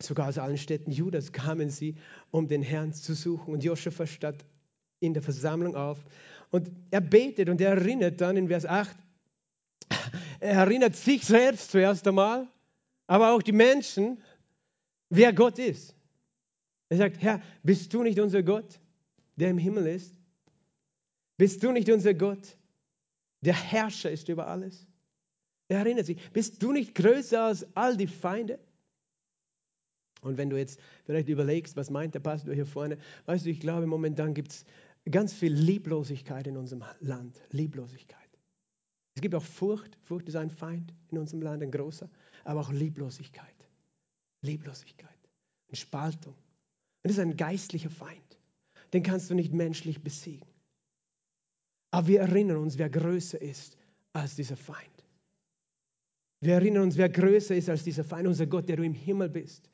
Sogar 0.00 0.28
aus 0.28 0.38
allen 0.38 0.58
Städten 0.58 0.92
Judas 0.92 1.32
kamen 1.32 1.70
sie, 1.70 1.96
um 2.30 2.46
den 2.46 2.62
Herrn 2.62 2.92
zu 2.92 3.14
suchen. 3.14 3.54
Und 3.54 3.64
Joshua 3.64 4.06
stand 4.06 4.44
in 5.00 5.14
der 5.14 5.22
Versammlung 5.22 5.74
auf 5.74 6.04
und 6.50 6.70
er 6.90 7.00
betet 7.00 7.48
und 7.48 7.60
er 7.60 7.70
erinnert 7.70 8.20
dann 8.20 8.36
in 8.36 8.48
Vers 8.48 8.66
8, 8.66 8.96
er 10.40 10.52
erinnert 10.52 10.96
sich 10.96 11.24
selbst 11.24 11.70
zuerst 11.70 12.06
einmal, 12.06 12.48
aber 13.06 13.32
auch 13.32 13.42
die 13.42 13.52
Menschen, 13.52 14.22
wer 15.08 15.32
Gott 15.32 15.58
ist. 15.58 15.94
Er 16.88 16.96
sagt, 16.98 17.20
Herr, 17.20 17.40
bist 17.62 17.92
du 17.92 18.02
nicht 18.02 18.18
unser 18.18 18.42
Gott, 18.42 18.80
der 19.38 19.50
im 19.50 19.58
Himmel 19.58 19.86
ist? 19.86 20.14
Bist 21.36 21.62
du 21.62 21.70
nicht 21.72 21.88
unser 21.90 22.14
Gott, 22.14 22.56
der 23.40 23.54
Herrscher 23.54 24.10
ist 24.10 24.28
über 24.28 24.48
alles? 24.48 24.86
Er 25.68 25.78
erinnert 25.78 26.06
sich, 26.06 26.18
bist 26.32 26.62
du 26.62 26.72
nicht 26.72 26.94
größer 26.94 27.44
als 27.44 27.66
all 27.76 27.96
die 27.96 28.06
Feinde? 28.06 28.58
Und 30.22 30.36
wenn 30.36 30.50
du 30.50 30.58
jetzt 30.58 30.80
vielleicht 31.04 31.28
überlegst, 31.28 31.76
was 31.76 31.90
meint 31.90 32.14
der 32.14 32.20
Pastor 32.20 32.54
hier 32.54 32.66
vorne, 32.66 32.98
weißt 33.26 33.46
du, 33.46 33.50
ich 33.50 33.60
glaube, 33.60 33.86
momentan 33.86 34.34
gibt 34.34 34.50
es 34.50 34.64
ganz 35.08 35.32
viel 35.32 35.52
Lieblosigkeit 35.52 36.46
in 36.46 36.56
unserem 36.56 36.84
Land. 37.00 37.40
Lieblosigkeit. 37.50 38.18
Es 39.14 39.22
gibt 39.22 39.34
auch 39.34 39.44
Furcht. 39.44 39.96
Furcht 40.02 40.28
ist 40.28 40.36
ein 40.36 40.50
Feind 40.50 40.92
in 41.10 41.18
unserem 41.18 41.42
Land, 41.42 41.62
ein 41.62 41.70
großer, 41.70 42.10
aber 42.44 42.60
auch 42.60 42.72
Lieblosigkeit. 42.72 43.54
Lieblosigkeit 44.42 45.18
und 45.68 45.76
Spaltung. 45.76 46.34
Und 46.34 47.04
das 47.04 47.12
ist 47.12 47.20
ein 47.20 47.36
geistlicher 47.36 47.90
Feind. 47.90 48.27
Den 48.92 49.02
kannst 49.02 49.30
du 49.30 49.34
nicht 49.34 49.52
menschlich 49.52 50.02
besiegen. 50.02 50.48
Aber 51.90 52.06
wir 52.08 52.20
erinnern 52.20 52.58
uns, 52.58 52.78
wer 52.78 52.90
größer 52.90 53.40
ist 53.40 53.76
als 54.12 54.36
dieser 54.36 54.56
Feind. 54.56 54.98
Wir 56.40 56.54
erinnern 56.54 56.84
uns, 56.84 56.96
wer 56.96 57.08
größer 57.08 57.56
ist 57.56 57.68
als 57.68 57.82
dieser 57.82 58.04
Feind, 58.04 58.28
unser 58.28 58.46
Gott, 58.46 58.68
der 58.68 58.76
du 58.76 58.84
im 58.84 58.94
Himmel 58.94 59.28
bist. 59.28 59.68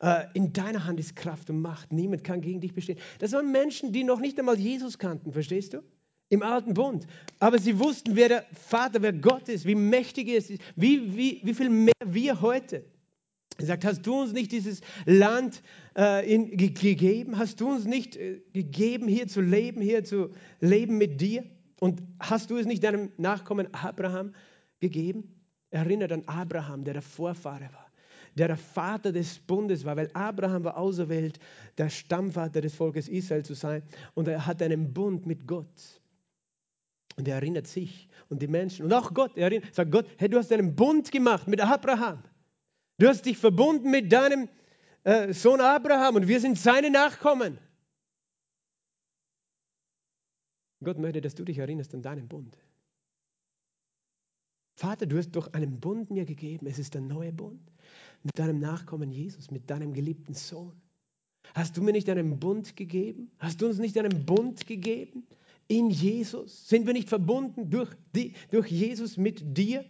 Äh, 0.00 0.26
in 0.34 0.52
deiner 0.52 0.84
Hand 0.84 0.98
ist 0.98 1.14
Kraft 1.14 1.50
und 1.50 1.60
Macht. 1.60 1.92
Niemand 1.92 2.24
kann 2.24 2.40
gegen 2.40 2.60
dich 2.60 2.74
bestehen. 2.74 2.98
Das 3.18 3.32
waren 3.32 3.52
Menschen, 3.52 3.92
die 3.92 4.02
noch 4.02 4.20
nicht 4.20 4.38
einmal 4.38 4.58
Jesus 4.58 4.98
kannten, 4.98 5.32
verstehst 5.32 5.74
du? 5.74 5.82
Im 6.30 6.42
alten 6.42 6.74
Bund. 6.74 7.06
Aber 7.38 7.58
sie 7.58 7.78
wussten, 7.78 8.16
wer 8.16 8.28
der 8.28 8.46
Vater, 8.52 9.02
wer 9.02 9.12
Gott 9.12 9.48
ist, 9.48 9.66
wie 9.66 9.74
mächtig 9.74 10.28
er 10.28 10.38
ist, 10.38 10.50
wie, 10.76 11.16
wie, 11.16 11.40
wie 11.42 11.54
viel 11.54 11.68
mehr 11.68 11.92
wir 12.04 12.40
heute. 12.40 12.84
Er 13.62 13.66
sagt, 13.66 13.84
hast 13.84 14.02
du 14.06 14.22
uns 14.22 14.32
nicht 14.32 14.52
dieses 14.52 14.80
Land 15.06 15.62
äh, 15.96 16.32
in, 16.32 16.56
ge 16.56 16.70
gegeben? 16.70 17.38
Hast 17.38 17.60
du 17.60 17.70
uns 17.70 17.84
nicht 17.84 18.16
äh, 18.16 18.40
gegeben, 18.52 19.08
hier 19.08 19.28
zu 19.28 19.40
leben, 19.40 19.80
hier 19.80 20.04
zu 20.04 20.30
leben 20.60 20.98
mit 20.98 21.20
dir? 21.20 21.44
Und 21.78 22.02
hast 22.18 22.50
du 22.50 22.56
es 22.58 22.66
nicht 22.66 22.84
deinem 22.84 23.10
Nachkommen 23.16 23.72
Abraham 23.72 24.34
gegeben? 24.80 25.34
Erinnert 25.70 26.12
an 26.12 26.24
Abraham, 26.26 26.84
der 26.84 26.94
der 26.94 27.02
Vorfahre 27.02 27.68
war 27.72 27.90
der 28.36 28.48
der 28.48 28.56
Vater 28.56 29.12
des 29.12 29.38
Bundes 29.38 29.84
war, 29.84 29.96
weil 29.96 30.10
Abraham 30.14 30.64
war 30.64 30.76
auserwählt, 30.76 31.38
der 31.78 31.88
Stammvater 31.88 32.60
des 32.60 32.74
Volkes 32.74 33.08
Israel 33.08 33.44
zu 33.44 33.54
sein 33.54 33.82
und 34.14 34.28
er 34.28 34.46
hat 34.46 34.62
einen 34.62 34.92
Bund 34.92 35.26
mit 35.26 35.46
Gott. 35.46 36.00
Und 37.16 37.28
er 37.28 37.36
erinnert 37.36 37.66
sich 37.66 38.08
und 38.28 38.40
die 38.40 38.46
Menschen 38.46 38.84
und 38.84 38.92
auch 38.92 39.12
Gott, 39.12 39.32
er 39.36 39.44
erinnert, 39.44 39.74
sagt 39.74 39.90
Gott, 39.90 40.06
hey, 40.16 40.28
du 40.28 40.38
hast 40.38 40.52
einen 40.52 40.74
Bund 40.74 41.10
gemacht 41.10 41.48
mit 41.48 41.60
Abraham. 41.60 42.22
Du 43.00 43.08
hast 43.08 43.24
dich 43.24 43.38
verbunden 43.38 43.90
mit 43.90 44.12
deinem 44.12 44.50
äh, 45.04 45.32
Sohn 45.32 45.62
Abraham 45.62 46.16
und 46.16 46.28
wir 46.28 46.38
sind 46.38 46.58
seine 46.58 46.90
Nachkommen. 46.90 47.58
Gott 50.84 50.98
möchte, 50.98 51.22
dass 51.22 51.34
du 51.34 51.42
dich 51.44 51.56
erinnerst 51.56 51.94
an 51.94 52.02
deinen 52.02 52.28
Bund. 52.28 52.58
Vater, 54.74 55.06
du 55.06 55.16
hast 55.16 55.30
doch 55.30 55.50
einen 55.54 55.80
Bund 55.80 56.10
mir 56.10 56.26
gegeben. 56.26 56.66
Es 56.66 56.78
ist 56.78 56.92
der 56.92 57.00
neue 57.00 57.32
Bund 57.32 57.72
mit 58.22 58.38
deinem 58.38 58.58
Nachkommen 58.58 59.10
Jesus, 59.10 59.50
mit 59.50 59.70
deinem 59.70 59.94
geliebten 59.94 60.34
Sohn. 60.34 60.78
Hast 61.54 61.78
du 61.78 61.82
mir 61.82 61.92
nicht 61.92 62.10
einen 62.10 62.38
Bund 62.38 62.76
gegeben? 62.76 63.30
Hast 63.38 63.62
du 63.62 63.66
uns 63.66 63.78
nicht 63.78 63.96
einen 63.96 64.26
Bund 64.26 64.66
gegeben 64.66 65.26
in 65.68 65.88
Jesus? 65.88 66.68
Sind 66.68 66.86
wir 66.86 66.92
nicht 66.92 67.08
verbunden 67.08 67.70
durch, 67.70 67.94
die, 68.14 68.34
durch 68.50 68.68
Jesus 68.68 69.16
mit 69.16 69.56
dir? 69.56 69.86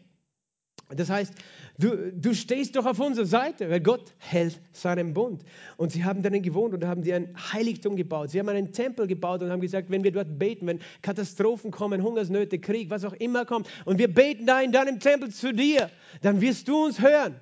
Das 0.97 1.09
heißt, 1.09 1.35
du, 1.79 2.13
du 2.13 2.35
stehst 2.35 2.75
doch 2.75 2.85
auf 2.85 2.99
unserer 2.99 3.27
Seite, 3.27 3.71
weil 3.71 3.81
Gott 3.81 4.13
hält 4.19 4.61
seinen 4.73 5.15
Bund. 5.15 5.45
Und 5.77 5.93
sie 5.93 6.05
haben 6.05 6.23
darin 6.23 6.43
gewohnt 6.43 6.75
und 6.75 6.85
haben 6.85 7.03
die 7.03 7.13
ein 7.13 7.35
Heiligtum 7.53 7.97
gebaut. 7.97 8.31
Sie 8.31 8.41
haben 8.41 8.49
einen 8.49 8.73
Tempel 8.73 9.07
gebaut 9.07 9.43
und 9.43 9.51
haben 9.51 9.61
gesagt, 9.61 9.91
wenn 9.91 10.03
wir 10.03 10.11
dort 10.11 10.39
beten, 10.39 10.67
wenn 10.67 10.81
Katastrophen 11.03 11.71
kommen, 11.71 12.03
Hungersnöte, 12.03 12.59
Krieg, 12.59 12.91
was 12.91 13.05
auch 13.05 13.13
immer 13.15 13.45
kommt, 13.45 13.69
und 13.85 13.99
wir 13.99 14.13
beten 14.13 14.47
da 14.47 14.61
in 14.61 14.73
deinem 14.73 14.99
Tempel 14.99 15.31
zu 15.31 15.53
dir, 15.53 15.91
dann 16.23 16.41
wirst 16.41 16.67
du 16.67 16.87
uns 16.87 17.01
hören. 17.01 17.41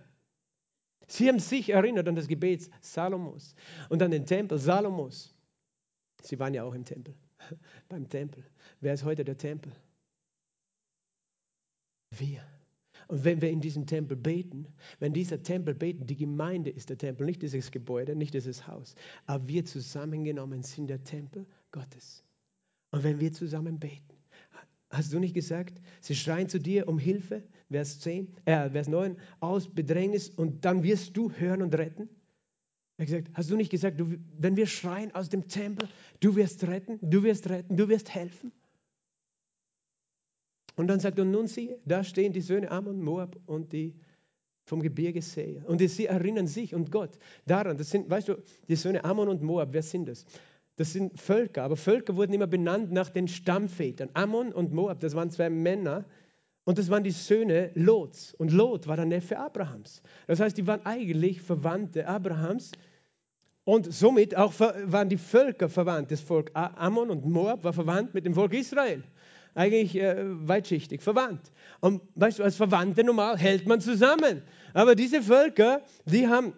Sie 1.06 1.26
haben 1.26 1.38
sich 1.38 1.70
erinnert 1.70 2.06
an 2.06 2.16
das 2.16 2.28
Gebet 2.28 2.68
Salomos 2.80 3.54
und 3.88 4.02
an 4.02 4.10
den 4.10 4.26
Tempel 4.26 4.58
Salomos. 4.58 5.34
Sie 6.22 6.38
waren 6.38 6.52
ja 6.52 6.64
auch 6.64 6.74
im 6.74 6.84
Tempel, 6.84 7.14
beim 7.88 8.06
Tempel. 8.08 8.44
Wer 8.80 8.92
ist 8.92 9.04
heute 9.04 9.24
der 9.24 9.38
Tempel? 9.38 9.72
Wir. 12.10 12.42
Und 13.08 13.24
wenn 13.24 13.40
wir 13.40 13.50
in 13.50 13.60
diesem 13.60 13.86
Tempel 13.86 14.16
beten, 14.16 14.66
wenn 15.00 15.14
dieser 15.14 15.42
Tempel 15.42 15.74
beten, 15.74 16.06
die 16.06 16.16
Gemeinde 16.16 16.70
ist 16.70 16.90
der 16.90 16.98
Tempel, 16.98 17.24
nicht 17.24 17.40
dieses 17.40 17.70
Gebäude, 17.70 18.14
nicht 18.14 18.34
dieses 18.34 18.66
Haus, 18.66 18.94
aber 19.24 19.48
wir 19.48 19.64
zusammengenommen 19.64 20.62
sind 20.62 20.88
der 20.88 21.02
Tempel 21.02 21.46
Gottes. 21.72 22.22
Und 22.90 23.04
wenn 23.04 23.18
wir 23.18 23.32
zusammen 23.32 23.78
beten, 23.78 24.14
hast 24.90 25.12
du 25.12 25.18
nicht 25.18 25.34
gesagt, 25.34 25.80
sie 26.02 26.14
schreien 26.14 26.50
zu 26.50 26.60
dir 26.60 26.86
um 26.86 26.98
Hilfe, 26.98 27.42
Vers 27.70 27.98
10, 28.00 28.28
äh, 28.44 28.68
Vers 28.70 28.88
9, 28.88 29.16
aus 29.40 29.72
Bedrängnis 29.72 30.28
und 30.28 30.66
dann 30.66 30.82
wirst 30.82 31.16
du 31.16 31.32
hören 31.32 31.62
und 31.62 31.74
retten? 31.74 32.10
Er 32.98 33.02
hat 33.02 33.06
gesagt, 33.06 33.30
hast 33.34 33.50
du 33.50 33.56
nicht 33.56 33.70
gesagt, 33.70 34.00
du, 34.00 34.18
wenn 34.38 34.56
wir 34.56 34.66
schreien 34.66 35.14
aus 35.14 35.30
dem 35.30 35.48
Tempel, 35.48 35.88
du 36.20 36.36
wirst 36.36 36.66
retten, 36.66 36.98
du 37.00 37.22
wirst 37.22 37.48
retten, 37.48 37.74
du 37.76 37.88
wirst 37.88 38.14
helfen? 38.14 38.52
Und 40.78 40.86
dann 40.86 41.00
sagt 41.00 41.18
er, 41.18 41.24
nun 41.24 41.48
siehe, 41.48 41.76
da 41.84 42.04
stehen 42.04 42.32
die 42.32 42.40
Söhne 42.40 42.70
Ammon, 42.70 43.02
Moab 43.02 43.36
und 43.46 43.72
die 43.72 43.96
vom 44.64 44.80
Gebirge 44.80 45.20
Seir. 45.22 45.68
Und 45.68 45.80
sie 45.80 46.06
erinnern 46.06 46.46
sich 46.46 46.72
und 46.72 46.92
Gott 46.92 47.18
daran, 47.46 47.76
das 47.76 47.90
sind, 47.90 48.08
weißt 48.08 48.28
du, 48.28 48.36
die 48.68 48.76
Söhne 48.76 49.04
Ammon 49.04 49.28
und 49.28 49.42
Moab, 49.42 49.70
wer 49.72 49.82
sind 49.82 50.08
das? 50.08 50.24
Das 50.76 50.92
sind 50.92 51.18
Völker, 51.20 51.64
aber 51.64 51.76
Völker 51.76 52.14
wurden 52.14 52.32
immer 52.32 52.46
benannt 52.46 52.92
nach 52.92 53.10
den 53.10 53.26
Stammvätern. 53.26 54.10
Ammon 54.14 54.52
und 54.52 54.72
Moab, 54.72 55.00
das 55.00 55.16
waren 55.16 55.32
zwei 55.32 55.50
Männer 55.50 56.04
und 56.62 56.78
das 56.78 56.88
waren 56.90 57.02
die 57.02 57.10
Söhne 57.10 57.72
Lots. 57.74 58.34
Und 58.34 58.52
Lot 58.52 58.86
war 58.86 58.94
der 58.94 59.06
Neffe 59.06 59.36
Abrahams. 59.36 60.00
Das 60.28 60.38
heißt, 60.38 60.56
die 60.56 60.68
waren 60.68 60.86
eigentlich 60.86 61.42
Verwandte 61.42 62.06
Abrahams. 62.06 62.70
Und 63.64 63.92
somit 63.92 64.36
auch 64.36 64.52
waren 64.60 65.08
die 65.08 65.18
Völker 65.18 65.68
verwandt. 65.68 66.12
Das 66.12 66.20
Volk 66.20 66.52
Ammon 66.54 67.10
und 67.10 67.24
Moab 67.24 67.64
war 67.64 67.72
verwandt 67.72 68.14
mit 68.14 68.24
dem 68.26 68.34
Volk 68.34 68.54
Israel 68.54 69.02
eigentlich 69.58 69.96
äh, 69.96 70.16
weitschichtig 70.48 71.02
verwandt. 71.02 71.50
Und 71.80 72.00
weißt 72.14 72.38
du, 72.38 72.44
als 72.44 72.56
Verwandte 72.56 73.04
normal 73.04 73.36
hält 73.36 73.66
man 73.66 73.80
zusammen. 73.80 74.42
Aber 74.72 74.94
diese 74.94 75.22
Völker, 75.22 75.82
die 76.06 76.28
haben 76.28 76.52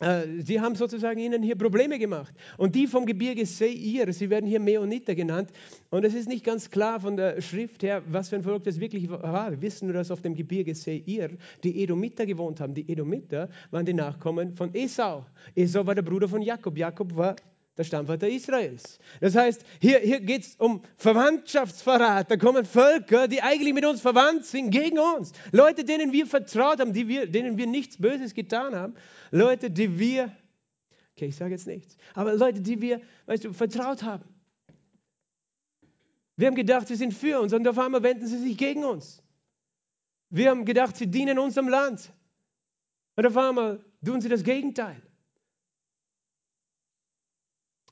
äh, 0.00 0.42
Sie 0.42 0.60
haben 0.60 0.74
sozusagen 0.74 1.18
ihnen 1.18 1.42
hier 1.42 1.56
Probleme 1.56 1.98
gemacht. 1.98 2.34
Und 2.56 2.74
die 2.74 2.86
vom 2.86 3.06
Gebirge 3.06 3.46
Seir, 3.46 4.12
sie 4.12 4.30
werden 4.30 4.46
hier 4.46 4.60
Meoniter 4.60 5.14
genannt. 5.14 5.50
Und 5.90 6.04
es 6.04 6.14
ist 6.14 6.28
nicht 6.28 6.44
ganz 6.44 6.70
klar 6.70 7.00
von 7.00 7.16
der 7.16 7.40
Schrift 7.40 7.82
her, 7.82 8.02
was 8.06 8.28
für 8.28 8.36
ein 8.36 8.42
Volk 8.42 8.64
das 8.64 8.80
wirklich 8.80 9.08
war. 9.10 9.50
Wir 9.50 9.62
wissen 9.62 9.86
nur, 9.86 9.94
dass 9.94 10.10
auf 10.10 10.22
dem 10.22 10.34
Gebirge 10.34 10.74
Seir 10.74 11.30
die 11.64 11.82
Edomiter 11.82 12.26
gewohnt 12.26 12.60
haben. 12.60 12.74
Die 12.74 12.90
Edomiter 12.90 13.48
waren 13.70 13.86
die 13.86 13.94
Nachkommen 13.94 14.54
von 14.54 14.74
Esau. 14.74 15.26
Esau 15.54 15.86
war 15.86 15.94
der 15.94 16.02
Bruder 16.02 16.28
von 16.28 16.42
Jakob. 16.42 16.76
Jakob 16.76 17.16
war 17.16 17.36
der 17.80 17.84
Stammvater 17.84 18.28
Israels. 18.28 18.98
Das 19.22 19.34
heißt, 19.34 19.64
hier, 19.80 20.00
hier 20.00 20.20
geht 20.20 20.42
es 20.42 20.54
um 20.56 20.82
Verwandtschaftsverrat. 20.98 22.30
Da 22.30 22.36
kommen 22.36 22.66
Völker, 22.66 23.26
die 23.26 23.40
eigentlich 23.40 23.72
mit 23.72 23.86
uns 23.86 24.02
verwandt 24.02 24.44
sind, 24.44 24.70
gegen 24.70 24.98
uns. 24.98 25.32
Leute, 25.50 25.82
denen 25.82 26.12
wir 26.12 26.26
vertraut 26.26 26.78
haben, 26.78 26.94
wir, 26.94 27.26
denen 27.26 27.56
wir 27.56 27.66
nichts 27.66 27.96
Böses 27.96 28.34
getan 28.34 28.74
haben. 28.74 28.94
Leute, 29.30 29.70
die 29.70 29.98
wir, 29.98 30.30
okay, 31.16 31.26
ich 31.26 31.36
sage 31.36 31.52
jetzt 31.52 31.66
nichts, 31.66 31.96
aber 32.12 32.34
Leute, 32.34 32.60
die 32.60 32.82
wir, 32.82 33.00
weißt 33.24 33.44
du, 33.44 33.52
vertraut 33.54 34.02
haben. 34.02 34.24
Wir 36.36 36.48
haben 36.48 36.54
gedacht, 36.54 36.86
sie 36.86 36.96
sind 36.96 37.14
für 37.14 37.40
uns 37.40 37.54
und 37.54 37.66
auf 37.66 37.78
einmal 37.78 38.02
wenden 38.02 38.26
sie 38.26 38.38
sich 38.38 38.58
gegen 38.58 38.84
uns. 38.84 39.22
Wir 40.28 40.50
haben 40.50 40.66
gedacht, 40.66 40.98
sie 40.98 41.06
dienen 41.06 41.38
unserem 41.38 41.68
Land. 41.68 42.12
Und 43.16 43.26
auf 43.26 43.36
einmal 43.38 43.82
tun 44.04 44.20
sie 44.20 44.28
das 44.28 44.44
Gegenteil. 44.44 45.00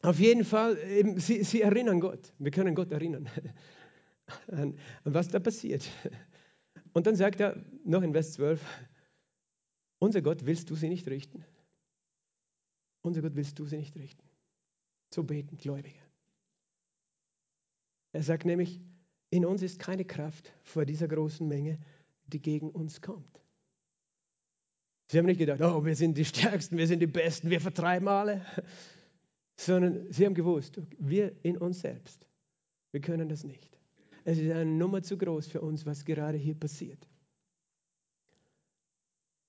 Auf 0.03 0.18
jeden 0.18 0.44
Fall, 0.44 0.78
eben, 0.88 1.18
sie, 1.18 1.42
sie 1.42 1.62
erinnern 1.62 2.01
Gott. 2.01 2.32
Wir 2.38 2.51
können 2.51 2.74
Gott 2.74 2.92
erinnern, 2.92 3.28
an, 4.49 4.78
an 5.05 5.14
was 5.14 5.28
da 5.28 5.40
passiert. 5.40 5.88
Und 6.92 7.07
dann 7.07 7.16
sagt 7.16 7.40
er 7.40 7.64
noch 7.84 8.03
in 8.03 8.12
Vers 8.12 8.32
12, 8.34 8.61
unser 9.99 10.22
Gott, 10.22 10.46
willst 10.46 10.70
du 10.70 10.76
sie 10.76 10.88
nicht 10.88 11.09
richten? 11.09 11.44
Unser 13.03 13.22
Gott, 13.22 13.34
willst 13.34 13.59
du 13.59 13.64
sie 13.64 13.76
nicht 13.76 13.96
richten? 13.96 14.22
So 15.12 15.24
beten 15.24 15.57
Gläubige. 15.57 15.99
Er 18.12 18.22
sagt 18.22 18.44
nämlich, 18.44 18.80
in 19.30 19.44
uns 19.44 19.62
ist 19.62 19.78
keine 19.78 20.05
Kraft 20.05 20.53
vor 20.62 20.84
dieser 20.84 21.09
großen 21.09 21.46
Menge, 21.46 21.78
die 22.26 22.40
gegen 22.40 22.70
uns 22.70 23.01
kommt. 23.01 23.40
Sie 25.11 25.18
haben 25.18 25.26
nicht 25.26 25.38
gedacht, 25.38 25.61
oh, 25.62 25.84
wir 25.84 25.96
sind 25.96 26.18
die 26.18 26.24
Stärksten, 26.24 26.76
wir 26.76 26.86
sind 26.86 27.01
die 27.01 27.07
Besten, 27.07 27.51
wir 27.51 27.61
vertreiben 27.61 28.09
alle, 28.09 28.44
sondern 29.59 30.11
sie 30.12 30.24
haben 30.24 30.34
gewusst, 30.34 30.80
wir 30.98 31.34
in 31.44 31.59
uns 31.59 31.80
selbst, 31.80 32.28
wir 32.92 33.00
können 33.00 33.28
das 33.28 33.42
nicht. 33.42 33.78
Es 34.24 34.38
ist 34.38 34.50
eine 34.50 34.66
Nummer 34.66 35.02
zu 35.02 35.18
groß 35.18 35.48
für 35.48 35.61
uns, 35.61 35.84
was 35.84 36.04
gerade 36.04 36.38
hier 36.38 36.54
passiert. 36.54 37.09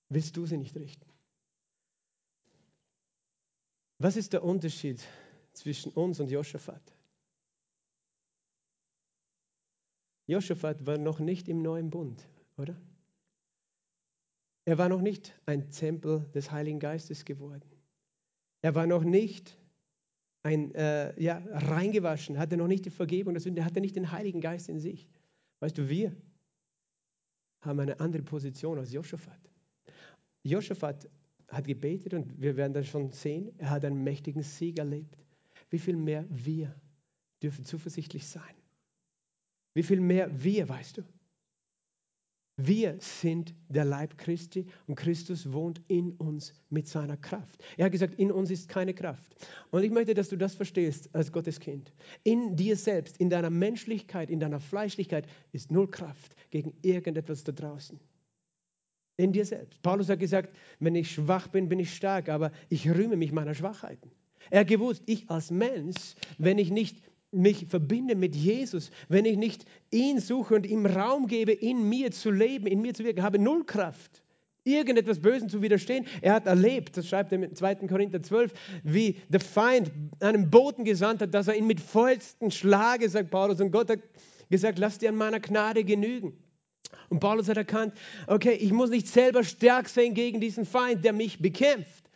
Willst 0.10 0.36
du 0.36 0.46
sie 0.48 0.58
nicht 0.58 0.76
richten? 0.76 1.06
Was 4.00 4.16
ist 4.16 4.34
der 4.34 4.44
Unterschied 4.44 5.06
zwischen 5.54 5.92
uns 5.92 6.20
und 6.20 6.32
Joschafat? 6.32 6.82
Joschafat 10.26 10.86
war 10.88 10.98
noch 10.98 11.20
nicht 11.20 11.48
im 11.50 11.62
neuen 11.62 11.90
Bund, 11.92 12.28
oder? 12.58 12.76
Er 14.66 14.78
war 14.78 14.90
noch 14.90 15.02
nicht 15.02 15.40
ein 15.46 15.70
Tempel 15.70 16.26
des 16.34 16.50
Heiligen 16.50 16.80
Geistes 16.80 17.26
geworden. 17.26 17.70
Er 18.62 18.74
war 18.74 18.88
noch 18.88 19.04
nicht 19.04 19.59
ein, 20.44 20.74
äh, 20.76 21.20
ja, 21.22 21.42
reingewaschen, 21.52 22.38
hatte 22.38 22.58
noch 22.58 22.68
nicht 22.68 22.86
die 22.86 22.90
Vergebung 22.90 23.34
der 23.34 23.42
Sünde, 23.42 23.66
hatte 23.66 23.82
nicht 23.82 23.96
den 23.96 24.12
Heiligen 24.12 24.42
Geist 24.42 24.70
in 24.70 24.80
sich. 24.80 25.08
Weißt 25.60 25.78
du, 25.78 25.90
wir 25.90 26.16
haben 27.62 27.80
eine 27.80 28.00
andere 28.00 28.24
Position 28.24 28.78
als 28.80 28.94
Joschafat. 28.94 29.40
Joschafat 30.44 31.10
hat 31.50 31.68
gebetet 31.68 32.14
und 32.14 32.40
wir 32.42 32.56
werden 32.56 32.74
das 32.74 32.88
schon 32.88 33.12
sehen, 33.12 33.52
er 33.58 33.72
hat 33.72 33.84
einen 33.84 34.04
mächtigen 34.04 34.44
Sieg 34.44 34.80
erlebt. 34.80 35.18
Wie 35.70 35.80
viel 35.80 35.98
mehr 35.98 36.26
wir 36.30 36.74
dürfen 37.42 37.66
zuversichtlich 37.66 38.26
sein? 38.26 38.56
Wie 39.74 39.84
viel 39.84 40.00
mehr 40.00 40.30
wir, 40.44 40.70
weißt 40.70 40.98
du? 40.98 41.04
Wir 42.62 42.98
sind 43.00 43.54
der 43.70 43.86
Leib 43.86 44.18
Christi 44.18 44.68
und 44.86 44.96
Christus 44.96 45.54
wohnt 45.54 45.82
in 45.88 46.12
uns 46.18 46.54
mit 46.70 46.90
seiner 46.90 47.16
Kraft. 47.16 47.64
Er 47.78 47.86
hat 47.86 47.94
gesagt, 47.94 48.16
in 48.16 48.34
uns 48.34 48.52
ist 48.52 48.68
keine 48.68 48.94
Kraft. 48.94 49.34
Und 49.72 49.82
ich 49.82 49.92
möchte, 49.92 50.14
dass 50.14 50.28
du 50.28 50.36
das 50.36 50.56
verstehst 50.56 51.10
als 51.14 51.32
Gottes 51.32 51.62
Kind. 51.62 51.94
In 52.24 52.58
dir 52.58 52.76
selbst, 52.76 53.16
in 53.16 53.30
deiner 53.30 53.50
Menschlichkeit, 53.50 54.30
in 54.30 54.42
deiner 54.42 54.60
Fleischlichkeit 54.60 55.26
ist 55.54 55.72
null 55.72 55.90
Kraft 55.90 56.36
gegen 56.50 56.74
irgendetwas 56.82 57.46
da 57.46 57.54
draußen. 57.54 57.98
In 59.16 59.32
dir 59.32 59.46
selbst. 59.46 59.82
Paulus 59.82 60.10
hat 60.10 60.20
gesagt, 60.20 60.54
wenn 60.82 60.96
ich 60.96 61.12
schwach 61.12 61.48
bin, 61.48 61.70
bin 61.70 61.80
ich 61.80 61.96
stark, 61.96 62.28
aber 62.28 62.52
ich 62.68 62.90
rühme 62.90 63.16
mich 63.16 63.32
meiner 63.32 63.54
Schwachheiten. 63.54 64.12
Er 64.50 64.62
hat 64.62 64.68
gewusst, 64.68 65.04
ich 65.06 65.30
als 65.30 65.50
Mensch, 65.50 66.16
wenn 66.38 66.58
ich 66.58 66.72
nicht 66.72 67.02
mich 67.32 67.68
verbinde 67.68 68.16
mit 68.16 68.36
Jesus, 68.36 68.92
wenn 69.08 69.26
ich 69.26 69.38
nicht 69.38 69.66
ihn 69.92 70.20
suche 70.20 70.56
und 70.56 70.66
ihm 70.66 70.86
Raum 70.86 71.28
gebe, 71.28 71.52
in 71.52 71.88
mir 71.88 72.12
zu 72.12 72.32
leben, 72.32 72.68
in 72.68 72.82
mir 72.82 72.94
zu 72.94 73.04
wirken, 73.04 73.24
habe 73.24 73.40
null 73.40 73.66
Kraft, 73.66 74.24
irgendetwas 74.64 75.20
Bösen 75.20 75.50
zu 75.50 75.62
widerstehen. 75.62 76.06
Er 76.22 76.34
hat 76.34 76.48
erlebt, 76.48 76.98
das 76.98 77.08
schreibt 77.08 77.32
er 77.32 77.42
im 77.42 77.56
2. 77.56 77.76
Korinther 77.88 78.22
12, 78.22 78.54
wie 78.84 79.18
der 79.30 79.40
Feind 79.40 79.92
einen 80.20 80.50
Boten 80.50 80.86
gesandt 80.86 81.22
hat, 81.22 81.34
dass 81.34 81.48
er 81.48 81.56
ihn 81.56 81.68
mit 81.68 81.80
vollsten 81.80 82.52
schlage, 82.52 83.08
sagt 83.10 83.30
Paulus. 83.30 83.62
Und 83.62 83.72
Gott 83.72 83.90
hat 83.90 84.00
gesagt, 84.50 84.80
lass 84.80 84.98
dir 84.98 85.10
an 85.10 85.16
meiner 85.16 85.40
Gnade 85.40 85.84
genügen. 85.84 86.38
Und 87.10 87.20
Paulus 87.20 87.50
hat 87.50 87.58
erkannt, 87.58 87.94
okay, 88.28 88.54
ich 88.54 88.72
muss 88.72 88.90
nicht 88.90 89.08
selber 89.08 89.44
stark 89.44 89.90
sein 89.90 90.14
gegen 90.14 90.40
diesen 90.40 90.66
Feind, 90.66 91.04
der 91.04 91.14
mich 91.14 91.40
bekämpft, 91.40 92.10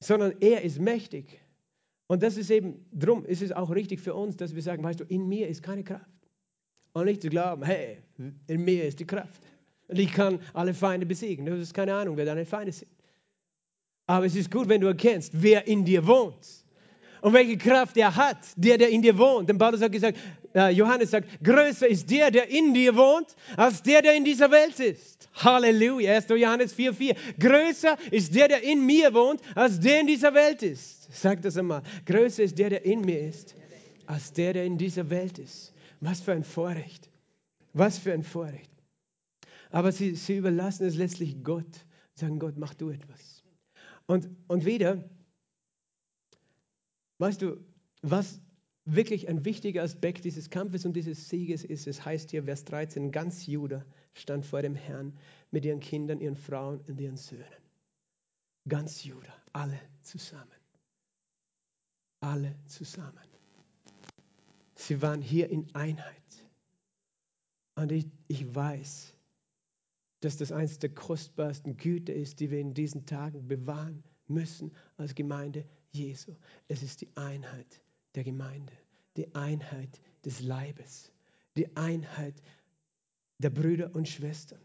sondern 0.00 0.34
er 0.40 0.62
ist 0.62 0.80
mächtig. 0.80 1.40
Und 2.08 2.22
das 2.22 2.36
ist 2.36 2.50
eben, 2.50 2.84
drum 2.92 3.24
ist 3.24 3.42
es 3.42 3.52
auch 3.52 3.70
richtig 3.70 4.00
für 4.00 4.14
uns, 4.14 4.36
dass 4.36 4.54
wir 4.54 4.62
sagen, 4.62 4.82
weißt 4.82 5.00
du, 5.00 5.04
in 5.04 5.28
mir 5.28 5.48
ist 5.48 5.62
keine 5.62 5.82
Kraft. 5.82 6.10
Und 6.92 7.06
nicht 7.06 7.20
zu 7.20 7.28
glauben, 7.28 7.64
hey, 7.64 7.98
in 8.46 8.64
mir 8.64 8.84
ist 8.84 9.00
die 9.00 9.06
Kraft. 9.06 9.42
Und 9.88 9.98
ich 9.98 10.12
kann 10.12 10.40
alle 10.52 10.72
Feinde 10.72 11.04
besiegen. 11.04 11.44
Du 11.44 11.58
hast 11.58 11.74
keine 11.74 11.94
Ahnung, 11.94 12.16
wer 12.16 12.24
deine 12.24 12.46
Feinde 12.46 12.72
sind. 12.72 12.90
Aber 14.06 14.26
es 14.26 14.36
ist 14.36 14.50
gut, 14.50 14.68
wenn 14.68 14.80
du 14.80 14.86
erkennst, 14.86 15.30
wer 15.34 15.66
in 15.66 15.84
dir 15.84 16.06
wohnt. 16.06 16.64
Und 17.20 17.32
welche 17.32 17.56
Kraft 17.56 17.96
er 17.96 18.14
hat, 18.14 18.38
der, 18.56 18.78
der 18.78 18.88
in 18.88 19.02
dir 19.02 19.18
wohnt. 19.18 19.48
Denn 19.48 19.58
Paulus 19.58 19.80
hat 19.80 19.90
gesagt, 19.90 20.16
Johannes 20.56 21.10
sagt, 21.10 21.28
größer 21.44 21.86
ist 21.86 22.10
der, 22.10 22.30
der 22.30 22.48
in 22.48 22.72
dir 22.72 22.96
wohnt, 22.96 23.36
als 23.58 23.82
der, 23.82 24.00
der 24.00 24.14
in 24.14 24.24
dieser 24.24 24.50
Welt 24.50 24.80
ist. 24.80 25.28
Halleluja. 25.34 26.14
1. 26.14 26.28
Johannes 26.30 26.74
4,4. 26.74 27.14
Größer 27.38 27.98
ist 28.10 28.34
der, 28.34 28.48
der 28.48 28.62
in 28.62 28.86
mir 28.86 29.12
wohnt, 29.12 29.42
als 29.54 29.78
der 29.80 30.00
in 30.00 30.06
dieser 30.06 30.32
Welt 30.32 30.62
ist. 30.62 31.12
Sag 31.12 31.42
das 31.42 31.58
einmal. 31.58 31.82
Größer 32.06 32.42
ist 32.42 32.58
der, 32.58 32.70
der 32.70 32.86
in 32.86 33.02
mir 33.02 33.20
ist, 33.20 33.54
als 34.06 34.32
der, 34.32 34.54
der 34.54 34.64
in 34.64 34.78
dieser 34.78 35.10
Welt 35.10 35.38
ist. 35.38 35.74
Was 36.00 36.20
für 36.20 36.32
ein 36.32 36.44
Vorrecht. 36.44 37.10
Was 37.74 37.98
für 37.98 38.14
ein 38.14 38.22
Vorrecht. 38.22 38.70
Aber 39.70 39.92
sie, 39.92 40.14
sie 40.14 40.38
überlassen 40.38 40.86
es 40.86 40.96
letztlich 40.96 41.42
Gott. 41.44 41.84
Sagen, 42.14 42.38
Gott, 42.38 42.56
mach 42.56 42.72
du 42.72 42.88
etwas. 42.88 43.44
Und, 44.06 44.30
und 44.48 44.64
wieder, 44.64 45.04
weißt 47.18 47.42
du, 47.42 47.58
was 48.00 48.40
wirklich 48.86 49.28
ein 49.28 49.44
wichtiger 49.44 49.82
Aspekt 49.82 50.24
dieses 50.24 50.48
Kampfes 50.50 50.86
und 50.86 50.94
dieses 50.94 51.28
Sieges 51.28 51.64
ist, 51.64 51.86
es 51.86 52.04
heißt 52.04 52.30
hier, 52.30 52.44
Vers 52.44 52.64
13, 52.64 53.12
ganz 53.12 53.46
Juda 53.46 53.84
stand 54.14 54.46
vor 54.46 54.62
dem 54.62 54.74
Herrn 54.74 55.12
mit 55.50 55.64
ihren 55.64 55.80
Kindern, 55.80 56.20
ihren 56.20 56.36
Frauen 56.36 56.80
und 56.88 57.00
ihren 57.00 57.16
Söhnen. 57.16 57.44
Ganz 58.68 59.04
Juda, 59.04 59.34
alle 59.52 59.78
zusammen 60.02 60.56
alle 62.26 62.56
zusammen. 62.66 63.18
Sie 64.74 65.00
waren 65.00 65.22
hier 65.22 65.48
in 65.48 65.66
Einheit. 65.74 66.14
Und 67.76 67.92
ich, 67.92 68.06
ich 68.28 68.54
weiß, 68.54 69.14
dass 70.20 70.36
das 70.36 70.52
eines 70.52 70.78
der 70.78 70.94
kostbarsten 70.94 71.76
Güter 71.76 72.14
ist, 72.14 72.40
die 72.40 72.50
wir 72.50 72.58
in 72.58 72.74
diesen 72.74 73.06
Tagen 73.06 73.46
bewahren 73.46 74.02
müssen 74.26 74.72
als 74.96 75.14
Gemeinde 75.14 75.64
Jesu. 75.92 76.34
Es 76.68 76.82
ist 76.82 77.00
die 77.02 77.16
Einheit 77.16 77.80
der 78.16 78.24
Gemeinde, 78.24 78.72
die 79.16 79.34
Einheit 79.34 80.00
des 80.24 80.40
Leibes, 80.40 81.12
die 81.56 81.76
Einheit 81.76 82.34
der 83.38 83.50
Brüder 83.50 83.94
und 83.94 84.08
Schwestern, 84.08 84.60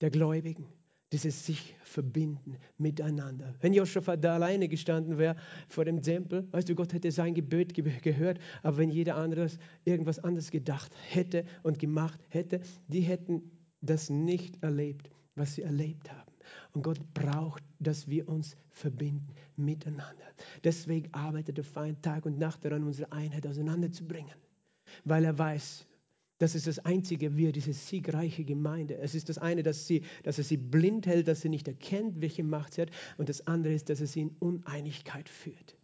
der 0.00 0.10
Gläubigen 0.10 0.66
dieses 1.12 1.44
sich 1.44 1.74
verbinden 1.82 2.56
miteinander. 2.78 3.54
Wenn 3.60 3.72
Joschafat 3.72 4.22
da 4.24 4.34
alleine 4.34 4.68
gestanden 4.68 5.18
wäre 5.18 5.36
vor 5.68 5.84
dem 5.84 6.02
Tempel, 6.02 6.46
weißt 6.52 6.68
du, 6.68 6.74
Gott 6.74 6.92
hätte 6.92 7.10
sein 7.10 7.34
Gebet 7.34 7.74
gehört, 7.74 8.38
aber 8.62 8.78
wenn 8.78 8.90
jeder 8.90 9.16
andere 9.16 9.48
irgendwas 9.84 10.20
anderes 10.20 10.50
gedacht 10.50 10.92
hätte 11.08 11.44
und 11.62 11.78
gemacht 11.78 12.20
hätte, 12.28 12.60
die 12.86 13.00
hätten 13.00 13.50
das 13.80 14.08
nicht 14.08 14.62
erlebt, 14.62 15.10
was 15.34 15.54
sie 15.54 15.62
erlebt 15.62 16.12
haben. 16.12 16.30
Und 16.72 16.82
Gott 16.82 17.00
braucht, 17.14 17.62
dass 17.80 18.08
wir 18.08 18.28
uns 18.28 18.56
verbinden 18.70 19.34
miteinander. 19.60 20.24
Deswegen 20.64 21.12
arbeitet 21.12 21.56
der 21.56 21.64
Feind 21.64 22.02
Tag 22.02 22.26
und 22.26 22.38
Nacht 22.38 22.64
daran, 22.64 22.84
unsere 22.84 23.12
Einheit 23.12 23.46
auseinanderzubringen, 23.46 24.34
weil 25.04 25.24
er 25.24 25.38
weiß, 25.38 25.86
das 26.40 26.54
ist 26.54 26.66
das 26.66 26.78
Einzige, 26.78 27.36
wir, 27.36 27.52
diese 27.52 27.74
siegreiche 27.74 28.44
Gemeinde. 28.44 28.96
Es 28.96 29.14
ist 29.14 29.28
das 29.28 29.36
eine, 29.36 29.62
dass, 29.62 29.86
sie, 29.86 30.02
dass 30.22 30.38
er 30.38 30.44
sie 30.44 30.56
blind 30.56 31.06
hält, 31.06 31.28
dass 31.28 31.42
sie 31.42 31.50
nicht 31.50 31.68
erkennt, 31.68 32.22
welche 32.22 32.42
Macht 32.42 32.72
sie 32.72 32.80
hat. 32.80 32.90
Und 33.18 33.28
das 33.28 33.46
andere 33.46 33.74
ist, 33.74 33.90
dass 33.90 34.00
er 34.00 34.06
sie 34.06 34.22
in 34.22 34.36
Uneinigkeit 34.38 35.28
führt. 35.28 35.76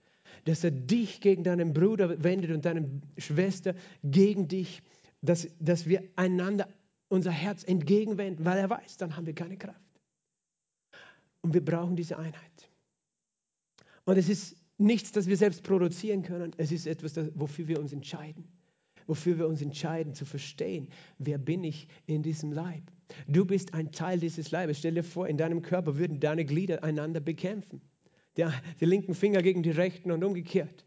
Dass 0.47 0.64
er 0.64 0.70
dich 0.70 1.20
gegen 1.20 1.45
deinen 1.45 1.74
Bruder 1.74 2.24
wendet 2.24 2.53
und 2.53 2.64
deine 2.64 2.89
Schwester 3.18 3.74
gegen 4.03 4.49
dich. 4.49 4.83
Dass, 5.20 5.47
dass 5.61 5.87
wir 5.87 6.03
einander 6.16 6.68
unser 7.09 7.33
Herz 7.33 7.62
entgegenwenden, 7.62 8.47
weil 8.47 8.57
er 8.57 8.70
weiß, 8.70 8.97
dann 8.97 9.14
haben 9.14 9.27
wir 9.27 9.35
keine 9.35 9.59
Kraft. 9.59 10.01
Und 11.43 11.53
wir 11.53 11.62
brauchen 11.62 11.97
diese 11.97 12.18
Einheit. 12.18 12.55
Und 14.07 14.16
es 14.16 14.30
ist 14.30 14.57
nichts, 14.78 15.12
das 15.12 15.26
wir 15.26 15.36
selbst 15.36 15.62
produzieren 15.62 16.22
können. 16.22 16.52
Es 16.57 16.72
ist 16.72 16.86
etwas, 16.86 17.14
wofür 17.34 17.68
wir 17.68 17.78
uns 17.78 17.92
entscheiden 17.92 18.48
wofür 19.07 19.38
wir 19.38 19.46
uns 19.46 19.62
entscheiden 19.62 20.14
zu 20.14 20.24
verstehen, 20.24 20.88
wer 21.18 21.38
bin 21.38 21.64
ich 21.64 21.88
in 22.07 22.22
diesem 22.22 22.52
Leib. 22.52 22.82
Du 23.28 23.44
bist 23.44 23.74
ein 23.74 23.92
Teil 23.92 24.18
dieses 24.18 24.50
Leibes. 24.50 24.78
Stell 24.78 24.94
dir 24.94 25.04
vor, 25.04 25.28
in 25.28 25.36
deinem 25.36 25.62
Körper 25.62 25.96
würden 25.96 26.20
deine 26.20 26.44
Glieder 26.44 26.82
einander 26.82 27.20
bekämpfen. 27.20 27.80
Die 28.36 28.44
linken 28.84 29.14
Finger 29.14 29.42
gegen 29.42 29.62
die 29.62 29.70
rechten 29.70 30.11
und 30.11 30.22
umgekehrt. 30.22 30.84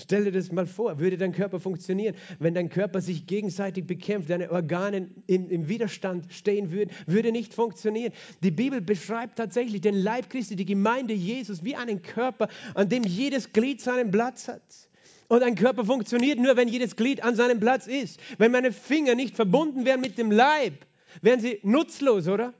Stell 0.00 0.24
dir 0.24 0.32
das 0.32 0.50
mal 0.50 0.66
vor, 0.66 0.98
würde 0.98 1.16
dein 1.16 1.32
Körper 1.32 1.60
funktionieren, 1.60 2.14
wenn 2.38 2.54
dein 2.54 2.68
Körper 2.68 3.00
sich 3.00 3.26
gegenseitig 3.26 3.86
bekämpft, 3.86 4.30
deine 4.30 4.50
Organe 4.50 5.10
in, 5.26 5.50
im 5.50 5.68
Widerstand 5.68 6.32
stehen 6.32 6.72
würden, 6.72 6.90
würde 7.06 7.32
nicht 7.32 7.54
funktionieren. 7.54 8.12
Die 8.42 8.50
Bibel 8.50 8.80
beschreibt 8.80 9.36
tatsächlich 9.36 9.80
den 9.80 9.94
Leib 9.94 10.30
Christi, 10.30 10.56
die 10.56 10.64
Gemeinde 10.64 11.14
Jesus, 11.14 11.64
wie 11.64 11.76
einen 11.76 12.02
Körper, 12.02 12.48
an 12.74 12.88
dem 12.88 13.04
jedes 13.04 13.52
Glied 13.52 13.80
seinen 13.80 14.10
Platz 14.10 14.48
hat. 14.48 14.62
Und 15.28 15.44
ein 15.44 15.54
Körper 15.54 15.84
funktioniert 15.84 16.40
nur, 16.40 16.56
wenn 16.56 16.66
jedes 16.66 16.96
Glied 16.96 17.22
an 17.22 17.36
seinem 17.36 17.60
Platz 17.60 17.86
ist. 17.86 18.18
Wenn 18.38 18.50
meine 18.50 18.72
Finger 18.72 19.14
nicht 19.14 19.36
verbunden 19.36 19.84
wären 19.84 20.00
mit 20.00 20.18
dem 20.18 20.32
Leib, 20.32 20.74
wären 21.22 21.38
sie 21.38 21.60
nutzlos, 21.62 22.26
oder? 22.26 22.52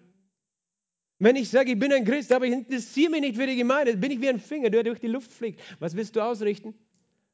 Wenn 1.19 1.37
ich 1.37 1.51
sage, 1.51 1.73
ich 1.73 1.79
bin 1.79 1.93
ein 1.93 2.05
Christ, 2.05 2.33
aber 2.33 2.47
ich 2.47 2.53
interessiere 2.53 3.11
mich 3.11 3.21
nicht 3.21 3.37
für 3.37 3.47
die 3.47 3.57
Gemeinde, 3.57 3.97
bin 3.97 4.11
ich 4.11 4.21
wie 4.21 4.29
ein 4.29 4.39
Finger, 4.39 4.71
der 4.71 4.85
durch 4.85 5.01
die 5.01 5.09
Luft 5.09 5.33
fliegt. 5.33 5.61
Was 5.79 5.97
willst 5.97 6.17
du 6.17 6.21
ausrichten? 6.21 6.75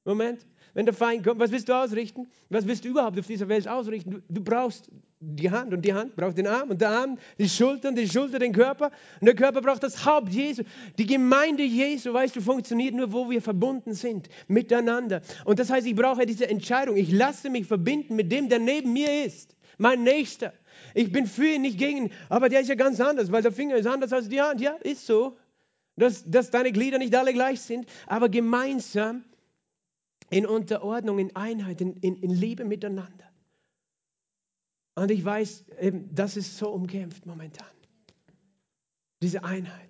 Moment. 0.06 0.46
wenn 0.76 0.84
der 0.84 0.94
Feind 0.94 1.24
kommt, 1.24 1.40
was 1.40 1.50
willst 1.50 1.70
du 1.70 1.72
ausrichten? 1.72 2.28
Was 2.50 2.66
willst 2.66 2.84
du 2.84 2.90
überhaupt 2.90 3.18
auf 3.18 3.26
dieser 3.26 3.48
Welt 3.48 3.66
ausrichten? 3.66 4.10
Du, 4.10 4.22
du 4.28 4.44
brauchst 4.44 4.90
die 5.20 5.50
Hand 5.50 5.72
und 5.72 5.80
die 5.80 5.94
Hand 5.94 6.14
braucht 6.14 6.36
den 6.36 6.46
Arm 6.46 6.68
und 6.68 6.82
der 6.82 6.90
Arm 6.90 7.16
die 7.38 7.48
Schulter 7.48 7.88
und 7.88 7.96
die 7.96 8.06
Schulter 8.06 8.38
den 8.38 8.52
Körper 8.52 8.90
und 9.18 9.24
der 9.24 9.34
Körper 9.34 9.62
braucht 9.62 9.82
das 9.82 10.04
Haupt 10.04 10.28
Jesu. 10.34 10.64
Die 10.98 11.06
Gemeinde 11.06 11.62
Jesu, 11.62 12.12
weißt 12.12 12.36
du, 12.36 12.42
funktioniert 12.42 12.94
nur, 12.94 13.10
wo 13.10 13.30
wir 13.30 13.40
verbunden 13.40 13.94
sind 13.94 14.28
miteinander. 14.48 15.22
Und 15.46 15.58
das 15.58 15.70
heißt, 15.70 15.86
ich 15.86 15.94
brauche 15.94 16.26
diese 16.26 16.46
Entscheidung. 16.46 16.96
Ich 16.96 17.10
lasse 17.10 17.48
mich 17.48 17.66
verbinden 17.66 18.14
mit 18.14 18.30
dem, 18.30 18.50
der 18.50 18.58
neben 18.58 18.92
mir 18.92 19.24
ist, 19.24 19.56
mein 19.78 20.02
Nächster. 20.02 20.52
Ich 20.92 21.10
bin 21.10 21.26
für 21.26 21.54
ihn, 21.54 21.62
nicht 21.62 21.78
gegen 21.78 21.96
ihn, 21.96 22.12
aber 22.28 22.50
der 22.50 22.60
ist 22.60 22.68
ja 22.68 22.74
ganz 22.74 23.00
anders, 23.00 23.32
weil 23.32 23.40
der 23.40 23.52
Finger 23.52 23.76
ist 23.76 23.86
anders 23.86 24.12
als 24.12 24.28
die 24.28 24.42
Hand. 24.42 24.60
Ja, 24.60 24.72
ist 24.82 25.06
so. 25.06 25.38
Dass, 25.96 26.22
dass 26.30 26.50
deine 26.50 26.72
Glieder 26.72 26.98
nicht 26.98 27.14
alle 27.16 27.32
gleich 27.32 27.62
sind, 27.62 27.86
aber 28.06 28.28
gemeinsam 28.28 29.24
in 30.30 30.46
Unterordnung, 30.46 31.18
in 31.18 31.34
Einheit, 31.36 31.80
in, 31.80 31.94
in, 31.96 32.16
in 32.16 32.30
Liebe 32.30 32.64
miteinander. 32.64 33.24
Und 34.94 35.10
ich 35.10 35.24
weiß, 35.24 35.66
eben, 35.80 36.14
das 36.14 36.36
ist 36.36 36.56
so 36.56 36.70
umkämpft 36.70 37.26
momentan. 37.26 37.66
Diese 39.22 39.44
Einheit. 39.44 39.86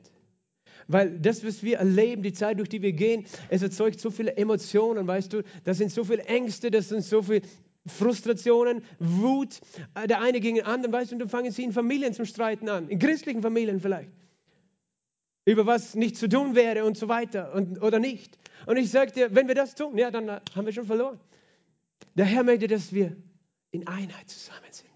Weil 0.88 1.18
das, 1.18 1.44
was 1.44 1.62
wir 1.62 1.78
erleben, 1.78 2.22
die 2.22 2.32
Zeit, 2.32 2.58
durch 2.58 2.68
die 2.68 2.82
wir 2.82 2.92
gehen, 2.92 3.26
es 3.48 3.62
erzeugt 3.62 4.00
so 4.00 4.10
viele 4.10 4.36
Emotionen, 4.36 5.06
weißt 5.06 5.32
du, 5.32 5.42
das 5.64 5.78
sind 5.78 5.90
so 5.90 6.04
viele 6.04 6.24
Ängste, 6.24 6.70
das 6.70 6.88
sind 6.88 7.02
so 7.02 7.22
viele 7.22 7.42
Frustrationen, 7.86 8.82
Wut, 8.98 9.60
äh, 9.94 10.06
der 10.06 10.20
eine 10.20 10.40
gegen 10.40 10.56
den 10.56 10.64
anderen, 10.64 10.92
weißt 10.92 11.10
du, 11.10 11.14
und 11.16 11.20
dann 11.20 11.28
fangen 11.28 11.52
sie 11.52 11.64
in 11.64 11.72
Familien 11.72 12.12
zum 12.14 12.24
Streiten 12.24 12.68
an, 12.68 12.88
in 12.88 12.98
christlichen 12.98 13.42
Familien 13.42 13.80
vielleicht, 13.80 14.10
über 15.46 15.64
was 15.64 15.94
nicht 15.94 16.16
zu 16.16 16.28
tun 16.28 16.54
wäre 16.54 16.84
und 16.84 16.98
so 16.98 17.08
weiter 17.08 17.54
und, 17.54 17.82
oder 17.82 17.98
nicht. 17.98 18.38
Und 18.66 18.76
ich 18.76 18.90
dir, 18.90 19.34
wenn 19.34 19.48
wir 19.48 19.54
das 19.54 19.74
tun, 19.74 19.96
ja, 19.96 20.10
dann 20.10 20.28
haben 20.30 20.66
wir 20.66 20.72
schon 20.72 20.86
verloren. 20.86 21.18
Der 22.14 22.26
Herr 22.26 22.42
möchte, 22.42 22.66
dass 22.66 22.92
wir 22.92 23.16
in 23.70 23.86
Einheit 23.86 24.28
zusammen 24.28 24.70
sind 24.70 24.86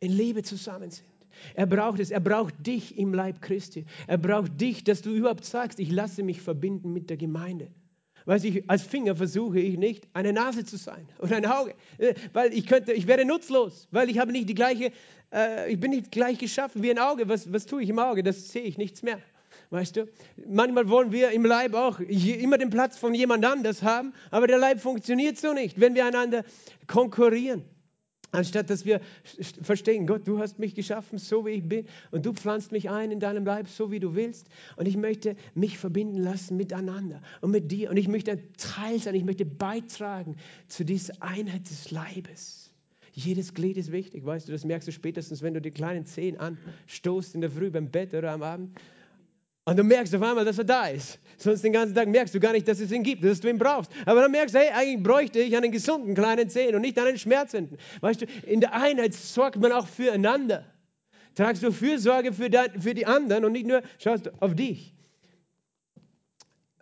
in 0.00 0.12
Liebe 0.12 0.42
zusammen 0.42 0.90
sind. 0.90 1.06
Er 1.54 1.66
braucht 1.66 2.00
es, 2.00 2.10
er 2.10 2.20
braucht 2.20 2.66
dich 2.66 2.98
im 2.98 3.14
Leib 3.14 3.40
Christi. 3.40 3.86
Er 4.06 4.18
braucht 4.18 4.60
dich, 4.60 4.84
dass 4.84 5.00
du 5.02 5.10
überhaupt 5.10 5.44
sagst, 5.44 5.78
ich 5.78 5.90
lasse 5.90 6.22
mich 6.22 6.40
verbinden 6.40 6.92
mit 6.92 7.08
der 7.08 7.16
Gemeinde. 7.16 7.70
Weiß 8.26 8.44
ich, 8.44 8.68
als 8.68 8.82
Finger 8.82 9.16
versuche 9.16 9.60
ich 9.60 9.78
nicht, 9.78 10.06
eine 10.12 10.32
Nase 10.32 10.64
zu 10.64 10.76
sein 10.76 11.08
oder 11.18 11.36
ein 11.36 11.46
Auge, 11.46 11.74
äh, 11.98 12.14
weil 12.32 12.52
ich 12.52 12.66
könnte, 12.66 12.92
ich 12.92 13.06
wäre 13.06 13.24
nutzlos, 13.24 13.88
weil 13.90 14.10
ich 14.10 14.18
habe 14.18 14.32
nicht 14.32 14.48
die 14.48 14.54
gleiche, 14.54 14.92
äh, 15.32 15.72
ich 15.72 15.80
bin 15.80 15.90
nicht 15.90 16.10
gleich 16.10 16.38
geschaffen 16.38 16.82
wie 16.82 16.90
ein 16.90 16.98
Auge. 16.98 17.28
Was, 17.28 17.50
was 17.50 17.64
tue 17.64 17.82
ich 17.82 17.88
im 17.88 17.98
Auge? 17.98 18.22
Das 18.22 18.50
sehe 18.50 18.62
ich 18.62 18.76
nichts 18.76 19.02
mehr. 19.02 19.20
Weißt 19.70 19.96
du? 19.96 20.08
Manchmal 20.48 20.88
wollen 20.88 21.12
wir 21.12 21.30
im 21.30 21.44
Leib 21.44 21.74
auch 21.74 22.00
immer 22.00 22.58
den 22.58 22.70
Platz 22.70 22.98
von 22.98 23.14
jemand 23.14 23.44
anders 23.44 23.82
haben, 23.84 24.12
aber 24.32 24.48
der 24.48 24.58
Leib 24.58 24.80
funktioniert 24.80 25.38
so 25.38 25.52
nicht, 25.52 25.80
wenn 25.80 25.94
wir 25.94 26.04
einander 26.06 26.44
konkurrieren. 26.88 27.62
Anstatt 28.32 28.70
dass 28.70 28.84
wir 28.84 29.00
verstehen, 29.62 30.06
Gott, 30.06 30.26
du 30.26 30.38
hast 30.38 30.58
mich 30.58 30.74
geschaffen, 30.74 31.18
so 31.18 31.46
wie 31.46 31.50
ich 31.50 31.68
bin, 31.68 31.86
und 32.12 32.26
du 32.26 32.32
pflanzt 32.32 32.70
mich 32.70 32.88
ein 32.88 33.10
in 33.10 33.18
deinem 33.18 33.44
Leib, 33.44 33.68
so 33.68 33.90
wie 33.90 33.98
du 33.98 34.14
willst. 34.14 34.48
Und 34.76 34.86
ich 34.86 34.96
möchte 34.96 35.34
mich 35.54 35.78
verbinden 35.78 36.18
lassen 36.18 36.56
miteinander 36.56 37.22
und 37.40 37.50
mit 37.50 37.70
dir. 37.72 37.90
Und 37.90 37.96
ich 37.96 38.06
möchte 38.06 38.32
ein 38.32 38.52
Teil 38.56 39.00
sein, 39.00 39.16
ich 39.16 39.24
möchte 39.24 39.44
beitragen 39.44 40.36
zu 40.68 40.84
dieser 40.84 41.14
Einheit 41.20 41.68
des 41.68 41.90
Leibes. 41.90 42.72
Jedes 43.12 43.54
Glied 43.54 43.76
ist 43.76 43.90
wichtig, 43.90 44.24
weißt 44.24 44.46
du, 44.46 44.52
das 44.52 44.64
merkst 44.64 44.86
du 44.86 44.92
spätestens, 44.92 45.42
wenn 45.42 45.54
du 45.54 45.60
die 45.60 45.72
kleinen 45.72 46.06
Zehen 46.06 46.36
anstoßt 46.38 47.34
in 47.34 47.40
der 47.40 47.50
Früh 47.50 47.70
beim 47.70 47.90
Bett 47.90 48.14
oder 48.14 48.30
am 48.30 48.42
Abend. 48.42 48.78
Und 49.70 49.76
du 49.76 49.84
merkst 49.84 50.12
auf 50.16 50.22
einmal, 50.22 50.44
dass 50.44 50.58
er 50.58 50.64
da 50.64 50.88
ist. 50.88 51.20
Sonst 51.38 51.62
den 51.62 51.72
ganzen 51.72 51.94
Tag 51.94 52.08
merkst 52.08 52.34
du 52.34 52.40
gar 52.40 52.52
nicht, 52.52 52.66
dass 52.66 52.80
es 52.80 52.90
ihn 52.90 53.04
gibt, 53.04 53.22
dass 53.22 53.38
du 53.38 53.48
ihn 53.48 53.56
brauchst. 53.56 53.88
Aber 54.04 54.20
dann 54.20 54.32
merkst 54.32 54.52
du, 54.52 54.58
hey, 54.58 54.70
eigentlich 54.70 55.00
bräuchte 55.00 55.38
ich 55.38 55.56
einen 55.56 55.70
gesunden 55.70 56.16
kleinen 56.16 56.50
Zehen 56.50 56.74
und 56.74 56.80
nicht 56.80 56.98
einen 56.98 57.16
schmerzenden. 57.16 57.78
Weißt 58.00 58.22
du, 58.22 58.26
in 58.48 58.60
der 58.60 58.74
Einheit 58.74 59.14
sorgt 59.14 59.60
man 59.60 59.70
auch 59.70 59.86
füreinander. 59.86 60.64
Tragst 61.36 61.62
du 61.62 61.70
Fürsorge 61.70 62.32
für, 62.32 62.50
dein, 62.50 62.82
für 62.82 62.94
die 62.94 63.06
anderen 63.06 63.44
und 63.44 63.52
nicht 63.52 63.64
nur 63.64 63.82
schaust 64.00 64.42
auf 64.42 64.56
dich. 64.56 64.92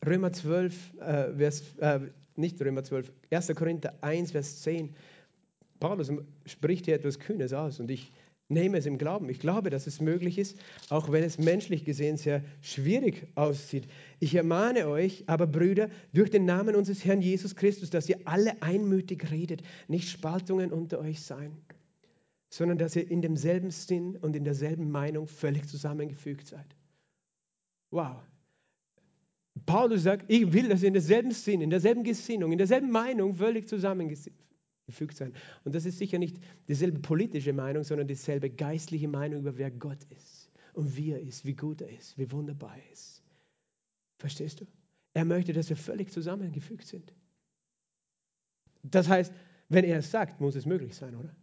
Römer 0.06 0.32
12, 0.32 0.74
äh, 0.98 1.34
Vers, 1.36 1.62
äh, 1.80 2.00
nicht 2.36 2.58
Römer 2.62 2.84
12, 2.84 3.12
1. 3.30 3.54
Korinther 3.54 3.92
1, 4.00 4.30
Vers 4.30 4.62
10. 4.62 4.94
Paulus 5.78 6.10
spricht 6.46 6.86
hier 6.86 6.94
etwas 6.94 7.18
Kühnes 7.18 7.52
aus 7.52 7.80
und 7.80 7.90
ich 7.90 8.10
nehme 8.48 8.78
es 8.78 8.86
im 8.86 8.98
Glauben. 8.98 9.28
Ich 9.28 9.38
glaube, 9.38 9.70
dass 9.70 9.86
es 9.86 10.00
möglich 10.00 10.38
ist, 10.38 10.58
auch 10.88 11.12
wenn 11.12 11.22
es 11.22 11.38
menschlich 11.38 11.84
gesehen 11.84 12.16
sehr 12.16 12.42
schwierig 12.62 13.26
aussieht. 13.34 13.86
Ich 14.20 14.34
ermahne 14.34 14.88
euch, 14.88 15.24
aber 15.26 15.46
Brüder, 15.46 15.90
durch 16.12 16.30
den 16.30 16.46
Namen 16.46 16.74
unseres 16.74 17.04
Herrn 17.04 17.20
Jesus 17.20 17.54
Christus, 17.56 17.90
dass 17.90 18.08
ihr 18.08 18.20
alle 18.24 18.62
einmütig 18.62 19.30
redet, 19.30 19.62
nicht 19.86 20.08
Spaltungen 20.08 20.72
unter 20.72 20.98
euch 20.98 21.20
sein, 21.20 21.56
sondern 22.48 22.78
dass 22.78 22.96
ihr 22.96 23.10
in 23.10 23.20
demselben 23.20 23.70
Sinn 23.70 24.16
und 24.16 24.34
in 24.34 24.44
derselben 24.44 24.90
Meinung 24.90 25.26
völlig 25.26 25.68
zusammengefügt 25.68 26.46
seid. 26.46 26.66
Wow. 27.90 28.16
Paulus 29.66 30.04
sagt, 30.04 30.24
ich 30.28 30.52
will, 30.52 30.68
dass 30.68 30.82
ihr 30.82 30.88
in 30.88 30.94
derselben 30.94 31.32
Sinn, 31.32 31.60
in 31.60 31.70
derselben 31.70 32.04
Gesinnung, 32.04 32.52
in 32.52 32.58
derselben 32.58 32.90
Meinung 32.90 33.34
völlig 33.34 33.68
zusammengefügt 33.68 34.38
gefügt 34.88 35.16
sein. 35.16 35.34
Und 35.64 35.74
das 35.74 35.84
ist 35.84 35.98
sicher 35.98 36.18
nicht 36.18 36.38
dieselbe 36.66 36.98
politische 36.98 37.52
Meinung, 37.52 37.84
sondern 37.84 38.08
dieselbe 38.08 38.48
geistliche 38.48 39.06
Meinung 39.06 39.40
über 39.40 39.56
wer 39.58 39.70
Gott 39.70 40.02
ist 40.16 40.50
und 40.72 40.96
wie 40.96 41.12
er 41.12 41.20
ist, 41.20 41.44
wie 41.44 41.54
gut 41.54 41.82
er 41.82 41.90
ist, 41.90 42.16
wie 42.18 42.30
wunderbar 42.32 42.74
er 42.74 42.92
ist. 42.92 43.22
Verstehst 44.18 44.60
du? 44.60 44.66
Er 45.12 45.26
möchte, 45.26 45.52
dass 45.52 45.68
wir 45.68 45.76
völlig 45.76 46.10
zusammengefügt 46.10 46.86
sind. 46.86 47.12
Das 48.82 49.08
heißt, 49.08 49.32
wenn 49.68 49.84
er 49.84 49.98
es 49.98 50.10
sagt, 50.10 50.40
muss 50.40 50.56
es 50.56 50.64
möglich 50.64 50.96
sein, 50.96 51.14
oder? 51.14 51.36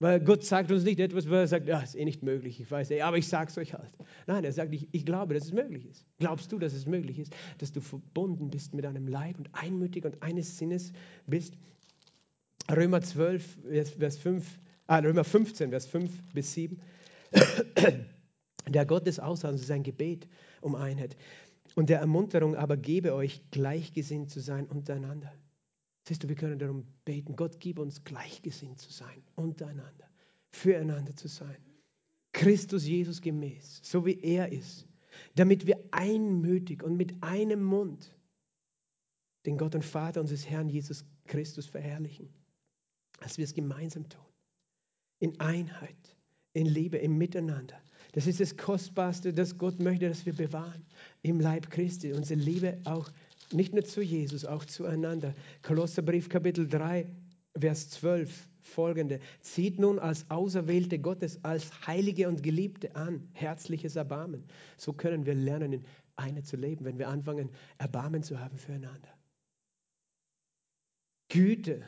Weil 0.00 0.20
Gott 0.20 0.44
sagt 0.44 0.72
uns 0.72 0.84
nicht 0.84 0.98
etwas, 1.00 1.28
wo 1.28 1.34
er 1.34 1.46
sagt, 1.46 1.66
ja, 1.66 1.80
ist 1.80 1.94
eh 1.94 2.04
nicht 2.04 2.22
möglich, 2.22 2.60
ich 2.60 2.70
weiß, 2.70 2.90
eh, 2.90 3.02
aber 3.02 3.16
ich 3.16 3.28
sage 3.28 3.50
es 3.50 3.58
euch 3.58 3.74
halt. 3.74 3.92
Nein, 4.26 4.44
er 4.44 4.52
sagt, 4.52 4.72
ich, 4.72 4.88
ich 4.92 5.06
glaube, 5.06 5.34
dass 5.34 5.44
es 5.44 5.52
möglich 5.52 5.86
ist. 5.86 6.04
Glaubst 6.18 6.50
du, 6.50 6.58
dass 6.58 6.72
es 6.72 6.86
möglich 6.86 7.18
ist, 7.18 7.34
dass 7.58 7.72
du 7.72 7.80
verbunden 7.80 8.50
bist 8.50 8.74
mit 8.74 8.86
einem 8.86 9.06
Leib 9.06 9.38
und 9.38 9.48
einmütig 9.52 10.04
und 10.04 10.22
eines 10.22 10.58
Sinnes 10.58 10.92
bist? 11.26 11.56
Römer 12.70 13.02
12, 13.02 13.58
Vers 13.98 14.16
5, 14.16 14.58
ah, 14.86 14.98
Römer 14.98 15.24
15, 15.24 15.70
Vers 15.70 15.86
5 15.86 16.10
bis 16.32 16.54
7. 16.54 16.80
Der 18.68 18.86
Gott 18.86 19.06
des 19.06 19.20
Ausharrens 19.20 19.60
ist 19.60 19.70
ein 19.70 19.82
Gebet 19.82 20.26
um 20.62 20.74
Einheit. 20.74 21.16
Und 21.74 21.90
der 21.90 21.98
Ermunterung 21.98 22.56
aber 22.56 22.76
gebe 22.76 23.14
euch, 23.14 23.42
gleichgesinnt 23.50 24.30
zu 24.30 24.40
sein 24.40 24.66
untereinander. 24.66 25.32
Siehst 26.06 26.22
du, 26.22 26.28
wir 26.28 26.36
können 26.36 26.58
darum 26.58 26.86
beten, 27.04 27.36
Gott 27.36 27.60
gib 27.60 27.78
uns 27.78 28.04
gleichgesinnt 28.04 28.78
zu 28.78 28.92
sein, 28.92 29.22
untereinander, 29.34 30.08
füreinander 30.50 31.16
zu 31.16 31.28
sein. 31.28 31.56
Christus 32.32 32.86
Jesus 32.86 33.20
gemäß, 33.20 33.80
so 33.82 34.06
wie 34.06 34.20
er 34.20 34.52
ist, 34.52 34.86
damit 35.34 35.66
wir 35.66 35.78
einmütig 35.90 36.82
und 36.82 36.96
mit 36.96 37.22
einem 37.22 37.62
Mund 37.62 38.14
den 39.46 39.58
Gott 39.58 39.74
und 39.74 39.84
Vater 39.84 40.20
unseres 40.20 40.48
Herrn 40.48 40.68
Jesus 40.68 41.04
Christus 41.26 41.66
verherrlichen 41.66 42.28
dass 43.24 43.38
wir 43.38 43.44
es 43.44 43.54
gemeinsam 43.54 44.06
tun. 44.06 44.20
In 45.18 45.40
Einheit, 45.40 46.16
in 46.52 46.66
Liebe, 46.66 46.98
im 46.98 47.16
Miteinander. 47.16 47.80
Das 48.12 48.26
ist 48.26 48.38
das 48.38 48.54
Kostbarste, 48.56 49.32
das 49.32 49.56
Gott 49.56 49.80
möchte, 49.80 50.08
dass 50.08 50.26
wir 50.26 50.34
bewahren. 50.34 50.84
Im 51.22 51.40
Leib 51.40 51.70
Christi. 51.70 52.12
Unsere 52.12 52.38
Liebe 52.38 52.78
auch 52.84 53.10
nicht 53.50 53.72
nur 53.72 53.82
zu 53.82 54.02
Jesus, 54.02 54.44
auch 54.44 54.66
zueinander. 54.66 55.34
Kolosserbrief 55.62 56.28
Kapitel 56.28 56.68
3, 56.68 57.06
Vers 57.58 57.88
12 57.90 58.48
folgende. 58.60 59.20
Zieht 59.40 59.78
nun 59.78 59.98
als 59.98 60.30
Auserwählte 60.30 60.98
Gottes, 60.98 61.42
als 61.44 61.86
Heilige 61.86 62.28
und 62.28 62.42
Geliebte 62.42 62.94
an, 62.94 63.26
herzliches 63.32 63.96
Erbarmen. 63.96 64.44
So 64.76 64.92
können 64.92 65.24
wir 65.24 65.34
lernen, 65.34 65.72
in 65.72 65.84
Einheit 66.16 66.46
zu 66.46 66.56
leben, 66.56 66.84
wenn 66.84 66.98
wir 66.98 67.08
anfangen, 67.08 67.48
Erbarmen 67.78 68.22
zu 68.22 68.38
haben 68.38 68.58
füreinander. 68.58 69.08
Güte, 71.30 71.82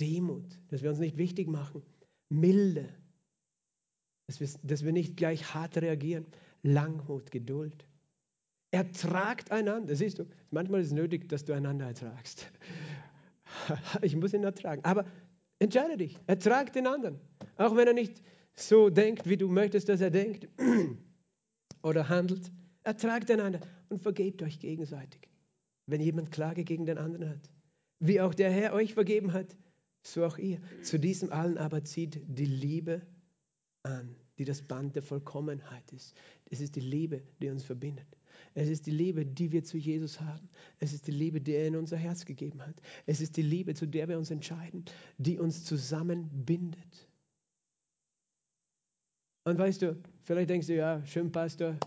Demut, 0.00 0.58
dass 0.68 0.82
wir 0.82 0.90
uns 0.90 0.98
nicht 0.98 1.16
wichtig 1.16 1.48
machen, 1.48 1.82
Milde, 2.28 2.88
dass 4.26 4.40
wir, 4.40 4.48
dass 4.62 4.84
wir 4.84 4.92
nicht 4.92 5.16
gleich 5.16 5.54
hart 5.54 5.76
reagieren, 5.76 6.26
Langmut, 6.62 7.30
Geduld. 7.30 7.86
Ertragt 8.70 9.50
einander, 9.50 9.96
siehst 9.96 10.20
du, 10.20 10.26
manchmal 10.50 10.80
ist 10.80 10.88
es 10.88 10.92
nötig, 10.92 11.28
dass 11.28 11.44
du 11.44 11.52
einander 11.52 11.86
ertragst. 11.86 12.50
Ich 14.00 14.14
muss 14.14 14.32
ihn 14.32 14.44
ertragen, 14.44 14.84
aber 14.84 15.04
entscheide 15.58 15.96
dich, 15.96 16.16
ertrag 16.28 16.72
den 16.72 16.86
anderen, 16.86 17.18
auch 17.56 17.74
wenn 17.74 17.88
er 17.88 17.94
nicht 17.94 18.22
so 18.54 18.90
denkt, 18.90 19.28
wie 19.28 19.36
du 19.36 19.48
möchtest, 19.48 19.88
dass 19.88 20.00
er 20.00 20.10
denkt 20.10 20.48
oder 21.82 22.08
handelt. 22.08 22.52
Ertragt 22.84 23.28
einander 23.28 23.60
und 23.88 24.00
vergebt 24.00 24.40
euch 24.44 24.60
gegenseitig, 24.60 25.28
wenn 25.86 26.00
jemand 26.00 26.30
Klage 26.30 26.62
gegen 26.62 26.86
den 26.86 26.96
anderen 26.96 27.28
hat. 27.28 27.50
Wie 27.98 28.20
auch 28.20 28.34
der 28.34 28.52
Herr 28.52 28.72
euch 28.72 28.94
vergeben 28.94 29.32
hat, 29.32 29.56
so 30.02 30.24
auch 30.24 30.38
ihr. 30.38 30.60
Zu 30.82 30.98
diesem 30.98 31.32
allen 31.32 31.58
aber 31.58 31.84
zieht 31.84 32.20
die 32.26 32.46
Liebe 32.46 33.02
an, 33.82 34.14
die 34.38 34.44
das 34.44 34.62
Band 34.62 34.96
der 34.96 35.02
Vollkommenheit 35.02 35.92
ist. 35.92 36.16
Es 36.50 36.60
ist 36.60 36.76
die 36.76 36.80
Liebe, 36.80 37.22
die 37.40 37.50
uns 37.50 37.64
verbindet. 37.64 38.06
Es 38.54 38.68
ist 38.68 38.86
die 38.86 38.90
Liebe, 38.90 39.24
die 39.24 39.52
wir 39.52 39.62
zu 39.64 39.76
Jesus 39.76 40.20
haben. 40.20 40.48
Es 40.78 40.92
ist 40.92 41.06
die 41.06 41.12
Liebe, 41.12 41.40
die 41.40 41.52
er 41.52 41.66
in 41.66 41.76
unser 41.76 41.96
Herz 41.96 42.24
gegeben 42.24 42.62
hat. 42.66 42.80
Es 43.06 43.20
ist 43.20 43.36
die 43.36 43.42
Liebe, 43.42 43.74
zu 43.74 43.86
der 43.86 44.08
wir 44.08 44.18
uns 44.18 44.30
entscheiden, 44.30 44.84
die 45.18 45.38
uns 45.38 45.64
zusammenbindet. 45.64 47.08
Und 49.44 49.58
weißt 49.58 49.82
du, 49.82 50.00
vielleicht 50.22 50.50
denkst 50.50 50.66
du, 50.66 50.76
ja, 50.76 51.04
schön, 51.06 51.32
Pastor, 51.32 51.78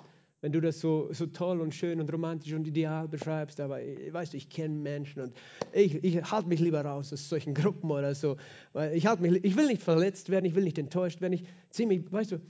wenn 0.44 0.52
du 0.52 0.60
das 0.60 0.82
so, 0.82 1.08
so 1.14 1.26
toll 1.28 1.62
und 1.62 1.74
schön 1.74 2.02
und 2.02 2.12
romantisch 2.12 2.52
und 2.52 2.68
ideal 2.68 3.08
beschreibst, 3.08 3.62
aber 3.62 3.78
weißt 3.78 4.34
du, 4.34 4.38
ich 4.38 4.50
kenne 4.50 4.76
Menschen 4.76 5.22
und 5.22 5.34
ich, 5.72 6.04
ich 6.04 6.22
halte 6.22 6.50
mich 6.50 6.60
lieber 6.60 6.84
raus 6.84 7.14
aus 7.14 7.30
solchen 7.30 7.54
Gruppen 7.54 7.89
oder 7.89 8.14
so, 8.14 8.36
weil 8.74 8.94
ich, 8.94 9.06
halt 9.06 9.22
mich, 9.22 9.41
ich 9.46 9.56
will 9.56 9.68
nicht 9.68 9.82
verletzt 9.82 10.28
werden, 10.28 10.44
ich 10.44 10.54
will 10.54 10.66
nicht 10.66 10.78
enttäuscht 10.78 11.22
werden, 11.22 11.32
ich 11.32 11.46
ziehe 11.70 11.88
mich, 11.88 12.12
weißt 12.12 12.34
du, 12.34 12.41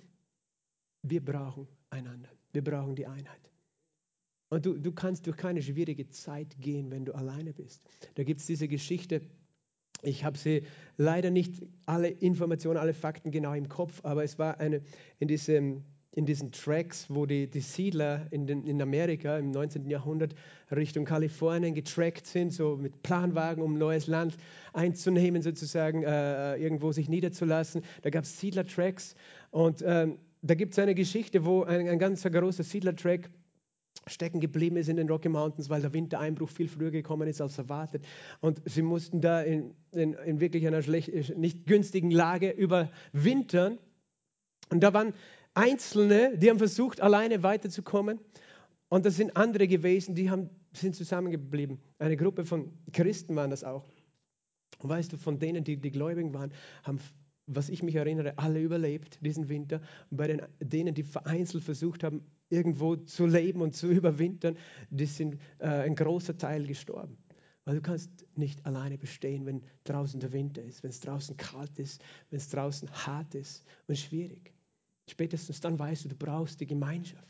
wir 1.04 1.24
brauchen 1.24 1.68
einander, 1.91 2.30
wir 2.52 2.64
brauchen 2.64 2.96
die 2.96 3.06
Einheit. 3.06 3.52
Und 4.50 4.66
du, 4.66 4.74
du 4.74 4.91
kannst 4.91 5.28
durch 5.28 5.38
keine 5.38 5.62
schwierige 5.62 6.10
Zeit 6.10 6.60
gehen, 6.60 6.89
wenn 6.89 7.06
du 7.06 7.14
alleine 7.14 7.54
bist. 7.54 7.86
Da 8.16 8.24
gibt 8.24 8.39
es 8.39 8.48
diese 8.48 8.68
Geschichte, 8.68 9.22
ich 10.02 10.24
habe 10.24 10.39
sie 10.39 10.64
leider 10.98 11.30
nicht 11.30 11.62
alle 11.86 12.08
Informationen, 12.08 12.78
alle 12.78 12.96
Fakten 12.96 13.30
genau 13.30 13.54
im 13.54 13.70
Kopf, 13.70 14.04
aber 14.04 14.24
es 14.24 14.39
war 14.39 14.60
eine 14.60 14.82
in 15.20 15.28
diesem 15.28 15.84
in 16.16 16.26
diesen 16.26 16.51
Tracks, 16.51 17.07
wo 17.09 17.26
die, 17.26 17.47
die 17.49 17.61
Siedler 17.61 18.28
in, 18.32 18.45
den, 18.45 18.66
in 18.66 18.82
Amerika 18.82 19.38
im 19.38 19.51
19. 19.51 19.89
Jahrhundert 19.89 20.36
Richtung 20.72 21.05
Kalifornien 21.05 21.74
getrackt 21.74 22.28
sind, 22.28 22.53
so 22.53 22.78
mit 22.78 23.01
Planwagen, 23.01 23.64
um 23.64 23.78
neues 23.78 24.07
Land 24.07 24.38
einzunehmen, 24.74 25.41
sozusagen 25.41 26.03
äh, 26.03 26.55
irgendwo 26.57 26.91
sich 26.91 27.09
niederzulassen. 27.09 27.84
Da 28.03 28.11
gab 28.11 28.26
es 28.26 28.39
Siedlertracks 28.39 29.16
und 29.49 29.84
ähm, 29.86 30.20
da 30.43 30.55
gibt 30.55 30.74
es 30.74 30.80
eine 30.80 30.93
Geschichte, 30.93 31.45
wo 31.45 31.64
ein, 31.64 31.88
ein 31.88 31.99
ganz 31.99 32.24
großer 32.24 32.64
Siedlertrack 32.64 33.30
stecken 34.05 34.39
geblieben 34.39 34.76
ist 34.76 34.89
in 34.89 34.97
den 34.97 35.09
Rocky 35.09 35.30
Mountains, 35.30 35.70
weil 35.70 35.82
der 35.82 35.93
Wintereinbruch 35.93 36.49
viel 36.49 36.68
früher 36.68 36.91
gekommen 36.91 37.28
ist 37.28 37.41
als 37.41 37.57
erwartet. 37.57 38.03
Und 38.41 38.61
sie 38.66 38.82
mussten 38.82 39.22
da 39.22 39.41
in, 39.41 39.74
in, 39.91 40.14
in 40.14 40.39
wirklich 40.39 40.68
einer 40.68 40.82
schlecht, 40.82 41.38
nicht 41.38 41.66
günstigen 41.66 42.11
Lage 42.11 42.51
überwintern. 42.51 43.78
Und 44.70 44.82
da 44.82 44.93
waren 44.93 45.14
Einzelne, 45.54 46.38
die 46.38 46.49
haben 46.49 46.58
versucht, 46.58 47.01
alleine 47.01 47.43
weiterzukommen. 47.43 48.20
Und 48.89 49.06
das 49.06 49.16
sind 49.16 49.36
andere 49.36 49.68
gewesen, 49.68 50.16
die 50.16 50.30
haben, 50.30 50.49
sind 50.74 50.95
zusammengeblieben. 50.95 51.80
Eine 51.99 52.18
Gruppe 52.18 52.45
von 52.45 52.72
Christen 52.91 53.36
waren 53.36 53.49
das 53.49 53.64
auch. 53.64 53.86
Und 54.80 54.89
weißt 54.89 55.14
du, 55.14 55.18
von 55.18 55.39
denen, 55.39 55.64
die, 55.64 55.78
die 55.78 55.91
Gläubigen 55.91 56.34
waren, 56.34 56.54
haben, 56.84 56.99
was 57.47 57.70
ich 57.70 57.84
mich 57.84 57.95
erinnere, 57.95 58.38
alle 58.38 58.62
überlebt 58.62 59.24
diesen 59.26 59.49
Winter. 59.49 59.82
Und 60.10 60.18
bei 60.18 60.28
den, 60.28 60.41
denen, 60.60 60.93
die 60.93 61.04
vereinzelt 61.04 61.64
versucht 61.64 62.04
haben, 62.04 62.24
irgendwo 62.49 62.95
zu 62.95 63.26
leben 63.26 63.62
und 63.62 63.76
zu 63.76 63.88
überwintern, 63.91 64.58
die 64.89 65.06
sind 65.06 65.39
äh, 65.60 65.68
ein 65.68 65.95
großer 65.95 66.38
Teil 66.38 66.66
gestorben. 66.66 67.18
Weil 67.66 67.76
du 67.76 67.82
kannst 67.82 68.26
nicht 68.36 68.66
alleine 68.66 68.97
bestehen, 68.97 69.45
wenn 69.45 69.64
draußen 69.86 70.20
der 70.20 70.34
Winter 70.34 70.62
ist, 70.62 70.84
wenn 70.84 70.89
es 70.89 70.99
draußen 70.99 71.38
kalt 71.38 71.80
ist, 71.80 72.04
wenn 72.30 72.38
es 72.38 72.49
draußen 72.49 72.91
hart 72.91 73.36
ist 73.36 73.66
und 73.88 73.97
schwierig. 73.97 74.53
Spätestens 75.10 75.60
dann 75.60 75.78
weißt 75.78 76.06
du, 76.06 76.10
du 76.10 76.16
brauchst 76.16 76.60
die 76.60 76.66
Gemeinschaft. 76.66 77.28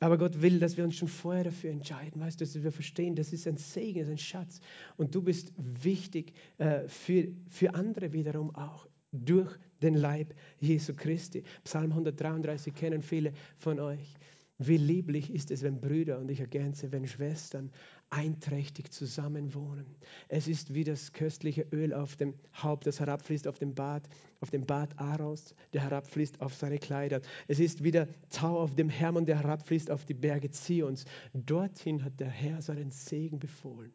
Aber 0.00 0.16
Gott 0.16 0.40
will, 0.40 0.58
dass 0.58 0.76
wir 0.76 0.84
uns 0.84 0.96
schon 0.96 1.08
vorher 1.08 1.44
dafür 1.44 1.70
entscheiden, 1.70 2.20
weißt 2.20 2.40
du, 2.40 2.44
dass 2.44 2.62
wir 2.62 2.72
verstehen, 2.72 3.14
das 3.14 3.34
ist 3.34 3.46
ein 3.46 3.58
Segen, 3.58 3.98
das 3.98 4.08
ist 4.08 4.14
ein 4.14 4.18
Schatz. 4.18 4.60
Und 4.96 5.14
du 5.14 5.20
bist 5.22 5.52
wichtig 5.58 6.32
äh, 6.56 6.88
für, 6.88 7.28
für 7.48 7.74
andere 7.74 8.12
wiederum 8.14 8.54
auch 8.54 8.88
durch 9.12 9.54
den 9.82 9.94
Leib 9.94 10.34
Jesu 10.58 10.94
Christi. 10.94 11.42
Psalm 11.64 11.90
133 11.90 12.74
kennen 12.74 13.02
viele 13.02 13.32
von 13.58 13.78
euch. 13.78 14.14
Wie 14.62 14.76
lieblich 14.76 15.32
ist 15.32 15.50
es, 15.50 15.62
wenn 15.62 15.80
Brüder, 15.80 16.18
und 16.18 16.30
ich 16.30 16.40
ergänze, 16.40 16.92
wenn 16.92 17.06
Schwestern 17.06 17.72
einträchtig 18.10 18.92
zusammenwohnen. 18.92 19.86
Es 20.28 20.48
ist 20.48 20.74
wie 20.74 20.84
das 20.84 21.14
köstliche 21.14 21.66
Öl 21.72 21.94
auf 21.94 22.16
dem 22.16 22.34
Haupt, 22.62 22.86
das 22.86 23.00
herabfließt 23.00 23.48
auf 23.48 23.58
dem 23.58 23.74
Bart, 23.74 24.06
auf 24.40 24.50
dem 24.50 24.66
Bart 24.66 24.98
Aros, 24.98 25.54
der 25.72 25.84
herabfließt 25.84 26.42
auf 26.42 26.54
seine 26.54 26.78
Kleider. 26.78 27.22
Es 27.48 27.58
ist 27.58 27.82
wie 27.82 27.90
der 27.90 28.06
Tau 28.28 28.60
auf 28.60 28.74
dem 28.74 28.90
Hermon, 28.90 29.24
der 29.24 29.38
herabfließt 29.38 29.90
auf 29.90 30.04
die 30.04 30.12
Berge 30.12 30.50
Zions. 30.50 31.06
Dorthin 31.32 32.04
hat 32.04 32.20
der 32.20 32.28
Herr 32.28 32.60
seinen 32.60 32.90
Segen 32.90 33.38
befohlen. 33.38 33.94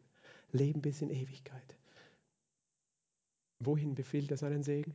Leben 0.50 0.82
bis 0.82 1.00
in 1.00 1.10
Ewigkeit. 1.10 1.78
Wohin 3.60 3.94
befiehlt 3.94 4.32
er 4.32 4.36
seinen 4.36 4.64
Segen? 4.64 4.94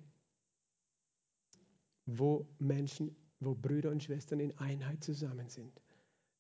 Wo 2.06 2.46
Menschen 2.60 3.16
wo 3.42 3.54
Brüder 3.54 3.92
und 3.92 4.04
Schwestern 4.04 4.40
in 4.40 4.58
Einheit 4.58 5.04
zusammen 5.04 5.50
sind. 5.50 5.82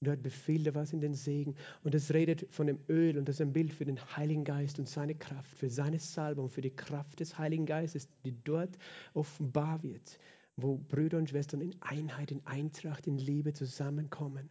Dort 0.04 0.24
befiehlt 0.24 0.66
er 0.66 0.74
was 0.74 0.93
in 0.93 1.02
den 1.02 1.14
Segen. 1.14 1.56
Und 1.84 1.93
es 1.93 2.12
redet 2.12 2.47
von 2.49 2.66
dem 2.66 2.80
Öl 2.89 3.18
und 3.18 3.28
das 3.28 3.36
ist 3.36 3.41
ein 3.41 3.54
Bild 3.54 3.72
für 3.72 3.86
den 3.86 3.99
Heiligen 4.16 4.43
Geist 4.43 4.80
und 4.80 4.89
seine 4.89 5.14
Kraft, 5.14 5.56
für 5.56 5.70
seine 5.70 5.99
Salbung, 5.99 6.49
für 6.49 6.62
die 6.62 6.76
Kraft 6.76 7.20
des 7.20 7.38
Heiligen 7.38 7.68
Geistes, 7.68 8.08
die 8.26 8.36
dort 8.43 8.78
offenbar 9.14 9.84
wird, 9.84 10.18
wo 10.56 10.78
Brüder 10.78 11.20
und 11.20 11.30
Schwestern 11.30 11.62
in 11.62 11.76
Einheit, 11.82 12.32
in 12.32 12.41
Eintracht, 12.45 13.06
in 13.06 13.20
Liebe 13.20 13.54
zusammenkommen. 13.54 14.49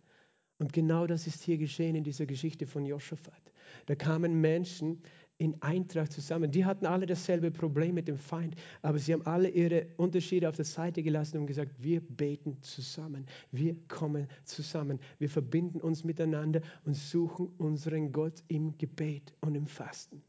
Und 0.59 0.73
genau 0.73 1.07
das 1.07 1.27
ist 1.27 1.43
hier 1.43 1.59
geschehen 1.59 1.97
in 1.97 2.05
dieser 2.05 2.27
Geschichte 2.27 2.67
von 2.67 2.85
Josaphat. 2.85 3.53
Da 3.87 3.97
kamen 3.97 4.41
Menschen, 4.41 5.03
in 5.41 5.61
Eintracht 5.63 6.13
zusammen. 6.13 6.51
Die 6.51 6.67
hatten 6.67 6.85
alle 6.85 7.07
dasselbe 7.07 7.51
Problem 7.51 7.95
mit 7.95 8.09
dem 8.09 8.19
Feind, 8.19 8.55
aber 8.83 8.99
sie 8.99 9.15
haben 9.15 9.25
alle 9.27 9.49
ihre 9.49 9.87
Unterschiede 9.97 10.49
auf 10.49 10.57
der 10.57 10.67
Seite 10.67 11.03
gelassen 11.03 11.39
und 11.39 11.47
gesagt, 11.47 11.73
wir 11.79 12.01
beten 12.01 12.59
zusammen, 12.61 13.27
wir 13.51 13.75
kommen 13.89 14.29
zusammen, 14.45 15.01
wir 15.19 15.31
verbinden 15.31 15.81
uns 15.81 16.05
miteinander 16.05 16.61
und 16.85 16.95
suchen 16.95 17.49
unseren 17.57 18.13
Gott 18.13 18.43
im 18.49 18.77
Gebet 18.77 19.33
und 19.41 19.55
im 19.55 19.67
Fasten. 19.67 20.23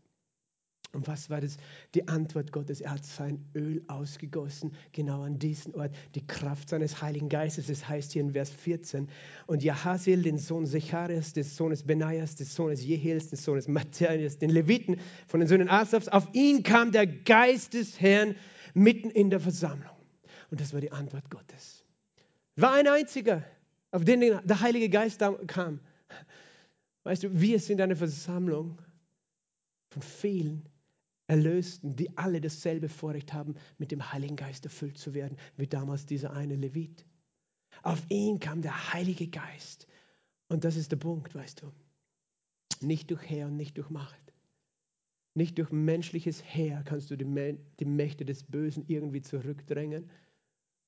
Und 0.93 1.07
was 1.07 1.29
war 1.29 1.39
das? 1.39 1.55
Die 1.95 2.07
Antwort 2.09 2.51
Gottes. 2.51 2.81
Er 2.81 2.91
hat 2.91 3.05
sein 3.05 3.45
Öl 3.55 3.81
ausgegossen, 3.87 4.73
genau 4.91 5.21
an 5.21 5.39
diesen 5.39 5.73
Ort. 5.73 5.95
Die 6.15 6.25
Kraft 6.25 6.69
seines 6.69 7.01
Heiligen 7.01 7.29
Geistes. 7.29 7.69
Es 7.69 7.87
heißt 7.87 8.11
hier 8.11 8.21
in 8.21 8.33
Vers 8.33 8.49
14. 8.49 9.07
Und 9.47 9.63
Jahaziel, 9.63 10.21
den 10.21 10.37
Sohn 10.37 10.65
Secharias, 10.65 11.31
des 11.31 11.55
Sohnes 11.55 11.83
Benaias, 11.83 12.35
des 12.35 12.53
Sohnes 12.53 12.83
Jehils, 12.83 13.29
des 13.29 13.43
Sohnes 13.43 13.69
Matthias, 13.69 14.37
den 14.37 14.49
Leviten 14.49 14.97
von 15.27 15.39
den 15.39 15.47
Söhnen 15.47 15.69
Asafs, 15.69 16.09
auf 16.09 16.27
ihn 16.33 16.63
kam 16.63 16.91
der 16.91 17.07
Geist 17.07 17.73
des 17.73 18.01
Herrn 18.01 18.35
mitten 18.73 19.09
in 19.09 19.29
der 19.29 19.39
Versammlung. 19.39 19.95
Und 20.49 20.59
das 20.59 20.73
war 20.73 20.81
die 20.81 20.91
Antwort 20.91 21.29
Gottes. 21.29 21.85
War 22.57 22.73
ein 22.73 22.87
einziger, 22.87 23.45
auf 23.91 24.03
den 24.03 24.19
der 24.19 24.59
Heilige 24.59 24.89
Geist 24.89 25.23
kam. 25.47 25.79
Weißt 27.03 27.23
du, 27.23 27.39
wir 27.39 27.59
sind 27.59 27.79
eine 27.79 27.95
Versammlung 27.95 28.77
von 29.89 30.01
vielen, 30.01 30.63
Erlösten, 31.31 31.95
die 31.95 32.17
alle 32.17 32.41
dasselbe 32.41 32.89
Vorrecht 32.89 33.31
haben, 33.31 33.55
mit 33.77 33.93
dem 33.93 34.11
Heiligen 34.11 34.35
Geist 34.35 34.65
erfüllt 34.65 34.97
zu 34.97 35.13
werden, 35.13 35.37
wie 35.55 35.65
damals 35.65 36.05
dieser 36.05 36.33
eine 36.33 36.57
Levit. 36.57 37.05
Auf 37.83 38.03
ihn 38.09 38.41
kam 38.41 38.61
der 38.61 38.91
Heilige 38.91 39.29
Geist. 39.29 39.87
Und 40.49 40.65
das 40.65 40.75
ist 40.75 40.91
der 40.91 40.97
Punkt, 40.97 41.33
weißt 41.33 41.61
du. 41.61 41.71
Nicht 42.85 43.11
durch 43.11 43.29
Heer 43.29 43.47
und 43.47 43.55
nicht 43.55 43.77
durch 43.77 43.89
Macht. 43.89 44.33
Nicht 45.33 45.57
durch 45.57 45.71
menschliches 45.71 46.43
Heer 46.43 46.83
kannst 46.83 47.09
du 47.09 47.15
die, 47.15 47.57
die 47.79 47.85
Mächte 47.85 48.25
des 48.25 48.43
Bösen 48.43 48.83
irgendwie 48.89 49.21
zurückdrängen 49.21 50.09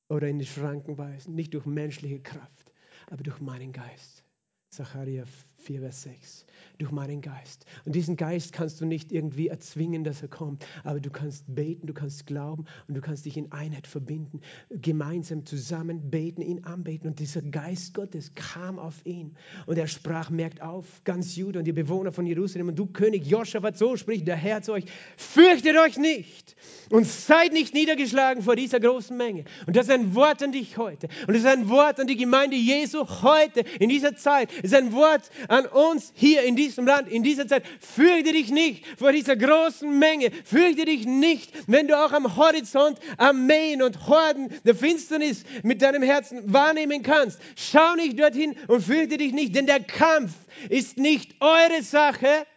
oder 0.09 0.27
in 0.27 0.39
die 0.39 0.45
Schranken 0.45 0.97
weisen. 0.97 1.35
Nicht 1.35 1.53
durch 1.53 1.65
menschliche 1.65 2.19
Kraft, 2.19 2.73
aber 3.09 3.23
durch 3.23 3.39
meinen 3.39 3.71
Geist. 3.71 4.25
Zachariah 4.71 5.23
4, 5.63 5.81
Vers 5.81 6.03
6 6.03 6.45
durch 6.77 6.91
meinen 6.91 7.21
Geist. 7.21 7.65
Und 7.85 7.95
diesen 7.95 8.17
Geist 8.17 8.51
kannst 8.51 8.81
du 8.81 8.85
nicht 8.85 9.11
irgendwie 9.11 9.47
erzwingen, 9.47 10.03
dass 10.03 10.21
er 10.21 10.27
kommt, 10.27 10.65
aber 10.83 10.99
du 10.99 11.09
kannst 11.09 11.43
beten, 11.47 11.87
du 11.87 11.93
kannst 11.93 12.25
glauben 12.25 12.65
und 12.87 12.95
du 12.95 13.01
kannst 13.01 13.25
dich 13.25 13.37
in 13.37 13.51
Einheit 13.51 13.87
verbinden, 13.87 14.41
gemeinsam 14.69 15.45
zusammen 15.45 16.09
beten, 16.09 16.41
ihn 16.41 16.63
anbeten. 16.63 17.07
Und 17.07 17.19
dieser 17.19 17.41
Geist 17.41 17.93
Gottes 17.93 18.33
kam 18.35 18.79
auf 18.79 19.05
ihn 19.05 19.35
und 19.65 19.77
er 19.77 19.87
sprach, 19.87 20.29
merkt 20.29 20.61
auf, 20.61 20.85
ganz 21.03 21.35
Juda 21.35 21.59
und 21.59 21.65
die 21.65 21.73
Bewohner 21.73 22.11
von 22.11 22.25
Jerusalem 22.25 22.69
und 22.69 22.79
du 22.79 22.87
König 22.87 23.25
Joschafat, 23.25 23.77
so 23.77 23.95
spricht 23.95 24.27
der 24.27 24.35
Herr 24.35 24.61
zu 24.61 24.73
euch, 24.73 24.85
fürchtet 25.15 25.77
euch 25.77 25.97
nicht 25.97 26.55
und 26.89 27.05
seid 27.05 27.53
nicht 27.53 27.73
niedergeschlagen 27.73 28.43
vor 28.43 28.55
dieser 28.55 28.79
großen 28.79 29.15
Menge. 29.15 29.45
Und 29.67 29.75
das 29.75 29.87
ist 29.87 29.91
ein 29.91 30.15
Wort 30.15 30.41
an 30.41 30.51
dich 30.51 30.77
heute 30.77 31.07
und 31.27 31.33
das 31.33 31.43
ist 31.43 31.47
ein 31.47 31.69
Wort 31.69 31.99
an 31.99 32.07
die 32.07 32.17
Gemeinde 32.17 32.55
Jesu 32.55 33.05
heute, 33.21 33.61
in 33.79 33.89
dieser 33.89 34.15
Zeit, 34.15 34.49
es 34.57 34.71
ist 34.71 34.75
ein 34.75 34.91
Wort 34.91 35.29
an 35.53 35.67
uns 35.67 36.11
hier 36.15 36.43
in 36.43 36.55
diesem 36.55 36.87
Land, 36.87 37.07
in 37.07 37.21
dieser 37.21 37.47
Zeit. 37.47 37.63
Fürchte 37.79 38.31
dich 38.31 38.49
nicht 38.49 38.85
vor 38.97 39.11
dieser 39.11 39.35
großen 39.35 39.99
Menge. 39.99 40.31
Fürchte 40.43 40.85
dich 40.85 41.05
nicht, 41.05 41.51
wenn 41.67 41.87
du 41.87 41.97
auch 41.97 42.11
am 42.11 42.35
Horizont 42.35 42.97
Armeen 43.17 43.83
und 43.83 44.07
Horden 44.07 44.49
der 44.65 44.73
Finsternis 44.75 45.43
mit 45.61 45.81
deinem 45.83 46.01
Herzen 46.01 46.51
wahrnehmen 46.51 47.03
kannst. 47.03 47.39
Schau 47.55 47.95
nicht 47.95 48.19
dorthin 48.19 48.55
und 48.67 48.81
fürchte 48.81 49.17
dich 49.17 49.31
nicht, 49.31 49.55
denn 49.55 49.67
der 49.67 49.83
Kampf 49.83 50.31
ist 50.69 50.97
nicht 50.97 51.35
eure 51.39 51.83
Sache. 51.83 52.47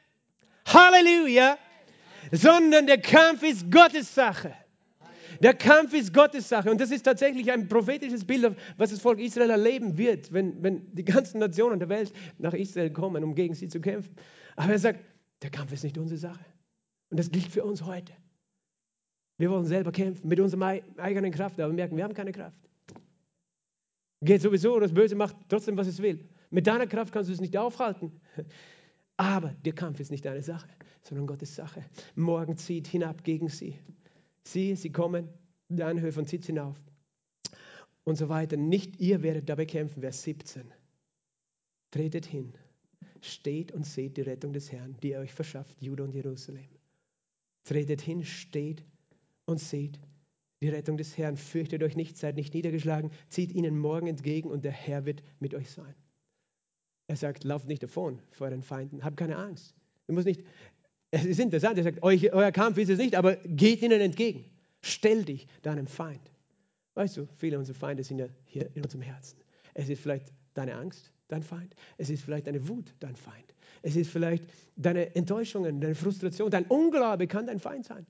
Halleluja! 0.66 1.59
Sondern 2.32 2.86
der 2.86 3.01
Kampf 3.01 3.42
ist 3.42 3.70
Gottes 3.70 4.14
Sache. 4.14 4.55
Der 5.43 5.55
Kampf 5.55 5.93
ist 5.95 6.12
Gottes 6.12 6.49
Sache 6.49 6.70
und 6.70 6.80
das 6.80 6.91
ist 6.91 7.03
tatsächlich 7.03 7.51
ein 7.51 7.68
prophetisches 7.68 8.24
Bild, 8.24 8.57
was 8.76 8.91
das 8.91 9.01
Volk 9.01 9.18
Israel 9.20 9.51
erleben 9.51 9.99
wird, 9.99 10.32
wenn, 10.32 10.62
wenn 10.62 10.95
die 10.95 11.05
ganzen 11.05 11.39
Nationen 11.39 11.78
der 11.78 11.89
Welt 11.89 12.12
nach 12.39 12.55
Israel 12.55 12.91
kommen, 12.91 13.24
um 13.24 13.34
gegen 13.34 13.55
sie 13.55 13.68
zu 13.68 13.80
kämpfen. 13.80 14.14
Aber 14.57 14.72
er 14.72 14.78
sagt, 14.78 15.01
der 15.43 15.51
Kampf 15.51 15.72
ist 15.72 15.84
nicht 15.84 15.99
unsere 15.99 16.18
Sache. 16.18 16.45
Und 17.11 17.18
das 17.18 17.30
gilt 17.30 17.49
für 17.49 17.64
uns 17.64 17.84
heute. 17.84 18.12
Wir 19.39 19.51
wollen 19.51 19.66
selber 19.66 19.93
kämpfen 19.93 20.28
mit 20.28 20.41
unserer 20.41 20.80
eigenen 20.97 21.30
Kraft, 21.30 21.61
aber 21.61 21.72
merken, 21.72 21.97
wir 21.97 22.05
haben 22.05 22.14
keine 22.14 22.32
Kraft. 22.32 22.59
Geht 24.22 24.41
sowieso, 24.41 24.80
das 24.80 24.93
Böse 24.93 25.14
macht 25.14 25.37
trotzdem, 25.49 25.76
was 25.76 25.87
es 25.87 26.01
will. 26.01 26.26
Mit 26.51 26.66
deiner 26.66 26.87
Kraft 26.87 27.12
kannst 27.12 27.28
du 27.28 27.34
es 27.34 27.41
nicht 27.41 27.57
aufhalten. 27.57 28.18
Aber 29.18 29.55
der 29.64 29.74
Kampf 29.74 30.01
ist 30.01 30.11
nicht 30.11 30.24
deine 30.24 30.43
Sache, 30.43 30.68
sondern 31.03 31.26
Gottes 31.26 31.55
Sache. 31.55 31.84
Morgen 32.14 32.57
zieht 32.57 32.87
hinab 32.87 33.24
gegen 33.24 33.49
sie. 33.49 33.78
Sie, 34.47 34.76
sie 34.76 34.92
kommen, 34.92 35.28
der 35.68 35.88
Anhöfe 35.88 36.20
und 36.20 36.28
zieht 36.28 36.44
hinauf. 36.44 36.80
Und 38.05 38.16
so 38.16 38.28
weiter. 38.28 38.57
Nicht 38.57 39.01
ihr 39.01 39.22
werdet 39.22 39.49
dabei 39.49 39.66
kämpfen. 39.66 40.01
Vers 40.01 40.22
17. 40.22 40.72
Tretet 41.90 42.26
hin, 42.26 42.53
steht 43.20 43.72
und 43.72 43.84
seht 43.84 44.16
die 44.16 44.22
Rettung 44.22 44.53
des 44.53 44.70
Herrn, 44.70 44.97
die 45.03 45.12
er 45.12 45.20
euch 45.20 45.32
verschafft, 45.32 45.82
Juda 45.82 46.05
und 46.05 46.14
Jerusalem. 46.14 46.68
Tretet 47.64 48.01
hin, 48.01 48.24
steht 48.24 48.84
und 49.47 49.59
seht 49.59 49.99
die 50.62 50.68
Rettung 50.68 50.97
des 50.97 51.18
Herrn. 51.18 51.36
Fürchtet 51.36 51.82
euch 51.82 51.97
nicht, 51.97 52.16
seid 52.16 52.36
nicht 52.36 52.55
niedergeschlagen, 52.55 53.11
zieht 53.28 53.51
ihnen 53.53 53.76
morgen 53.78 54.07
entgegen 54.07 54.51
und 54.51 54.64
der 54.64 54.72
Herr 54.72 55.07
wird 55.07 55.24
mit 55.40 55.55
euch 55.55 55.70
sein. 55.70 55.94
Er 57.09 57.16
sagt, 57.16 57.42
lauft 57.42 57.66
nicht 57.66 57.82
davon 57.82 58.20
vor 58.30 58.51
den 58.51 58.62
Feinden, 58.62 59.03
habt 59.03 59.16
keine 59.16 59.36
Angst. 59.36 59.74
Du 60.07 60.14
musst 60.14 60.26
nicht, 60.26 60.44
es 61.11 61.25
ist 61.25 61.41
interessant, 61.41 61.79
er 61.79 61.85
sagt, 61.85 62.03
euer 62.03 62.53
Kampf 62.53 62.79
ist 62.79 62.91
es 62.91 62.99
nicht, 62.99 63.15
aber 63.15 63.37
geht 63.37 63.83
ihnen 63.83 64.01
entgegen. 64.01 64.45
Stell 64.83 65.25
dich 65.25 65.47
deinem 65.63 65.87
Feind. 65.87 66.31
Weißt 66.95 67.17
du, 67.17 67.27
viele 67.37 67.59
unserer 67.59 67.77
Feinde 67.77 68.03
sind 68.05 68.19
ja 68.19 68.27
hier 68.45 68.71
in 68.75 68.83
unserem 68.83 69.03
Herzen. 69.03 69.39
Es 69.75 69.89
ist 69.89 70.01
vielleicht 70.01 70.33
deine 70.55 70.75
Angst, 70.75 71.13
dein 71.29 71.43
Feind. 71.43 71.75
Es 71.99 72.11
ist 72.11 72.23
vielleicht 72.23 72.47
deine 72.47 72.67
Wut, 72.69 72.95
dein 73.01 73.17
Feind. 73.17 73.55
Es 73.83 73.97
ist 73.97 74.11
vielleicht 74.11 74.45
deine 74.77 75.15
Enttäuschungen, 75.15 75.81
deine 75.81 75.95
Frustration, 75.95 76.51
dein 76.51 76.65
Unglaube 76.67 77.27
kann 77.27 77.47
dein 77.47 77.61
Feind 77.61 77.85
sein. 77.85 78.07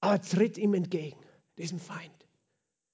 Aber 0.00 0.20
tritt 0.20 0.56
ihm 0.56 0.74
entgegen, 0.74 1.18
diesem 1.58 1.78
Feind. 1.78 2.10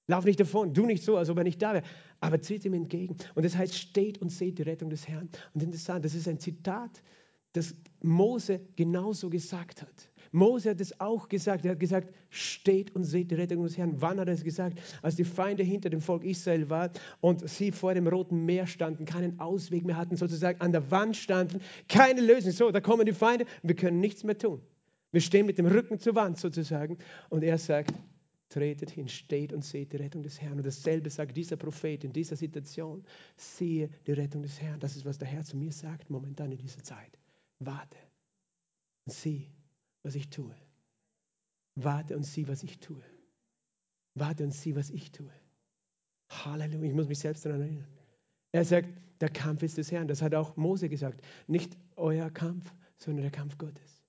Lauf 0.07 0.25
nicht 0.25 0.39
davon, 0.39 0.73
du 0.73 0.85
nicht 0.85 1.03
so, 1.03 1.17
als 1.17 1.29
ob 1.29 1.37
er 1.37 1.43
nicht 1.43 1.61
da 1.61 1.73
wäre, 1.73 1.83
aber 2.19 2.41
tritt 2.41 2.65
ihm 2.65 2.73
entgegen. 2.73 3.17
Und 3.35 3.43
das 3.43 3.55
heißt, 3.55 3.75
steht 3.75 4.19
und 4.19 4.29
seht 4.29 4.57
die 4.57 4.63
Rettung 4.63 4.89
des 4.89 5.07
Herrn. 5.07 5.29
Und 5.53 5.63
interessant, 5.63 6.03
das 6.05 6.15
ist 6.15 6.27
ein 6.27 6.39
Zitat, 6.39 7.03
das 7.53 7.73
Mose 8.01 8.61
genauso 8.75 9.29
gesagt 9.29 9.81
hat. 9.81 10.09
Mose 10.31 10.71
hat 10.71 10.81
es 10.81 10.99
auch 10.99 11.29
gesagt. 11.29 11.65
Er 11.65 11.71
hat 11.71 11.79
gesagt, 11.79 12.13
steht 12.29 12.95
und 12.95 13.03
seht 13.03 13.31
die 13.31 13.35
Rettung 13.35 13.63
des 13.63 13.77
Herrn. 13.77 14.01
Wann 14.01 14.19
hat 14.19 14.27
er 14.27 14.33
es 14.33 14.43
gesagt? 14.43 14.79
Als 15.01 15.15
die 15.15 15.23
Feinde 15.23 15.63
hinter 15.63 15.89
dem 15.89 16.01
Volk 16.01 16.23
Israel 16.23 16.69
waren 16.69 16.91
und 17.21 17.47
sie 17.47 17.71
vor 17.71 17.93
dem 17.93 18.07
Roten 18.07 18.45
Meer 18.45 18.67
standen, 18.67 19.05
keinen 19.05 19.39
Ausweg 19.39 19.85
mehr 19.85 19.97
hatten, 19.97 20.17
sozusagen 20.17 20.59
an 20.61 20.71
der 20.71 20.91
Wand 20.91 21.15
standen, 21.15 21.61
keine 21.87 22.21
Lösung. 22.21 22.51
So, 22.51 22.71
da 22.71 22.81
kommen 22.81 23.05
die 23.05 23.13
Feinde, 23.13 23.45
wir 23.63 23.75
können 23.75 23.99
nichts 23.99 24.23
mehr 24.23 24.37
tun. 24.37 24.61
Wir 25.11 25.21
stehen 25.21 25.45
mit 25.45 25.57
dem 25.57 25.65
Rücken 25.65 25.99
zur 25.99 26.15
Wand 26.15 26.37
sozusagen. 26.37 26.97
Und 27.29 27.43
er 27.43 27.57
sagt, 27.57 27.93
tretet 28.49 28.89
hin, 28.91 29.07
steht 29.07 29.53
und 29.53 29.63
seht 29.63 29.93
die 29.93 29.97
Rettung 29.97 30.23
des 30.23 30.41
Herrn. 30.41 30.57
Und 30.57 30.65
dasselbe 30.65 31.09
sagt 31.09 31.35
dieser 31.35 31.55
Prophet 31.55 32.03
in 32.03 32.13
dieser 32.13 32.35
Situation, 32.35 33.03
sehe 33.35 33.89
die 34.05 34.11
Rettung 34.11 34.41
des 34.41 34.61
Herrn. 34.61 34.79
Das 34.79 34.95
ist, 34.95 35.05
was 35.05 35.17
der 35.17 35.27
Herr 35.27 35.43
zu 35.43 35.57
mir 35.57 35.71
sagt 35.71 36.09
momentan 36.09 36.51
in 36.51 36.57
dieser 36.57 36.83
Zeit. 36.83 37.17
Warte 37.59 37.97
und 39.05 39.13
sieh, 39.13 39.49
was 40.03 40.15
ich 40.15 40.29
tue. 40.29 40.55
Warte 41.75 42.15
und 42.15 42.23
sieh, 42.23 42.47
was 42.47 42.63
ich 42.63 42.79
tue. 42.79 43.03
Warte 44.15 44.43
und 44.43 44.51
sieh, 44.51 44.75
was 44.75 44.89
ich 44.89 45.11
tue. 45.11 45.31
Halleluja, 46.29 46.89
ich 46.89 46.93
muss 46.93 47.07
mich 47.07 47.19
selbst 47.19 47.45
daran 47.45 47.61
erinnern. 47.61 47.87
Er 48.51 48.65
sagt, 48.65 48.89
der 49.21 49.29
Kampf 49.29 49.63
ist 49.63 49.77
des 49.77 49.91
Herrn. 49.91 50.07
Das 50.07 50.21
hat 50.21 50.35
auch 50.35 50.57
Mose 50.57 50.89
gesagt. 50.89 51.21
Nicht 51.47 51.77
euer 51.95 52.29
Kampf, 52.29 52.73
sondern 52.97 53.23
der 53.23 53.31
Kampf 53.31 53.57
Gottes. 53.57 54.03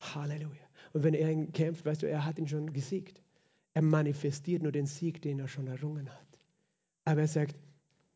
Halleluja. 0.00 0.64
Und 0.92 1.04
wenn 1.04 1.14
er 1.14 1.30
ihn 1.30 1.52
kämpft, 1.52 1.84
weißt 1.84 2.02
du, 2.02 2.08
er 2.08 2.24
hat 2.24 2.38
ihn 2.38 2.48
schon 2.48 2.72
gesiegt. 2.72 3.22
Er 3.72 3.82
manifestiert 3.82 4.62
nur 4.62 4.72
den 4.72 4.86
Sieg, 4.86 5.22
den 5.22 5.40
er 5.40 5.48
schon 5.48 5.66
errungen 5.66 6.08
hat. 6.08 6.38
Aber 7.04 7.22
er 7.22 7.28
sagt, 7.28 7.56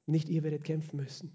nicht 0.06 0.28
ihr 0.28 0.42
werdet 0.42 0.64
kämpfen 0.64 0.96
müssen. 0.96 1.32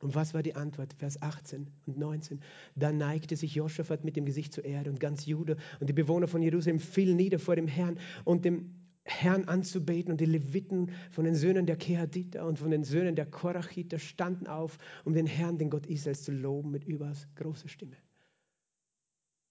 Und 0.00 0.14
was 0.14 0.32
war 0.32 0.42
die 0.42 0.54
Antwort? 0.54 0.94
Vers 0.94 1.20
18 1.20 1.68
und 1.86 1.98
19. 1.98 2.40
Da 2.76 2.92
neigte 2.92 3.36
sich 3.36 3.54
Joschafat 3.54 4.04
mit 4.04 4.16
dem 4.16 4.26
Gesicht 4.26 4.52
zur 4.52 4.64
Erde 4.64 4.90
und 4.90 5.00
ganz 5.00 5.26
Jude 5.26 5.56
und 5.80 5.88
die 5.88 5.94
Bewohner 5.94 6.28
von 6.28 6.42
Jerusalem 6.42 6.78
fielen 6.78 7.16
nieder 7.16 7.38
vor 7.38 7.56
dem 7.56 7.66
Herrn 7.66 7.98
und 8.24 8.44
dem 8.44 8.74
Herrn 9.04 9.44
anzubeten 9.44 10.12
und 10.12 10.20
die 10.20 10.26
Leviten 10.26 10.90
von 11.10 11.24
den 11.24 11.34
Söhnen 11.34 11.66
der 11.66 11.76
Kehaditer 11.76 12.46
und 12.46 12.58
von 12.58 12.70
den 12.70 12.84
Söhnen 12.84 13.16
der 13.16 13.26
Korachiter 13.26 13.98
standen 13.98 14.46
auf, 14.46 14.78
um 15.04 15.14
den 15.14 15.26
Herrn, 15.26 15.58
den 15.58 15.70
Gott 15.70 15.86
Israels, 15.86 16.22
zu 16.22 16.32
loben 16.32 16.70
mit 16.70 16.84
überaus 16.84 17.26
großer 17.34 17.68
Stimme. 17.68 17.96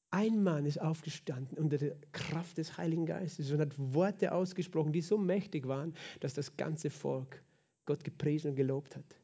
Ein 0.10 0.42
Mann 0.42 0.66
ist 0.66 0.80
aufgestanden 0.80 1.58
unter 1.58 1.78
der 1.78 1.98
Kraft 2.14 2.58
des 2.58 2.78
Heiligen 2.78 3.06
Geistes 3.06 3.52
und 3.52 3.60
hat 3.60 3.78
Worte 3.78 4.32
ausgesprochen, 4.32 4.94
die 4.94 5.02
so 5.02 5.18
mächtig 5.18 5.68
waren, 5.68 5.94
dass 6.22 6.34
das 6.34 6.56
ganze 6.56 6.90
Volk 6.90 7.44
Gott 7.86 8.04
gepriesen 8.04 8.52
und 8.52 8.56
gelobt 8.56 8.96
hat, 8.96 9.18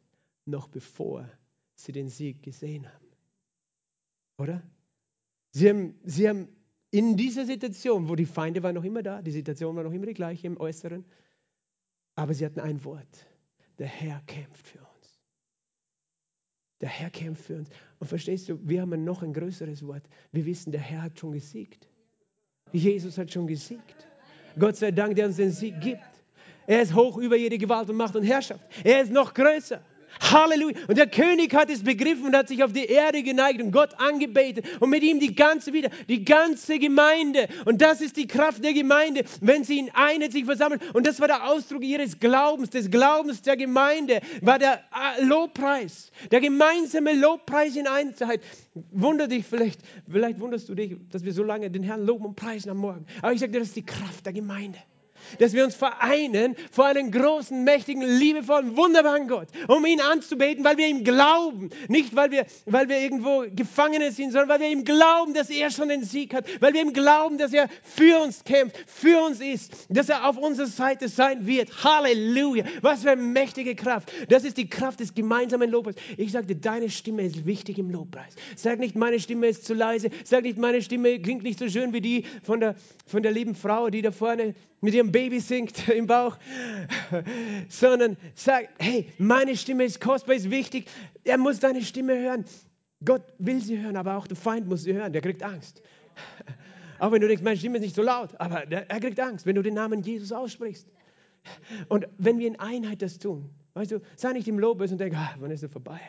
noch 0.46 0.68
bevor 0.68 1.30
sie 1.76 1.92
den 1.92 2.10
Sieg 2.10 2.44
gesehen 2.44 2.92
haben. 2.92 3.08
Oder? 4.38 4.64
Sie 5.52 5.70
haben, 5.70 5.96
sie 6.04 6.28
haben 6.28 6.48
in 6.92 7.18
dieser 7.18 7.46
Situation, 7.46 8.10
wo 8.10 8.16
die 8.16 8.26
Feinde 8.26 8.62
waren 8.64 8.76
noch 8.76 8.84
immer 8.84 9.04
da, 9.04 9.22
die 9.22 9.32
Situation 9.32 9.76
war 9.76 9.84
noch 9.84 9.94
immer 9.94 10.06
die 10.06 10.14
gleiche 10.14 10.48
im 10.48 10.60
Äußeren, 10.60 11.06
aber 12.16 12.34
sie 12.34 12.46
hatten 12.46 12.60
ein 12.60 12.84
Wort. 12.84 13.28
Der 13.80 13.88
Herr 13.88 14.22
kämpft 14.28 14.68
für 14.68 14.80
uns. 14.80 15.20
Der 16.82 16.90
Herr 16.90 17.10
kämpft 17.10 17.46
für 17.46 17.58
uns. 17.58 17.70
Und 18.00 18.08
verstehst 18.08 18.50
du, 18.50 18.60
wir 18.68 18.82
haben 18.82 19.04
noch 19.04 19.24
ein 19.24 19.34
größeres 19.34 19.86
Wort. 19.88 20.04
Wir 20.32 20.46
wissen, 20.46 20.72
der 20.72 20.82
Herr 20.82 21.04
hat 21.04 21.20
schon 21.20 21.32
gesiegt. 21.32 21.88
Jesus 22.72 23.18
hat 23.18 23.32
schon 23.32 23.48
gesiegt. 23.48 24.08
Gott 24.60 24.76
sei 24.76 24.92
Dank, 24.92 25.16
der 25.16 25.28
uns 25.28 25.38
den 25.38 25.52
Sieg 25.52 25.80
gibt. 25.82 26.02
Er 26.68 26.82
ist 26.82 26.94
hoch 26.94 27.18
über 27.18 27.36
jede 27.36 27.58
Gewalt 27.58 27.90
und 27.90 27.98
Macht 27.98 28.16
und 28.16 28.24
Herrschaft. 28.24 28.64
Er 28.84 29.02
ist 29.02 29.12
noch 29.12 29.34
größer. 29.34 29.84
Halleluja. 30.20 30.78
Und 30.88 30.98
der 30.98 31.08
König 31.08 31.54
hat 31.54 31.70
es 31.70 31.84
begriffen 31.84 32.26
und 32.26 32.36
hat 32.36 32.48
sich 32.48 32.64
auf 32.64 32.74
die 32.74 32.86
Erde 32.86 33.24
geneigt 33.24 33.62
und 33.62 33.72
Gott 33.72 34.00
angebetet 34.00 34.66
und 34.80 34.90
mit 34.90 35.04
ihm 35.04 35.20
die 35.20 35.36
ganze 35.36 35.74
wieder, 35.74 35.90
die 36.08 36.24
ganze 36.24 36.80
Gemeinde. 36.80 37.48
Und 37.66 37.82
das 37.82 38.02
ist 38.02 38.18
die 38.18 38.28
Kraft 38.28 38.64
der 38.64 38.74
Gemeinde, 38.74 39.24
wenn 39.42 39.64
sie 39.64 39.80
in 39.80 39.90
Einheit 39.94 40.32
sich 40.32 40.46
versammeln. 40.46 40.82
Und 40.94 41.08
das 41.08 41.20
war 41.20 41.28
der 41.28 41.48
Ausdruck 41.50 41.84
ihres 41.84 42.20
Glaubens, 42.20 42.70
des 42.70 42.90
Glaubens 42.90 43.42
der 43.42 43.58
Gemeinde, 43.58 44.22
war 44.42 44.60
der 44.60 44.76
äh, 44.76 45.24
Lobpreis, 45.24 46.12
der 46.32 46.42
gemeinsame 46.42 47.14
Lobpreis 47.14 47.76
in 47.76 47.88
Einheit. 47.88 48.42
Wunder 48.92 49.28
dich 49.28 49.46
vielleicht, 49.46 49.82
vielleicht 50.10 50.40
wunderst 50.40 50.70
du 50.70 50.76
dich, 50.76 50.96
dass 51.12 51.24
wir 51.24 51.34
so 51.34 51.44
lange 51.44 51.70
den 51.70 51.84
Herrn 51.84 52.06
loben 52.06 52.26
und 52.26 52.36
preisen 52.36 52.70
am 52.70 52.78
Morgen. 52.78 53.06
Aber 53.22 53.34
ich 53.34 53.40
sage 53.40 53.52
dir, 53.52 53.60
das 53.60 53.70
ist 53.70 53.78
die 53.78 53.86
Kraft 53.86 54.26
der 54.26 54.34
Gemeinde 54.34 54.80
dass 55.40 55.54
wir 55.54 55.64
uns 55.64 55.76
vereinen 55.76 56.56
vor 56.72 56.86
einem 56.86 57.12
großen, 57.12 57.64
mächtigen, 57.64 58.02
liebevollen, 58.02 58.76
wunderbaren 58.78 59.28
Gott, 59.28 59.48
um 59.68 59.86
ihn 59.86 60.02
anzubeten, 60.02 60.64
weil 60.64 60.78
wir 60.78 60.88
ihm 60.88 61.04
glauben. 61.04 61.70
Nicht, 61.88 62.16
weil 62.16 62.32
wir, 62.32 62.46
weil 62.66 62.90
wir 62.90 63.00
irgendwo 63.00 63.46
Gefangene 63.54 64.12
sind, 64.12 64.32
sondern 64.32 64.50
weil 64.50 64.60
wir 64.62 64.70
ihm 64.70 64.84
glauben, 64.84 65.34
dass 65.34 65.50
er 65.50 65.72
schon 65.72 65.90
den 65.90 66.04
Sieg 66.04 66.34
hat, 66.34 66.46
weil 66.62 66.74
wir 66.74 66.82
ihm 66.82 66.94
glauben, 66.94 67.38
dass 67.38 67.54
er 67.54 67.70
für 67.84 68.20
uns 68.22 68.44
kämpft, 68.44 68.78
für 68.88 69.22
uns 69.24 69.40
ist, 69.40 69.74
dass 69.90 70.10
er 70.10 70.28
auf 70.28 70.38
unserer 70.38 70.68
Seite 70.68 71.08
sein 71.08 71.46
wird. 71.46 71.84
Halleluja. 71.84 72.66
Was 72.82 73.04
für 73.04 73.12
eine 73.12 73.22
mächtige 73.22 73.76
Kraft. 73.76 74.12
Das 74.30 74.44
ist 74.44 74.58
die 74.58 74.70
Kraft 74.70 75.00
des 75.00 75.14
gemeinsamen 75.14 75.70
Lobpreises. 75.70 76.02
Ich 76.18 76.32
sagte, 76.32 76.56
deine 76.56 76.90
Stimme 76.90 77.24
ist 77.24 77.46
wichtig 77.46 77.78
im 77.78 77.90
Lobpreis. 77.90 78.36
Sag 78.56 78.80
nicht, 78.80 78.96
meine 78.96 79.20
Stimme 79.20 79.48
ist 79.48 79.66
zu 79.66 79.74
leise. 79.74 80.10
Sag 80.24 80.44
nicht, 80.44 80.58
meine 80.58 80.82
Stimme 80.82 81.20
klingt 81.20 81.44
nicht 81.44 81.60
so 81.60 81.68
schön 81.68 81.94
wie 81.94 82.02
die 82.02 82.26
von 82.44 82.60
der, 82.60 82.76
von 83.06 83.24
der 83.24 83.32
lieben 83.32 83.56
Frau, 83.56 83.90
die 83.90 84.02
da 84.02 84.12
vorne 84.12 84.56
mit 84.84 84.94
ihrem 84.94 85.12
Baby 85.12 85.40
singt 85.40 85.88
im 85.96 86.08
Bauch, 86.08 86.38
sondern 87.70 88.18
sagt, 88.36 88.70
hey, 88.80 89.10
meine 89.18 89.56
Stimme 89.56 89.86
ist 89.86 90.02
kostbar, 90.02 90.36
ist 90.36 90.52
wichtig. 90.52 90.88
Er 91.24 91.38
muss 91.38 91.60
deine 91.60 91.82
Stimme 91.82 92.20
hören. 92.20 92.44
Gott 93.04 93.24
will 93.38 93.62
sie 93.62 93.80
hören, 93.82 93.96
aber 93.96 94.18
auch 94.18 94.28
der 94.28 94.36
Feind 94.36 94.68
muss 94.68 94.84
sie 94.84 94.94
hören. 94.94 95.14
Der 95.14 95.22
kriegt 95.22 95.42
Angst. 95.42 95.82
Auch 97.00 97.12
wenn 97.12 97.22
du 97.22 97.28
denkst, 97.28 97.44
meine 97.44 97.58
Stimme 97.58 97.78
ist 97.78 97.84
nicht 97.84 97.96
so 97.96 98.02
laut, 98.02 98.30
aber 98.40 98.70
er 98.70 99.00
kriegt 99.00 99.20
Angst, 99.20 99.46
wenn 99.46 99.56
du 99.56 99.62
den 99.62 99.74
Namen 99.74 100.02
Jesus 100.02 100.32
aussprichst. 100.34 100.88
Und 101.88 102.08
wenn 102.18 102.40
wir 102.40 102.48
in 102.48 102.60
Einheit 102.60 103.02
das 103.02 103.18
tun, 103.20 103.50
weißt 103.76 103.92
du, 103.92 104.02
sei 104.18 104.34
nicht 104.34 104.48
im 104.50 104.60
Lobes 104.60 104.92
und 104.92 105.00
denk, 105.00 105.16
ah, 105.16 105.34
wann 105.40 105.52
ist 105.52 105.64
er 105.64 105.70
vorbei? 105.70 106.00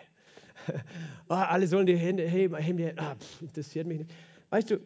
oh, 1.28 1.34
alle 1.34 1.66
sollen 1.68 1.86
die 1.86 1.96
Hände 1.96 2.24
heben, 2.28 2.56
heben 2.56 2.98
ah, 2.98 3.16
interessiert 3.40 3.86
mich 3.86 3.98
nicht. 3.98 4.10
Weißt 4.50 4.70
du, 4.70 4.80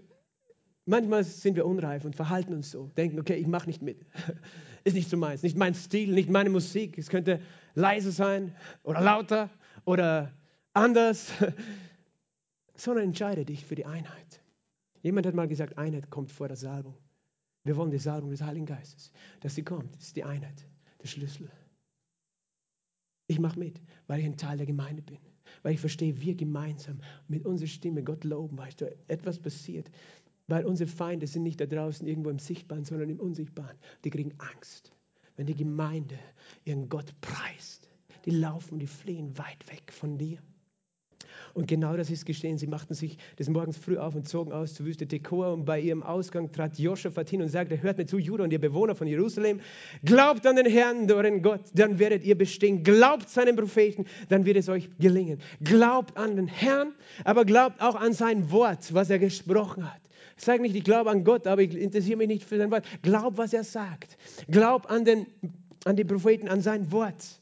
Manchmal 0.89 1.23
sind 1.23 1.55
wir 1.55 1.67
unreif 1.67 2.07
und 2.07 2.17
verhalten 2.17 2.55
uns 2.55 2.71
so, 2.71 2.91
denken, 2.97 3.21
okay, 3.21 3.35
ich 3.35 3.47
mache 3.47 3.67
nicht 3.67 3.83
mit. 3.83 4.07
Ist 4.85 4.95
nicht 4.95 5.11
so 5.11 5.19
meins, 5.19 5.43
nicht 5.43 5.55
mein 5.55 5.75
Stil, 5.75 6.15
nicht 6.15 6.31
meine 6.31 6.49
Musik. 6.49 6.97
Es 6.97 7.11
könnte 7.11 7.41
leise 7.75 8.11
sein 8.11 8.57
oder 8.85 9.03
lauter 9.03 9.51
oder 9.85 10.33
anders, 10.73 11.31
sondern 12.75 13.05
entscheide 13.05 13.45
dich 13.45 13.67
für 13.67 13.75
die 13.75 13.85
Einheit. 13.85 14.41
Jemand 15.03 15.27
hat 15.27 15.35
mal 15.35 15.47
gesagt, 15.47 15.77
Einheit 15.77 16.09
kommt 16.09 16.33
vor 16.33 16.49
der 16.49 16.57
Salbung. 16.57 16.97
Wir 17.65 17.77
wollen 17.77 17.91
die 17.91 17.99
Salbung 17.99 18.31
des 18.31 18.41
Heiligen 18.41 18.65
Geistes, 18.65 19.13
dass 19.41 19.55
sie 19.57 19.65
kommt. 19.65 19.95
Ist 19.97 20.17
die 20.17 20.25
Einheit, 20.25 20.67
der 21.03 21.09
Schlüssel. 21.09 21.51
Ich 23.27 23.39
mache 23.39 23.59
mit, 23.59 23.83
weil 24.07 24.21
ich 24.21 24.25
ein 24.25 24.39
Teil 24.39 24.57
der 24.57 24.67
Gemeinde 24.67 25.03
bin. 25.03 25.19
Weil 25.63 25.75
ich 25.75 25.81
verstehe, 25.81 26.21
wir 26.21 26.35
gemeinsam 26.35 27.01
mit 27.27 27.45
unserer 27.45 27.69
Stimme 27.69 28.03
Gott 28.03 28.25
loben, 28.25 28.59
du, 28.77 28.97
etwas 29.09 29.39
passiert. 29.39 29.91
Weil 30.49 30.65
unsere 30.65 30.89
Feinde 30.89 31.27
sind 31.27 31.43
nicht 31.45 31.61
da 31.61 31.67
draußen 31.67 32.07
irgendwo 32.07 32.31
im 32.31 32.39
Sichtbaren, 32.39 32.85
sondern 32.85 33.11
im 33.11 33.21
Unsichtbaren. 33.21 33.77
Die 34.05 34.11
kriegen 34.11 34.33
Angst, 34.39 34.93
wenn 35.37 35.47
die 35.47 35.55
Gemeinde 35.55 36.19
ihren 36.65 36.89
Gott 36.89 37.15
preist. 37.21 37.89
Die 38.25 38.31
laufen 38.31 38.79
die 38.79 38.87
fliehen 38.87 39.37
weit 39.39 39.71
weg 39.71 39.93
von 39.93 40.19
dir. 40.19 40.39
Und 41.55 41.67
genau 41.67 41.97
das 41.97 42.11
ist 42.11 42.25
geschehen. 42.25 42.59
Sie 42.59 42.67
machten 42.67 42.95
sich 42.95 43.19
des 43.39 43.49
Morgens 43.49 43.77
früh 43.77 43.97
auf 43.97 44.15
und 44.15 44.29
zogen 44.29 44.53
aus 44.53 44.75
zur 44.75 44.87
Wüste 44.87 45.07
Tekoa. 45.07 45.53
Und 45.53 45.65
bei 45.65 45.81
ihrem 45.81 46.03
Ausgang 46.03 46.53
trat 46.53 46.79
Joschafat 46.79 47.31
hin 47.31 47.43
und 47.43 47.49
sagte, 47.49 47.81
hört 47.83 47.99
mir 47.99 48.07
zu, 48.07 48.19
Judah 48.19 48.45
und 48.45 48.53
ihr 48.53 48.61
Bewohner 48.61 48.95
von 48.95 49.07
Jerusalem, 49.07 49.61
glaubt 50.05 50.47
an 50.47 50.57
den 50.57 50.67
Herrn, 50.67 51.11
euren 51.11 51.43
Gott, 51.43 51.63
dann 51.75 51.99
werdet 51.99 52.25
ihr 52.25 52.37
bestehen. 52.37 52.83
Glaubt 52.83 53.29
seinen 53.29 53.57
Propheten, 53.57 54.07
dann 54.29 54.45
wird 54.45 54.57
es 54.57 54.69
euch 54.69 54.89
gelingen. 54.99 55.41
Glaubt 55.63 56.17
an 56.17 56.37
den 56.37 56.49
Herrn, 56.49 56.93
aber 57.25 57.45
glaubt 57.45 57.81
auch 57.81 57.95
an 57.95 58.13
sein 58.13 58.51
Wort, 58.51 58.93
was 58.95 59.11
er 59.11 59.19
gesprochen 59.19 59.91
hat. 59.91 60.01
Sag 60.39 60.61
nicht, 60.61 60.75
ich 60.75 60.85
glaube 60.85 61.11
an 61.11 61.25
Gott, 61.25 61.47
aber 61.47 61.63
ich 61.63 61.75
interessiere 61.75 62.17
mich 62.17 62.29
nicht 62.29 62.45
für 62.45 62.59
sein 62.59 62.71
Wort. 62.71 62.87
Glaub, 63.03 63.37
was 63.37 63.53
er 63.53 63.65
sagt. 63.65 64.17
Glaub 64.49 64.91
an 64.91 65.05
den, 65.05 65.27
an 65.85 65.97
die 65.97 66.05
Propheten, 66.05 66.49
an 66.49 66.61
sein 66.61 66.91
Wort. 66.93 67.41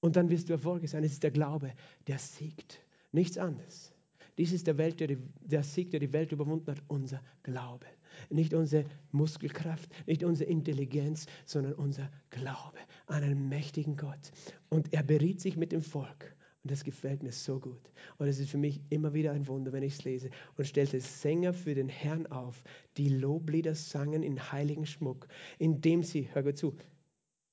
Und 0.00 0.16
dann 0.16 0.30
wirst 0.30 0.48
du 0.48 0.54
erfolgreich 0.54 0.90
sein. 0.90 1.04
Es 1.04 1.12
ist 1.12 1.22
der 1.22 1.30
Glaube, 1.30 1.72
der 2.06 2.18
siegt. 2.18 2.80
Nichts 3.12 3.36
anderes. 3.36 3.92
Dies 4.38 4.52
ist 4.52 4.66
der, 4.66 4.78
Welt, 4.78 5.00
der, 5.00 5.08
die, 5.08 5.18
der 5.40 5.62
Sieg, 5.62 5.90
der 5.90 6.00
die 6.00 6.12
Welt 6.14 6.32
überwunden 6.32 6.70
hat, 6.70 6.82
unser 6.88 7.20
Glaube. 7.42 7.86
Nicht 8.30 8.54
unsere 8.54 8.86
Muskelkraft, 9.12 9.90
nicht 10.06 10.24
unsere 10.24 10.50
Intelligenz, 10.50 11.26
sondern 11.44 11.74
unser 11.74 12.10
Glaube 12.30 12.78
an 13.06 13.22
einen 13.22 13.48
mächtigen 13.48 13.96
Gott. 13.96 14.32
Und 14.70 14.92
er 14.94 15.02
beriet 15.02 15.40
sich 15.40 15.56
mit 15.56 15.72
dem 15.72 15.82
Volk. 15.82 16.34
Und 16.62 16.70
das 16.70 16.84
gefällt 16.84 17.22
mir 17.22 17.32
so 17.32 17.58
gut. 17.58 17.90
Und 18.18 18.28
es 18.28 18.38
ist 18.38 18.50
für 18.50 18.58
mich 18.58 18.80
immer 18.90 19.14
wieder 19.14 19.32
ein 19.32 19.46
Wunder, 19.48 19.72
wenn 19.72 19.82
ich 19.82 19.94
es 19.94 20.04
lese. 20.04 20.30
Und 20.56 20.66
stellte 20.66 21.00
Sänger 21.00 21.54
für 21.54 21.74
den 21.74 21.88
Herrn 21.88 22.26
auf, 22.26 22.62
die 22.98 23.08
Loblieder 23.08 23.74
sangen 23.74 24.22
in 24.22 24.52
heiligen 24.52 24.84
Schmuck, 24.84 25.26
indem 25.58 26.02
sie, 26.02 26.28
hör 26.34 26.42
gut 26.42 26.58
zu, 26.58 26.76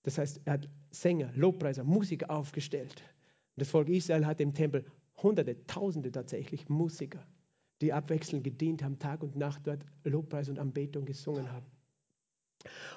das 0.03 0.17
heißt, 0.17 0.41
er 0.45 0.53
hat 0.53 0.69
Sänger, 0.91 1.31
Lobpreiser, 1.35 1.83
Musiker 1.83 2.29
aufgestellt. 2.29 3.01
Und 3.55 3.61
das 3.61 3.69
Volk 3.69 3.87
Israel 3.89 4.25
hat 4.25 4.41
im 4.41 4.53
Tempel 4.53 4.85
Hunderte, 5.21 5.65
Tausende 5.67 6.11
tatsächlich 6.11 6.67
Musiker, 6.69 7.25
die 7.81 7.93
abwechselnd 7.93 8.43
gedient 8.43 8.83
haben, 8.83 8.99
Tag 8.99 9.23
und 9.23 9.35
Nacht 9.35 9.65
dort 9.65 9.85
Lobpreis 10.03 10.49
und 10.49 10.59
Anbetung 10.59 11.05
gesungen 11.05 11.51
haben. 11.51 11.65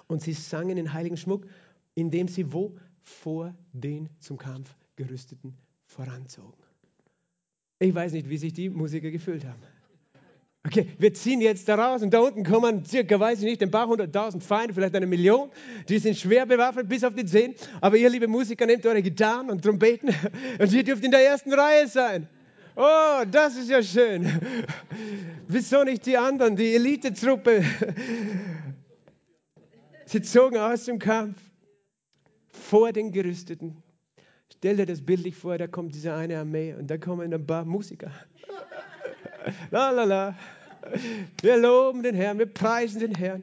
Und 0.09 0.23
sie 0.23 0.33
sangen 0.33 0.77
in 0.77 0.93
heiligen 0.93 1.17
Schmuck, 1.17 1.47
indem 1.95 2.27
sie 2.27 2.53
wo? 2.53 2.77
Vor 3.03 3.55
den 3.73 4.11
zum 4.19 4.37
Kampf 4.37 4.77
gerüsteten 4.95 5.57
voranzogen. 5.91 6.55
Ich 7.79 7.95
weiß 7.95 8.13
nicht, 8.13 8.29
wie 8.29 8.39
sich 8.39 8.53
die 8.53 8.69
Musiker 8.69 9.11
gefühlt 9.11 9.45
haben. 9.45 9.61
Okay, 10.67 10.87
wir 10.99 11.15
ziehen 11.15 11.41
jetzt 11.41 11.69
da 11.69 11.75
raus 11.75 12.03
und 12.03 12.13
da 12.13 12.21
unten 12.21 12.45
kommen 12.45 12.85
circa, 12.85 13.19
weiß 13.19 13.39
ich 13.39 13.45
nicht, 13.47 13.63
ein 13.63 13.71
paar 13.71 13.89
hunderttausend 13.89 14.45
Feinde, 14.45 14.75
vielleicht 14.75 14.95
eine 14.95 15.07
Million. 15.07 15.51
Die 15.89 15.99
sind 15.99 16.19
schwer 16.19 16.45
bewaffnet 16.45 16.89
bis 16.89 17.03
auf 17.03 17.15
die 17.15 17.25
Zehen. 17.25 17.55
Aber 17.81 17.97
ihr, 17.97 18.11
liebe 18.11 18.29
Musiker, 18.29 18.67
nehmt 18.67 18.85
eure 18.85 19.03
Gitarren 19.03 19.51
und 19.51 19.63
Trompeten 19.63 20.11
und 20.59 20.73
ihr 20.73 20.85
dürft 20.85 21.03
in 21.03 21.11
der 21.11 21.25
ersten 21.25 21.53
Reihe 21.53 21.89
sein. 21.89 22.29
Oh, 22.77 23.25
das 23.31 23.57
ist 23.57 23.71
ja 23.71 23.83
schön. 23.83 24.31
Wieso 25.49 25.83
nicht 25.83 26.05
die 26.05 26.19
anderen, 26.19 26.57
die 26.57 26.75
Elitetruppe? 26.75 27.65
Sie 30.05 30.23
zogen 30.23 30.59
aus 30.59 30.85
dem 30.85 30.99
Kampf 30.99 31.41
vor 32.51 32.93
den 32.93 33.13
Gerüsteten. 33.13 33.83
Stell 34.53 34.77
dir 34.77 34.87
das 34.87 35.01
bildlich 35.01 35.37
vor, 35.37 35.57
da 35.59 35.67
kommt 35.67 35.95
diese 35.95 36.15
eine 36.15 36.39
Armee 36.39 36.75
und 36.75 36.89
da 36.89 36.99
kommen 36.99 37.33
ein 37.33 37.47
paar 37.47 37.65
Musiker. 37.65 38.11
La 39.71 39.91
la 39.91 40.05
la. 40.05 40.39
Wir 41.41 41.57
loben 41.57 42.03
den 42.03 42.15
Herrn, 42.15 42.39
wir 42.39 42.47
preisen 42.47 43.01
den 43.01 43.15
Herrn. 43.15 43.43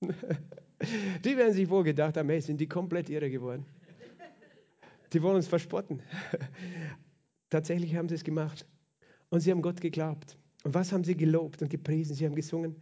Die 1.24 1.36
werden 1.36 1.52
sich 1.52 1.68
wohl 1.68 1.84
gedacht 1.84 2.16
haben, 2.16 2.28
hey, 2.28 2.40
sind 2.40 2.60
die 2.60 2.68
komplett 2.68 3.08
irre 3.08 3.30
geworden. 3.30 3.64
Die 5.12 5.22
wollen 5.22 5.36
uns 5.36 5.46
verspotten. 5.46 6.02
Tatsächlich 7.50 7.94
haben 7.94 8.08
sie 8.08 8.16
es 8.16 8.24
gemacht. 8.24 8.66
Und 9.28 9.40
sie 9.40 9.50
haben 9.50 9.62
Gott 9.62 9.80
geglaubt. 9.80 10.36
Und 10.64 10.74
was 10.74 10.92
haben 10.92 11.04
sie 11.04 11.16
gelobt 11.16 11.62
und 11.62 11.68
gepriesen? 11.68 12.14
Sie 12.14 12.24
haben 12.24 12.34
gesungen, 12.34 12.76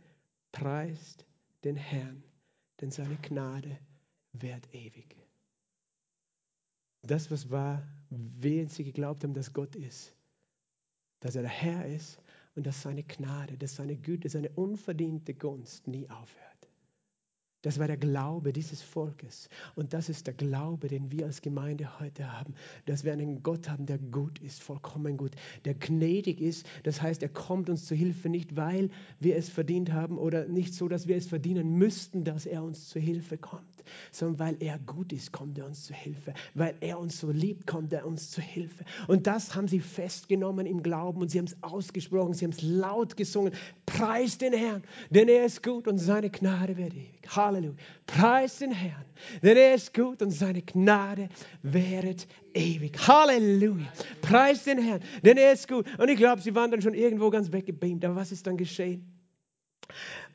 preist 0.52 1.26
den 1.64 1.76
Herrn, 1.76 2.22
denn 2.80 2.90
seine 2.90 3.16
Gnade 3.16 3.78
währt 4.32 4.72
ewig. 4.72 5.19
Das, 7.02 7.30
was 7.30 7.50
war, 7.50 7.82
während 8.10 8.72
sie 8.72 8.84
geglaubt 8.84 9.24
haben, 9.24 9.34
dass 9.34 9.52
Gott 9.52 9.74
ist, 9.76 10.14
dass 11.20 11.36
er 11.36 11.42
der 11.42 11.50
Herr 11.50 11.86
ist 11.86 12.18
und 12.54 12.66
dass 12.66 12.82
seine 12.82 13.02
Gnade, 13.02 13.56
dass 13.56 13.76
seine 13.76 13.96
Güte, 13.96 14.28
seine 14.28 14.50
unverdiente 14.50 15.34
Gunst 15.34 15.86
nie 15.86 16.08
aufhört. 16.08 16.50
Das 17.62 17.78
war 17.78 17.86
der 17.86 17.98
Glaube 17.98 18.54
dieses 18.54 18.80
Volkes. 18.80 19.50
Und 19.74 19.92
das 19.92 20.08
ist 20.08 20.26
der 20.26 20.32
Glaube, 20.32 20.88
den 20.88 21.10
wir 21.10 21.26
als 21.26 21.42
Gemeinde 21.42 22.00
heute 22.00 22.32
haben. 22.32 22.54
Dass 22.86 23.04
wir 23.04 23.12
einen 23.12 23.42
Gott 23.42 23.68
haben, 23.68 23.84
der 23.84 23.98
gut 23.98 24.38
ist, 24.38 24.62
vollkommen 24.62 25.18
gut, 25.18 25.32
der 25.66 25.74
gnädig 25.74 26.40
ist. 26.40 26.66
Das 26.84 27.02
heißt, 27.02 27.22
er 27.22 27.28
kommt 27.28 27.68
uns 27.68 27.84
zu 27.84 27.94
Hilfe 27.94 28.30
nicht, 28.30 28.56
weil 28.56 28.88
wir 29.18 29.36
es 29.36 29.50
verdient 29.50 29.92
haben 29.92 30.16
oder 30.16 30.46
nicht 30.46 30.72
so, 30.72 30.88
dass 30.88 31.06
wir 31.06 31.16
es 31.16 31.26
verdienen 31.26 31.76
müssten, 31.76 32.24
dass 32.24 32.46
er 32.46 32.62
uns 32.62 32.88
zu 32.88 32.98
Hilfe 32.98 33.36
kommt, 33.36 33.69
sondern 34.10 34.38
weil 34.38 34.56
er 34.60 34.78
gut 34.78 35.12
ist, 35.12 35.32
kommt 35.32 35.58
er 35.58 35.66
uns 35.66 35.84
zu 35.84 35.94
Hilfe. 35.94 36.34
Weil 36.54 36.74
er 36.80 36.98
uns 36.98 37.18
so 37.18 37.30
liebt, 37.30 37.66
kommt 37.66 37.92
er 37.92 38.06
uns 38.06 38.30
zu 38.30 38.40
Hilfe. 38.40 38.84
Und 39.08 39.26
das 39.26 39.54
haben 39.54 39.68
sie 39.68 39.80
festgenommen 39.80 40.66
im 40.66 40.82
Glauben 40.82 41.20
und 41.20 41.30
sie 41.30 41.38
haben 41.38 41.46
es 41.46 41.62
ausgesprochen, 41.62 42.34
sie 42.34 42.44
haben 42.44 42.52
es 42.52 42.62
laut 42.62 43.16
gesungen. 43.16 43.52
Preis 43.86 44.38
den 44.38 44.52
Herrn, 44.52 44.82
denn 45.10 45.28
er 45.28 45.44
ist 45.44 45.62
gut 45.62 45.88
und 45.88 45.98
seine 45.98 46.30
Gnade 46.30 46.76
wird 46.76 46.92
ewig. 46.92 47.36
Halleluja. 47.36 47.74
Preis 48.06 48.58
den 48.58 48.72
Herrn, 48.72 49.04
denn 49.42 49.56
er 49.56 49.74
ist 49.74 49.94
gut 49.94 50.22
und 50.22 50.30
seine 50.30 50.62
Gnade 50.62 51.28
währet 51.62 52.26
ewig. 52.54 52.96
Halleluja. 53.06 53.86
Preis 54.22 54.64
den 54.64 54.78
Herrn, 54.78 55.00
denn 55.24 55.36
er 55.36 55.52
ist 55.52 55.68
gut. 55.68 55.86
Und 55.98 56.08
ich 56.08 56.16
glaube, 56.16 56.42
sie 56.42 56.54
waren 56.54 56.70
dann 56.70 56.82
schon 56.82 56.94
irgendwo 56.94 57.30
ganz 57.30 57.52
weggebeamt. 57.52 58.04
Aber 58.04 58.16
was 58.16 58.32
ist 58.32 58.46
dann 58.46 58.56
geschehen? 58.56 59.06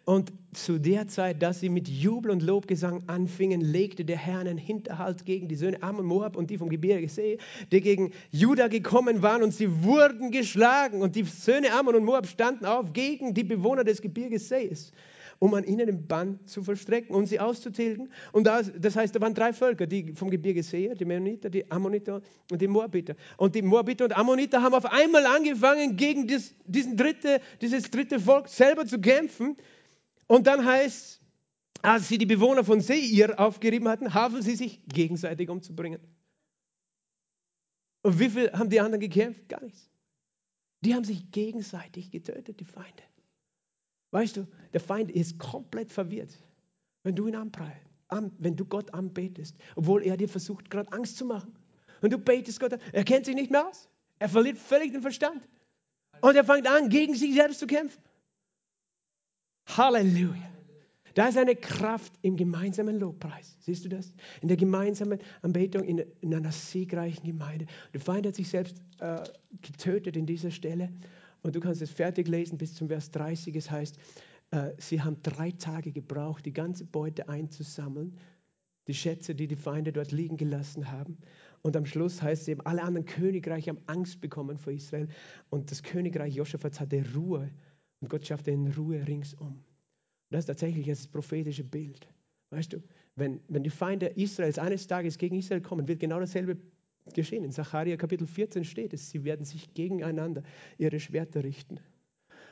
Und 0.06 0.32
zu 0.53 0.80
der 0.80 1.08
Zeit, 1.08 1.41
dass 1.41 1.60
sie 1.60 1.70
mit 1.70 1.88
Jubel 1.88 2.30
und 2.30 2.43
Lobgesang 2.43 3.03
anfingen, 3.08 3.60
legte 3.60 4.06
der 4.06 4.18
Herr 4.18 4.39
einen 4.39 4.60
Hinterhalt 4.60 5.26
gegen 5.26 5.47
die 5.47 5.56
Söhne 5.56 5.82
Ammon, 5.82 6.06
Moab 6.06 6.36
und 6.36 6.51
die 6.51 6.60
vom 6.60 6.70
Gebirge 6.70 7.10
See, 7.10 7.39
die 7.72 7.82
gegen 7.82 8.12
Juda 8.30 8.68
gekommen 8.68 9.24
waren 9.24 9.41
und 9.41 9.51
sie 9.51 9.84
wurden 9.84 10.30
geschlagen. 10.30 11.01
Und 11.01 11.16
die 11.16 11.24
Söhne 11.24 11.74
Ammon 11.74 11.95
und 11.95 12.06
Moab 12.06 12.28
standen 12.28 12.66
auf 12.66 12.93
gegen 12.93 13.34
die 13.34 13.43
Bewohner 13.43 13.84
des 13.84 13.99
Gebirges 13.99 14.47
Sees 14.47 14.91
um 15.39 15.53
an 15.53 15.64
ihnen 15.64 15.86
den 15.86 16.08
Bann 16.08 16.39
zu 16.45 16.64
vollstrecken 16.64 17.16
und 17.16 17.26
sie 17.28 17.39
auszutilgen. 17.39 18.10
Und 18.32 18.47
das, 18.47 18.72
das 18.78 18.95
heißt, 18.95 19.16
da 19.16 19.22
waren 19.22 19.34
drei 19.34 19.53
Völker, 19.53 19.86
die 19.86 20.14
vom 20.14 20.30
Gebirge 20.30 20.64
Seher, 20.64 20.95
die 20.95 21.06
Mennoniter, 21.06 21.49
die 21.49 21.70
Ammoniter 21.70 22.22
und 22.51 22.62
die 22.62 22.68
Moabiter. 22.68 23.16
Und 23.38 23.56
die 23.56 23.62
Moabiter 23.62 24.06
und 24.06 24.18
Ammoniter 24.18 24.62
haben 24.62 24.74
auf 24.74 24.86
einmal 24.86 25.26
angefangen, 25.26 25.97
gegen 25.97 26.28
dies, 26.28 26.56
diesen 26.66 26.95
dritte, 26.95 27.41
dieses 27.62 27.91
dritte 27.91 28.20
Volk 28.20 28.47
selber 28.47 28.86
zu 28.86 28.99
kämpfen. 28.99 29.58
Und 30.28 30.47
dann 30.47 30.65
heißt 30.65 31.21
als 31.86 32.07
sie 32.07 32.17
die 32.17 32.26
Bewohner 32.26 32.63
von 32.63 32.82
Seir 32.82 33.39
aufgerieben 33.39 33.88
hatten, 33.88 34.13
haben 34.13 34.41
sie 34.41 34.55
sich 34.55 34.82
gegenseitig 34.88 35.49
umzubringen. 35.49 36.01
Und 38.01 38.19
wie 38.19 38.30
viel 38.30 38.51
haben 38.53 38.69
die 38.69 38.80
anderen 38.80 39.01
gekämpft? 39.01 39.47
Gar 39.49 39.61
nichts. 39.61 39.89
Die 40.82 40.93
haben 40.95 41.03
sich 41.03 41.32
gegenseitig 41.32 42.11
getötet, 42.11 42.59
die 42.59 42.65
Feinde. 42.65 43.03
Weißt 44.11 44.38
du, 44.38 44.47
der 44.73 44.80
Feind 44.80 45.11
ist 45.11 45.38
komplett 45.38 45.91
verwirrt, 45.91 46.36
wenn 47.03 47.15
du 47.15 47.28
ihn 47.28 47.36
anpreist, 47.36 47.86
wenn 48.39 48.55
du 48.55 48.65
Gott 48.65 48.93
anbetest, 48.93 49.55
obwohl 49.76 50.03
er 50.03 50.17
dir 50.17 50.30
versucht, 50.30 50.69
gerade 50.69 50.91
Angst 50.91 51.17
zu 51.17 51.26
machen. 51.26 51.55
Und 52.01 52.13
du 52.13 52.17
betest 52.17 52.59
Gott 52.59 52.73
an, 52.73 52.80
er 52.93 53.03
kennt 53.03 53.26
sich 53.26 53.36
nicht 53.36 53.51
mehr 53.51 53.67
aus. 53.67 53.89
Er 54.19 54.30
verliert 54.30 54.57
völlig 54.57 54.91
den 54.91 55.01
Verstand. 55.01 55.47
Und 56.21 56.36
er 56.36 56.45
fängt 56.45 56.67
an, 56.67 56.89
gegen 56.89 57.15
sich 57.15 57.34
selbst 57.34 57.59
zu 57.59 57.67
kämpfen. 57.67 58.01
Halleluja. 59.68 60.51
Da 61.16 61.30
ist 61.30 61.38
eine 61.38 61.55
Kraft 61.55 62.13
im 62.22 62.36
gemeinsamen 62.36 62.99
Lobpreis. 62.99 63.55
Siehst 63.61 63.86
du 63.86 63.89
das? 63.89 64.13
In 64.41 64.49
der 64.49 64.57
gemeinsamen 64.57 65.20
Anbetung 65.41 65.84
in, 65.84 66.03
in 66.20 66.36
einer 66.36 66.51
siegreichen 66.51 67.24
Gemeinde. 67.24 67.68
Der 67.93 68.01
Feind 68.01 68.28
hat 68.28 68.36
sich 68.36 68.49
selbst 68.49 68.76
äh, 68.99 69.24
getötet 69.61 70.18
in 70.18 70.26
dieser 70.26 70.51
Stelle. 70.51 70.89
Und 71.41 71.55
du 71.55 71.61
kannst 71.61 71.82
es 71.82 71.89
fertig 71.89 72.28
lesen 72.28 72.57
bis 72.57 72.74
zum 72.74 72.89
Vers 72.89 73.11
30. 73.11 73.55
Es 73.55 73.72
heißt, 73.72 73.97
äh, 74.51 74.72
sie 74.78 75.01
haben 75.01 75.22
drei 75.24 75.51
Tage 75.51 75.93
gebraucht, 75.93 76.45
die 76.45 76.53
ganze 76.53 76.84
Beute 76.84 77.30
einzusammeln, 77.30 78.18
die 78.88 78.93
Schätze, 78.93 79.36
die 79.36 79.47
die 79.47 79.55
Feinde 79.55 79.93
dort 79.93 80.11
liegen 80.11 80.36
gelassen 80.36 80.91
haben. 80.91 81.18
Und 81.61 81.78
am 81.78 81.86
Schluss 81.86 82.22
heißt 82.22 82.41
es 82.41 82.47
eben, 82.49 82.61
alle 82.61 82.84
anderen 82.84 83.05
Königreiche 83.05 83.70
haben 83.70 83.82
Angst 83.88 84.20
bekommen 84.20 84.57
vor 84.57 84.74
Israel. 84.74 85.07
Und 85.49 85.72
das 85.72 85.82
Königreich 85.82 86.36
Joschafats 86.36 86.82
hatte 86.82 87.03
Ruhe. 87.16 87.51
Und 88.02 88.10
Gott 88.10 88.26
schaffte 88.26 88.52
in 88.52 88.72
Ruhe 88.74 89.06
ringsum. 89.08 89.64
Das 90.30 90.39
ist 90.39 90.48
tatsächlich 90.48 90.88
das 90.88 91.08
prophetische 91.08 91.64
Bild. 91.64 92.08
Weißt 92.50 92.74
du, 92.74 92.84
wenn, 93.16 93.39
wenn 93.48 93.64
die 93.64 93.70
Feinde 93.70 94.08
Israels 94.08 94.60
eines 94.60 94.88
Tages 94.88 95.18
gegen 95.18 95.38
Israel 95.38 95.62
kommen, 95.62 95.88
wird 95.88 96.00
genau 96.00 96.20
dasselbe 96.20 96.58
geschehen. 97.14 97.43
In 97.43 97.52
Sacharja 97.52 97.98
Kapitel 97.98 98.28
14 98.28 98.64
steht 98.64 98.93
es, 98.93 99.10
sie 99.10 99.24
werden 99.24 99.46
sich 99.46 99.74
gegeneinander 99.74 100.43
ihre 100.78 101.00
Schwerter 101.00 101.43
richten. 101.43 101.80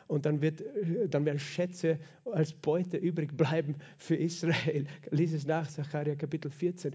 Und 0.08 0.26
dann, 0.26 0.42
wird, 0.42 0.64
dann 1.10 1.26
werden 1.26 1.40
Schätze 1.40 2.00
als 2.26 2.54
Beute 2.54 2.98
übrig 2.98 3.36
bleiben 3.36 3.76
für 3.98 4.16
Israel. 4.16 4.86
Lies 5.12 5.34
es 5.34 5.46
nach, 5.46 5.70
Sacharja 5.70 6.16
Kapitel 6.16 6.52
14. 6.52 6.94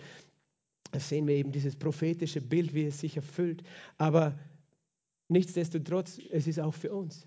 Da 0.90 1.00
sehen 1.00 1.26
wir 1.26 1.34
eben 1.34 1.52
dieses 1.52 1.76
prophetische 1.76 2.40
Bild, 2.40 2.74
wie 2.74 2.84
es 2.84 3.00
sich 3.00 3.16
erfüllt. 3.16 3.62
Aber 3.96 4.38
nichtsdestotrotz, 5.28 6.20
es 6.30 6.46
ist 6.46 6.60
auch 6.60 6.74
für 6.74 6.92
uns. 6.92 7.26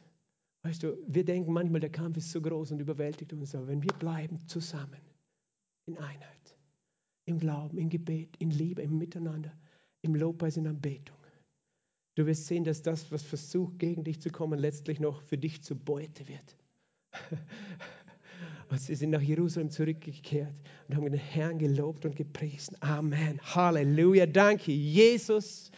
Weißt 0.64 0.84
du, 0.84 0.98
wir 1.08 1.26
denken 1.26 1.54
manchmal, 1.54 1.82
der 1.82 1.92
Kampf 1.92 2.18
ist 2.18 2.32
so 2.32 2.42
groß 2.42 2.72
und 2.72 2.80
überwältigt 2.80 3.34
uns. 3.34 3.56
Aber 3.56 3.68
wenn 3.68 3.82
wir 3.82 3.94
bleiben 3.94 4.40
zusammen, 4.48 5.02
in 5.88 5.98
Einheit, 5.98 6.58
im 7.26 7.40
Glauben, 7.40 7.78
im 7.78 7.90
Gebet, 7.90 8.36
in 8.38 8.52
Liebe, 8.52 8.82
im 8.82 8.98
Miteinander, 8.98 9.52
im 10.02 10.16
Lobpreis, 10.16 10.58
in 10.58 10.68
Anbetung, 10.68 11.18
du 12.16 12.26
wirst 12.26 12.46
sehen, 12.46 12.64
dass 12.64 12.82
das, 12.84 13.12
was 13.12 13.24
versucht, 13.24 13.80
gegen 13.80 14.04
dich 14.04 14.22
zu 14.22 14.30
kommen, 14.30 14.60
letztlich 14.60 15.00
noch 15.00 15.22
für 15.24 15.38
dich 15.38 15.64
zur 15.64 15.78
Beute 15.78 16.28
wird. 16.28 16.58
Und 18.72 18.80
sie 18.80 18.96
sind 18.96 19.10
nach 19.10 19.22
Jerusalem 19.22 19.70
zurückgekehrt 19.70 20.54
und 20.88 20.96
haben 20.96 21.04
den 21.04 21.20
Herrn 21.20 21.60
gelobt 21.60 22.06
und 22.06 22.16
gepriesen. 22.16 22.78
Amen. 22.80 23.38
Halleluja. 23.44 24.26
Danke, 24.26 24.72
Jesus. 24.72 25.72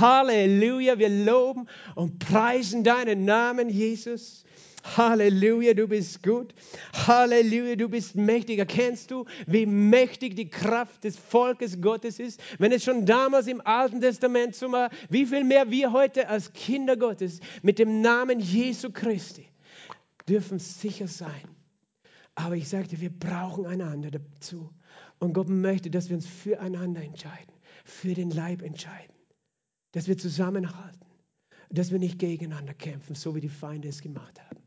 Halleluja. 0.00 0.98
Wir 0.98 1.10
loben 1.10 1.66
und 1.94 2.18
preisen 2.18 2.84
deinen 2.84 3.26
Namen, 3.26 3.68
Jesus. 3.68 4.46
Halleluja, 4.96 5.74
du 5.74 5.88
bist 5.88 6.22
gut. 6.22 6.54
Halleluja, 6.94 7.76
du 7.76 7.86
bist 7.90 8.16
mächtig. 8.16 8.60
Erkennst 8.60 9.10
du, 9.10 9.26
wie 9.46 9.66
mächtig 9.66 10.34
die 10.34 10.48
Kraft 10.48 11.04
des 11.04 11.18
Volkes 11.18 11.82
Gottes 11.82 12.18
ist? 12.18 12.40
Wenn 12.58 12.72
es 12.72 12.82
schon 12.82 13.04
damals 13.04 13.46
im 13.46 13.60
Alten 13.60 14.00
Testament 14.00 14.54
so 14.54 14.72
war, 14.72 14.88
wie 15.10 15.26
viel 15.26 15.44
mehr 15.44 15.70
wir 15.70 15.92
heute 15.92 16.30
als 16.30 16.50
Kinder 16.54 16.96
Gottes 16.96 17.40
mit 17.60 17.78
dem 17.78 18.00
Namen 18.00 18.40
Jesu 18.40 18.88
Christi 18.90 19.46
dürfen 20.26 20.58
sicher 20.58 21.08
sein. 21.08 21.57
Aber 22.38 22.56
ich 22.56 22.68
sagte, 22.68 23.00
wir 23.00 23.10
brauchen 23.10 23.66
einander 23.66 24.10
dazu. 24.10 24.72
Und 25.18 25.32
Gott 25.32 25.48
möchte, 25.48 25.90
dass 25.90 26.08
wir 26.08 26.16
uns 26.16 26.26
füreinander 26.26 27.02
entscheiden, 27.02 27.52
für 27.84 28.14
den 28.14 28.30
Leib 28.30 28.62
entscheiden, 28.62 29.14
dass 29.92 30.06
wir 30.06 30.16
zusammenhalten, 30.16 31.04
dass 31.70 31.90
wir 31.90 31.98
nicht 31.98 32.18
gegeneinander 32.18 32.74
kämpfen, 32.74 33.16
so 33.16 33.34
wie 33.34 33.40
die 33.40 33.48
Feinde 33.48 33.88
es 33.88 34.00
gemacht 34.00 34.40
haben 34.40 34.58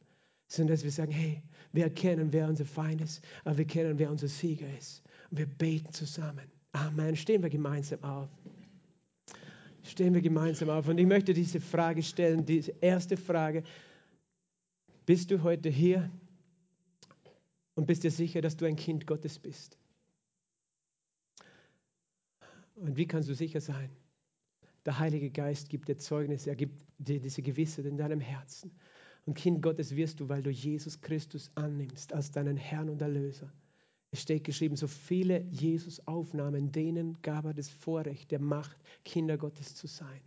sondern 0.52 0.76
dass 0.76 0.84
wir 0.84 0.92
sagen, 0.92 1.14
hey, 1.14 1.42
wir 1.72 1.86
erkennen, 1.86 2.34
wer 2.34 2.50
unser 2.50 2.66
Feind 2.66 3.00
ist, 3.00 3.24
aber 3.46 3.58
wir 3.60 3.66
kennen, 3.66 3.98
wer 3.98 4.12
unser 4.12 4.28
Sieger 4.28 4.68
ist. 4.78 5.02
Und 5.30 5.38
wir 5.38 5.46
beten 5.46 5.94
zusammen. 5.94 6.52
Amen. 6.74 7.16
Stehen 7.16 7.42
wir 7.42 7.50
gemeinsam 7.50 8.04
auf. 8.04 8.28
Stehen 9.84 10.14
wir 10.14 10.22
gemeinsam 10.22 10.70
auf. 10.70 10.90
Und 10.90 10.98
ich 10.98 11.06
möchte 11.06 11.34
diese 11.34 11.62
Frage 11.62 12.04
stellen, 12.04 12.46
diese 12.46 12.74
erste 12.82 13.16
Frage. 13.16 13.64
Bist 15.06 15.32
du 15.32 15.42
heute 15.42 15.70
hier 15.70 16.12
und 17.76 17.86
bist 17.86 18.04
dir 18.04 18.12
sicher, 18.12 18.42
dass 18.42 18.58
du 18.58 18.66
ein 18.66 18.76
Kind 18.76 19.08
Gottes 19.08 19.40
bist? 19.40 19.78
Und 22.76 22.98
wie 22.98 23.08
kannst 23.08 23.30
du 23.30 23.36
sicher 23.36 23.62
sein? 23.62 23.90
Der 24.86 24.98
Heilige 24.98 25.30
Geist 25.30 25.70
gibt 25.70 25.88
dir 25.88 25.98
Zeugnis, 25.98 26.48
er 26.48 26.56
gibt 26.56 26.82
dir 26.98 27.20
diese 27.20 27.42
Gewissheit 27.42 27.86
in 27.86 27.98
deinem 27.98 28.20
Herzen. 28.20 28.72
Und 29.26 29.36
Kind 29.36 29.62
Gottes 29.62 29.96
wirst 29.96 30.20
du, 30.20 30.30
weil 30.30 30.42
du 30.42 30.50
Jesus 30.50 31.00
Christus 31.00 31.52
annimmst 31.54 32.14
als 32.14 32.32
deinen 32.32 32.58
Herrn 32.58 32.90
und 32.90 33.02
Erlöser. 33.02 33.54
Es 34.10 34.22
steht 34.24 34.44
geschrieben, 34.44 34.76
so 34.76 34.88
viele 34.88 35.44
Jesus 35.52 36.06
aufnahmen, 36.08 36.72
denen 36.72 37.22
gab 37.22 37.46
er 37.46 37.54
das 37.54 37.70
Vorrecht, 37.70 38.32
der 38.32 38.40
Macht, 38.40 38.78
Kinder 39.06 39.38
Gottes 39.38 39.76
zu 39.76 39.88
sein. 39.88 40.22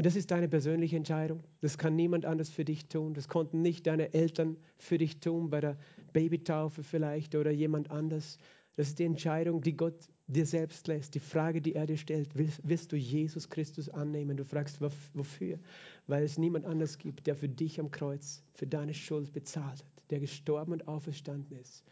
Und 0.00 0.06
das 0.06 0.16
ist 0.16 0.30
deine 0.30 0.48
persönliche 0.48 0.96
Entscheidung. 0.96 1.44
Das 1.60 1.76
kann 1.76 1.94
niemand 1.94 2.24
anders 2.24 2.48
für 2.48 2.64
dich 2.64 2.86
tun. 2.86 3.12
Das 3.12 3.28
konnten 3.28 3.60
nicht 3.60 3.86
deine 3.86 4.14
Eltern 4.14 4.56
für 4.78 4.96
dich 4.96 5.20
tun, 5.20 5.50
bei 5.50 5.60
der 5.60 5.76
Babytaufe 6.14 6.82
vielleicht 6.82 7.34
oder 7.34 7.50
jemand 7.50 7.90
anders. 7.90 8.38
Das 8.76 8.88
ist 8.88 8.98
die 8.98 9.04
Entscheidung, 9.04 9.60
die 9.60 9.76
Gott 9.76 10.08
dir 10.26 10.46
selbst 10.46 10.88
lässt. 10.88 11.16
Die 11.16 11.20
Frage, 11.20 11.60
die 11.60 11.74
er 11.74 11.84
dir 11.84 11.98
stellt, 11.98 12.34
wirst, 12.34 12.66
wirst 12.66 12.92
du 12.92 12.96
Jesus 12.96 13.50
Christus 13.50 13.90
annehmen? 13.90 14.38
Du 14.38 14.44
fragst, 14.46 14.80
wofür? 14.80 15.58
Weil 16.06 16.22
es 16.22 16.38
niemand 16.38 16.64
anders 16.64 16.96
gibt, 16.96 17.26
der 17.26 17.36
für 17.36 17.50
dich 17.50 17.78
am 17.78 17.90
Kreuz, 17.90 18.42
für 18.54 18.66
deine 18.66 18.94
Schuld 18.94 19.34
bezahlt 19.34 19.84
hat, 19.84 20.02
der 20.08 20.20
gestorben 20.20 20.72
und 20.72 20.88
auferstanden 20.88 21.58
ist, 21.58 21.84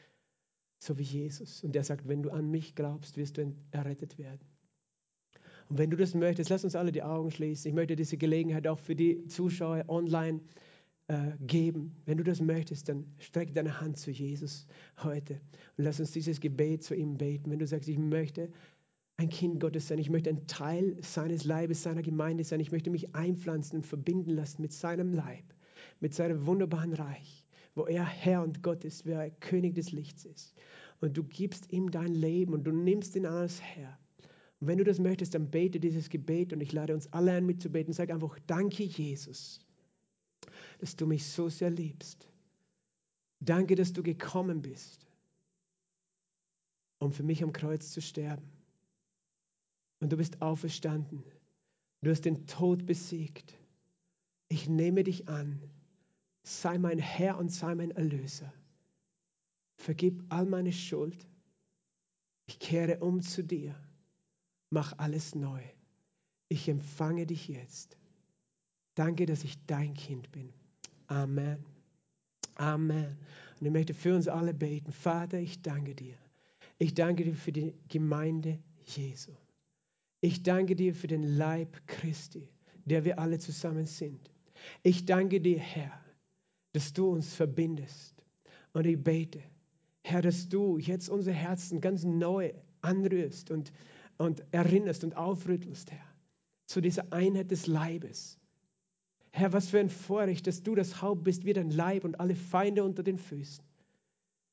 so 0.78 0.96
wie 0.96 1.02
Jesus. 1.02 1.62
Und 1.62 1.74
der 1.74 1.84
sagt, 1.84 2.08
wenn 2.08 2.22
du 2.22 2.30
an 2.30 2.50
mich 2.50 2.74
glaubst, 2.74 3.18
wirst 3.18 3.36
du 3.36 3.54
errettet 3.70 4.16
werden. 4.16 4.40
Und 5.68 5.78
wenn 5.78 5.90
du 5.90 5.96
das 5.96 6.14
möchtest, 6.14 6.50
lass 6.50 6.64
uns 6.64 6.74
alle 6.74 6.92
die 6.92 7.02
Augen 7.02 7.30
schließen. 7.30 7.68
Ich 7.68 7.74
möchte 7.74 7.94
diese 7.94 8.16
Gelegenheit 8.16 8.66
auch 8.66 8.78
für 8.78 8.94
die 8.94 9.26
Zuschauer 9.26 9.84
online 9.88 10.40
äh, 11.08 11.32
geben. 11.40 11.96
Wenn 12.06 12.18
du 12.18 12.24
das 12.24 12.40
möchtest, 12.40 12.88
dann 12.88 13.06
streck 13.18 13.54
deine 13.54 13.80
Hand 13.80 13.98
zu 13.98 14.10
Jesus 14.10 14.66
heute 15.02 15.40
und 15.76 15.84
lass 15.84 16.00
uns 16.00 16.12
dieses 16.12 16.40
Gebet 16.40 16.82
zu 16.82 16.94
ihm 16.94 17.18
beten. 17.18 17.50
Wenn 17.50 17.58
du 17.58 17.66
sagst, 17.66 17.88
ich 17.88 17.98
möchte 17.98 18.50
ein 19.18 19.28
Kind 19.28 19.60
Gottes 19.60 19.88
sein, 19.88 19.98
ich 19.98 20.10
möchte 20.10 20.30
ein 20.30 20.46
Teil 20.46 20.96
seines 21.02 21.44
Leibes, 21.44 21.82
seiner 21.82 22.02
Gemeinde 22.02 22.44
sein, 22.44 22.60
ich 22.60 22.72
möchte 22.72 22.90
mich 22.90 23.14
einpflanzen 23.14 23.78
und 23.78 23.86
verbinden 23.86 24.30
lassen 24.30 24.62
mit 24.62 24.72
seinem 24.72 25.12
Leib, 25.12 25.44
mit 26.00 26.14
seinem 26.14 26.46
wunderbaren 26.46 26.92
Reich, 26.92 27.44
wo 27.74 27.86
er 27.86 28.04
Herr 28.04 28.42
und 28.42 28.62
Gott 28.62 28.84
ist, 28.84 29.04
wer 29.06 29.22
er 29.22 29.30
König 29.30 29.74
des 29.74 29.92
Lichts 29.92 30.24
ist. 30.24 30.54
Und 31.00 31.16
du 31.16 31.24
gibst 31.24 31.72
ihm 31.72 31.90
dein 31.90 32.14
Leben 32.14 32.52
und 32.52 32.64
du 32.64 32.72
nimmst 32.72 33.16
ihn 33.16 33.26
als 33.26 33.60
Herr. 33.60 33.98
Und 34.60 34.66
wenn 34.66 34.78
du 34.78 34.84
das 34.84 34.98
möchtest, 34.98 35.34
dann 35.34 35.50
bete 35.50 35.80
dieses 35.80 36.10
Gebet 36.10 36.52
und 36.52 36.60
ich 36.60 36.72
lade 36.72 36.94
uns 36.94 37.12
alle 37.12 37.32
ein 37.32 37.46
mitzubeten. 37.46 37.92
Sag 37.92 38.10
einfach, 38.10 38.38
danke 38.46 38.82
Jesus 38.82 39.60
dass 40.78 40.96
du 40.96 41.06
mich 41.06 41.26
so 41.26 41.48
sehr 41.48 41.70
liebst. 41.70 42.28
Danke, 43.40 43.74
dass 43.74 43.92
du 43.92 44.02
gekommen 44.02 44.62
bist, 44.62 45.06
um 46.98 47.12
für 47.12 47.22
mich 47.22 47.42
am 47.42 47.52
Kreuz 47.52 47.92
zu 47.92 48.00
sterben. 48.00 48.48
Und 50.00 50.12
du 50.12 50.16
bist 50.16 50.42
auferstanden. 50.42 51.22
Du 52.02 52.10
hast 52.10 52.24
den 52.24 52.46
Tod 52.46 52.86
besiegt. 52.86 53.54
Ich 54.48 54.68
nehme 54.68 55.04
dich 55.04 55.28
an. 55.28 55.60
Sei 56.44 56.78
mein 56.78 56.98
Herr 56.98 57.38
und 57.38 57.50
sei 57.50 57.74
mein 57.74 57.90
Erlöser. 57.90 58.52
Vergib 59.76 60.24
all 60.28 60.46
meine 60.46 60.72
Schuld. 60.72 61.26
Ich 62.46 62.58
kehre 62.58 63.00
um 63.00 63.20
zu 63.20 63.42
dir. 63.42 63.74
Mach 64.70 64.98
alles 64.98 65.34
neu. 65.34 65.60
Ich 66.48 66.68
empfange 66.68 67.26
dich 67.26 67.48
jetzt. 67.48 67.96
Danke, 68.94 69.26
dass 69.26 69.44
ich 69.44 69.64
dein 69.66 69.94
Kind 69.94 70.30
bin. 70.32 70.52
Amen. 71.06 71.64
Amen. 72.56 73.16
Und 73.58 73.66
ich 73.66 73.72
möchte 73.72 73.94
für 73.94 74.14
uns 74.14 74.28
alle 74.28 74.54
beten. 74.54 74.92
Vater, 74.92 75.38
ich 75.38 75.62
danke 75.62 75.94
dir. 75.94 76.16
Ich 76.78 76.94
danke 76.94 77.24
dir 77.24 77.34
für 77.34 77.52
die 77.52 77.74
Gemeinde 77.88 78.58
Jesu. 78.84 79.32
Ich 80.20 80.42
danke 80.42 80.74
dir 80.74 80.94
für 80.94 81.06
den 81.06 81.22
Leib 81.22 81.86
Christi, 81.86 82.48
der 82.84 83.04
wir 83.04 83.18
alle 83.18 83.38
zusammen 83.38 83.86
sind. 83.86 84.30
Ich 84.82 85.06
danke 85.06 85.40
dir, 85.40 85.58
Herr, 85.58 85.92
dass 86.72 86.92
du 86.92 87.08
uns 87.08 87.34
verbindest. 87.34 88.24
Und 88.72 88.86
ich 88.86 89.02
bete, 89.02 89.40
Herr, 90.02 90.22
dass 90.22 90.48
du 90.48 90.78
jetzt 90.78 91.08
unsere 91.08 91.36
Herzen 91.36 91.80
ganz 91.80 92.04
neu 92.04 92.52
anrührst 92.80 93.50
und, 93.50 93.72
und 94.18 94.44
erinnerst 94.50 95.04
und 95.04 95.16
aufrüttelst, 95.16 95.90
Herr, 95.90 96.14
zu 96.66 96.80
dieser 96.80 97.12
Einheit 97.12 97.50
des 97.50 97.66
Leibes 97.66 98.38
Herr, 99.38 99.52
was 99.52 99.68
für 99.68 99.78
ein 99.78 99.88
Vorrecht, 99.88 100.46
dass 100.46 100.62
du 100.62 100.74
das 100.74 101.02
Haupt 101.02 101.24
bist, 101.24 101.44
wie 101.44 101.52
dein 101.52 101.70
Leib 101.70 102.04
und 102.04 102.18
alle 102.20 102.34
Feinde 102.34 102.82
unter 102.82 103.02
den 103.02 103.18
Füßen. 103.18 103.64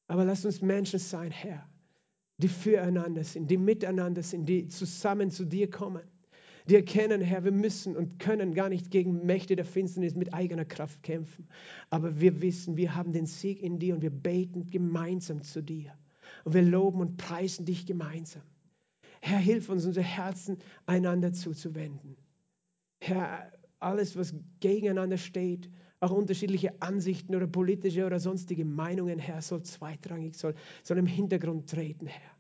Aber 0.08 0.26
lass 0.26 0.46
uns 0.46 0.62
Menschen 0.62 1.00
sein, 1.00 1.32
Herr, 1.32 1.68
die 2.38 2.48
füreinander 2.48 3.24
sind, 3.24 3.50
die 3.50 3.58
miteinander 3.58 4.22
sind, 4.22 4.48
die 4.48 4.68
zusammen 4.68 5.32
zu 5.32 5.46
dir 5.46 5.70
kommen. 5.70 6.04
Die 6.70 6.76
erkennen, 6.76 7.22
Herr, 7.22 7.44
wir 7.44 7.52
müssen 7.52 7.96
und 7.96 8.20
können 8.20 8.54
gar 8.54 8.70
nicht 8.70 8.90
gegen 8.92 9.26
Mächte 9.26 9.56
der 9.56 9.66
Finsternis 9.66 10.16
mit 10.16 10.34
eigener 10.34 10.66
Kraft 10.66 11.02
kämpfen. 11.04 11.48
Aber 11.90 12.20
wir 12.20 12.42
wissen, 12.42 12.76
wir 12.76 12.96
haben 12.96 13.14
den 13.14 13.28
Sieg 13.28 13.62
in 13.62 13.78
dir 13.80 13.96
und 13.96 14.02
wir 14.02 14.10
beten 14.10 14.70
gemeinsam 14.70 15.44
zu 15.44 15.62
dir. 15.62 15.94
Und 16.44 16.54
wir 16.56 16.64
loben 16.64 17.02
und 17.02 17.18
preisen 17.18 17.66
dich 17.66 17.86
gemeinsam. 17.86 18.42
Herr, 19.22 19.40
hilf 19.40 19.70
uns, 19.70 19.86
unsere 19.86 20.06
Herzen 20.06 20.58
einander 20.86 21.34
zuzuwenden. 21.34 22.18
Herr, 23.00 23.52
alles, 23.80 24.18
was 24.18 24.34
gegeneinander 24.60 25.18
steht, 25.18 25.70
auch 26.00 26.12
unterschiedliche 26.12 26.82
Ansichten 26.82 27.36
oder 27.36 27.48
politische 27.48 28.06
oder 28.06 28.20
sonstige 28.20 28.66
Meinungen, 28.66 29.20
Herr, 29.20 29.42
soll 29.42 29.64
zweitrangig, 29.64 30.36
soll, 30.36 30.56
soll 30.84 30.98
im 30.98 31.06
Hintergrund 31.06 31.70
treten, 31.70 32.08
Herr. 32.08 32.32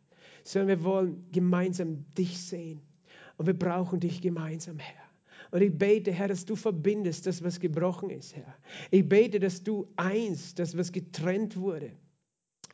Sondern 0.43 0.67
wir 0.67 0.83
wollen 0.83 1.25
gemeinsam 1.31 2.05
dich 2.15 2.39
sehen. 2.39 2.81
Und 3.37 3.47
wir 3.47 3.57
brauchen 3.57 3.99
dich 3.99 4.21
gemeinsam, 4.21 4.79
Herr. 4.79 5.03
Und 5.51 5.61
ich 5.61 5.77
bete, 5.77 6.11
Herr, 6.11 6.27
dass 6.27 6.45
du 6.45 6.55
verbindest 6.55 7.27
das, 7.27 7.43
was 7.43 7.59
gebrochen 7.59 8.09
ist, 8.09 8.35
Herr. 8.35 8.55
Ich 8.91 9.07
bete, 9.07 9.39
dass 9.39 9.63
du 9.63 9.87
eins, 9.95 10.55
das, 10.55 10.77
was 10.77 10.91
getrennt 10.91 11.57
wurde, 11.57 11.91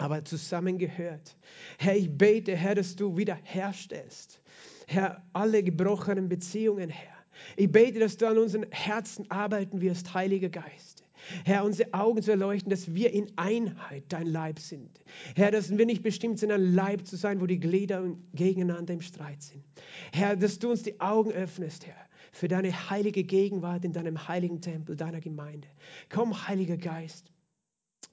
aber 0.02 0.26
zusammengehört. 0.26 1.38
Herr, 1.78 1.96
ich 1.96 2.10
bete, 2.10 2.56
Herr, 2.56 2.76
dass 2.76 2.96
du 2.96 3.16
wiederherstellst. 3.18 4.42
Herr, 4.88 5.24
alle 5.34 5.64
gebrochenen 5.64 6.28
Beziehungen, 6.28 6.90
Herr. 6.90 7.16
Ich 7.56 7.72
bete, 7.72 8.00
dass 8.00 8.18
du 8.18 8.28
an 8.28 8.38
unseren 8.38 8.66
Herzen 8.72 9.30
arbeiten 9.30 9.82
wirst, 9.82 10.14
Heiliger 10.14 10.50
Geist. 10.50 11.04
Herr, 11.46 11.64
unsere 11.64 11.94
Augen 11.94 12.22
zu 12.22 12.32
erleuchten, 12.32 12.70
dass 12.72 12.94
wir 12.94 13.14
in 13.14 13.32
Einheit 13.36 14.06
dein 14.10 14.26
Leib 14.26 14.60
sind. 14.60 15.02
Herr, 15.36 15.52
dass 15.52 15.76
wir 15.76 15.86
nicht 15.86 16.02
bestimmt 16.02 16.40
sind, 16.40 16.52
ein 16.52 16.74
Leib 16.74 17.06
zu 17.06 17.16
sein, 17.16 17.40
wo 17.40 17.46
die 17.46 17.60
Glieder 17.60 18.04
gegeneinander 18.34 18.94
im 18.94 19.02
Streit 19.02 19.42
sind. 19.42 19.64
Herr, 20.12 20.36
dass 20.36 20.58
du 20.58 20.72
uns 20.72 20.82
die 20.84 21.00
Augen 21.00 21.32
öffnest, 21.32 21.86
Herr, 21.86 22.08
für 22.32 22.48
deine 22.48 22.90
heilige 22.90 23.24
Gegenwart 23.24 23.86
in 23.86 23.94
deinem 23.94 24.28
heiligen 24.28 24.62
Tempel, 24.62 24.96
deiner 24.96 25.20
Gemeinde. 25.20 25.68
Komm, 26.10 26.48
Heiliger 26.48 26.78
Geist. 26.78 27.32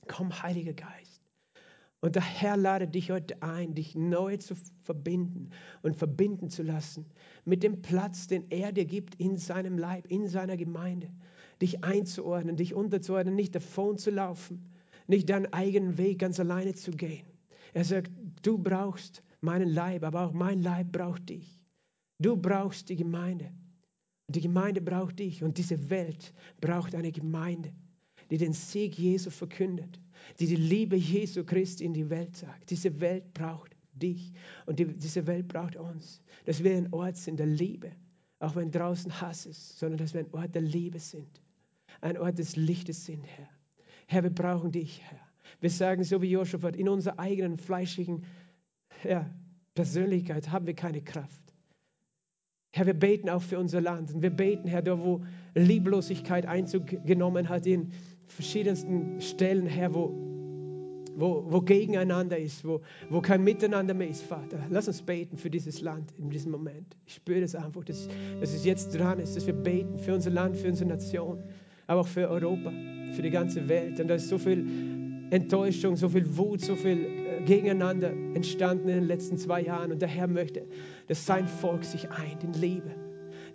Komm, 0.07 0.43
Heiliger 0.43 0.75
Geist. 0.75 1.08
Und 2.01 2.15
der 2.15 2.23
Herr 2.23 2.57
lade 2.57 2.87
dich 2.87 3.11
heute 3.11 3.43
ein, 3.43 3.75
dich 3.75 3.97
neu 3.97 4.37
zu 4.37 4.55
verbinden 4.85 5.51
und 5.83 5.97
verbinden 5.97 6.49
zu 6.49 6.63
lassen 6.63 7.07
mit 7.45 7.65
dem 7.65 7.83
Platz, 7.83 8.29
den 8.29 8.49
er 8.51 8.71
dir 8.71 8.85
gibt 8.85 9.17
in 9.17 9.37
seinem 9.37 9.79
Leib, 9.79 10.07
in 10.07 10.29
seiner 10.29 10.57
Gemeinde. 10.57 11.11
Dich 11.61 11.83
einzuordnen, 11.83 12.57
dich 12.57 12.73
unterzuordnen, 12.73 13.35
nicht 13.35 13.55
davon 13.55 13.99
zu 13.99 14.11
laufen, 14.11 14.65
nicht 15.09 15.29
deinen 15.29 15.53
eigenen 15.53 15.99
Weg 15.99 16.21
ganz 16.21 16.39
alleine 16.39 16.75
zu 16.75 16.93
gehen. 16.93 17.27
Er 17.75 17.85
sagt, 17.85 18.13
du 18.43 18.59
brauchst 18.59 19.25
meinen 19.41 19.69
Leib, 19.69 20.05
aber 20.05 20.25
auch 20.25 20.33
mein 20.33 20.63
Leib 20.63 20.93
braucht 20.93 21.29
dich. 21.29 21.61
Du 22.21 22.37
brauchst 22.37 22.91
die 22.91 22.97
Gemeinde. 22.97 23.51
Die 24.29 24.41
Gemeinde 24.41 24.81
braucht 24.81 25.19
dich. 25.19 25.43
Und 25.43 25.59
diese 25.59 25.91
Welt 25.91 26.33
braucht 26.61 26.95
eine 26.95 27.11
Gemeinde, 27.11 27.73
die 28.31 28.39
den 28.39 28.53
Sieg 28.53 28.97
Jesu 28.97 29.31
verkündet 29.31 29.99
die 30.39 30.47
die 30.47 30.57
Liebe 30.57 30.97
Jesu 30.97 31.45
Christi 31.45 31.85
in 31.85 31.95
die 31.95 32.11
Welt 32.11 32.37
sagt. 32.37 32.71
Diese 32.71 33.01
Welt 33.01 33.33
braucht 33.35 33.77
dich 33.93 34.33
und 34.67 34.79
die, 34.79 34.87
diese 34.87 35.27
Welt 35.27 35.49
braucht 35.49 35.77
uns. 35.77 36.21
Dass 36.45 36.63
wir 36.63 36.77
ein 36.77 36.93
Ort 36.93 37.17
sind 37.17 37.39
der 37.39 37.47
Liebe, 37.47 37.93
auch 38.39 38.57
wenn 38.57 38.71
draußen 38.71 39.21
Hass 39.21 39.47
ist, 39.47 39.79
sondern 39.79 39.99
dass 39.99 40.15
wir 40.15 40.21
ein 40.21 40.33
Ort 40.33 40.55
der 40.55 40.63
Liebe 40.63 40.99
sind. 40.99 41.41
Ein 42.01 42.19
Ort 42.19 42.39
des 42.39 42.57
Lichtes 42.57 43.05
sind, 43.05 43.25
Herr. 43.25 43.49
Herr, 44.07 44.23
wir 44.23 44.31
brauchen 44.31 44.73
dich, 44.73 45.03
Herr. 45.03 45.21
Wir 45.61 45.71
sagen 45.71 46.05
so 46.05 46.23
wie 46.23 46.31
Josaphat, 46.31 46.77
in 46.77 46.89
unserer 46.89 47.19
eigenen 47.19 47.59
fleischigen 47.59 48.25
ja, 49.05 49.29
Persönlichkeit 49.75 50.51
haben 50.51 50.67
wir 50.67 50.75
keine 50.75 51.03
Kraft. 51.03 51.43
Herr, 52.73 52.87
wir 52.87 52.95
beten 52.95 53.29
auch 53.29 53.43
für 53.43 53.59
unser 53.59 53.81
Land 53.81 54.15
und 54.15 54.23
wir 54.23 54.31
beten, 54.31 54.69
Herr, 54.69 54.83
da 54.83 54.99
wo 54.99 55.25
Lieblosigkeit 55.55 56.47
Einzug 56.47 56.87
genommen 57.05 57.49
hat 57.49 57.67
in 57.67 57.93
verschiedensten 58.29 59.21
Stellen, 59.21 59.67
Herr, 59.67 59.95
wo, 59.95 60.15
wo, 61.17 61.45
wo 61.49 61.61
gegeneinander 61.61 62.39
ist, 62.39 62.65
wo, 62.65 62.81
wo 63.11 63.21
kein 63.21 63.43
Miteinander 63.43 63.95
mehr 63.95 64.09
ist, 64.09 64.23
Vater. 64.23 64.59
Lass 64.71 64.87
uns 64.87 65.03
beten 65.03 65.37
für 65.37 65.51
dieses 65.51 65.81
Land 65.81 66.13
in 66.19 66.31
diesem 66.31 66.53
Moment. 66.53 66.97
Ich 67.07 67.15
spüre 67.15 67.41
das 67.41 67.55
einfach, 67.55 67.85
dass, 67.85 68.09
dass 68.41 68.53
es 68.53 68.65
jetzt 68.65 68.97
dran 68.97 69.19
ist, 69.19 69.37
dass 69.37 69.47
wir 69.47 69.55
beten 69.55 69.99
für 69.99 70.15
unser 70.15 70.31
Land, 70.31 70.57
für 70.57 70.69
unsere 70.69 70.89
Nation, 70.89 71.43
aber 71.87 72.03
auch 72.03 72.07
für 72.07 72.29
Europa, 72.29 72.71
für 73.13 73.23
die 73.23 73.31
ganze 73.31 73.69
Welt. 73.69 73.99
Und 73.99 74.09
da 74.09 74.15
ist 74.15 74.29
so 74.29 74.39
viel 74.39 74.65
Enttäuschung, 75.31 75.97
so 75.97 76.09
viel 76.09 76.37
Wut, 76.37 76.61
so 76.61 76.75
viel 76.75 77.05
äh, 77.05 77.43
Gegeneinander 77.45 78.11
entstanden 78.35 78.89
in 78.89 78.97
den 78.97 79.07
letzten 79.07 79.37
zwei 79.37 79.63
Jahren. 79.63 79.93
Und 79.93 80.01
der 80.01 80.09
Herr 80.09 80.27
möchte, 80.27 80.65
dass 81.07 81.27
sein 81.27 81.49
Volk 81.49 81.85
sich 81.85 82.11
eint 82.11 82.45
in 82.45 82.53
Liebe 82.53 83.08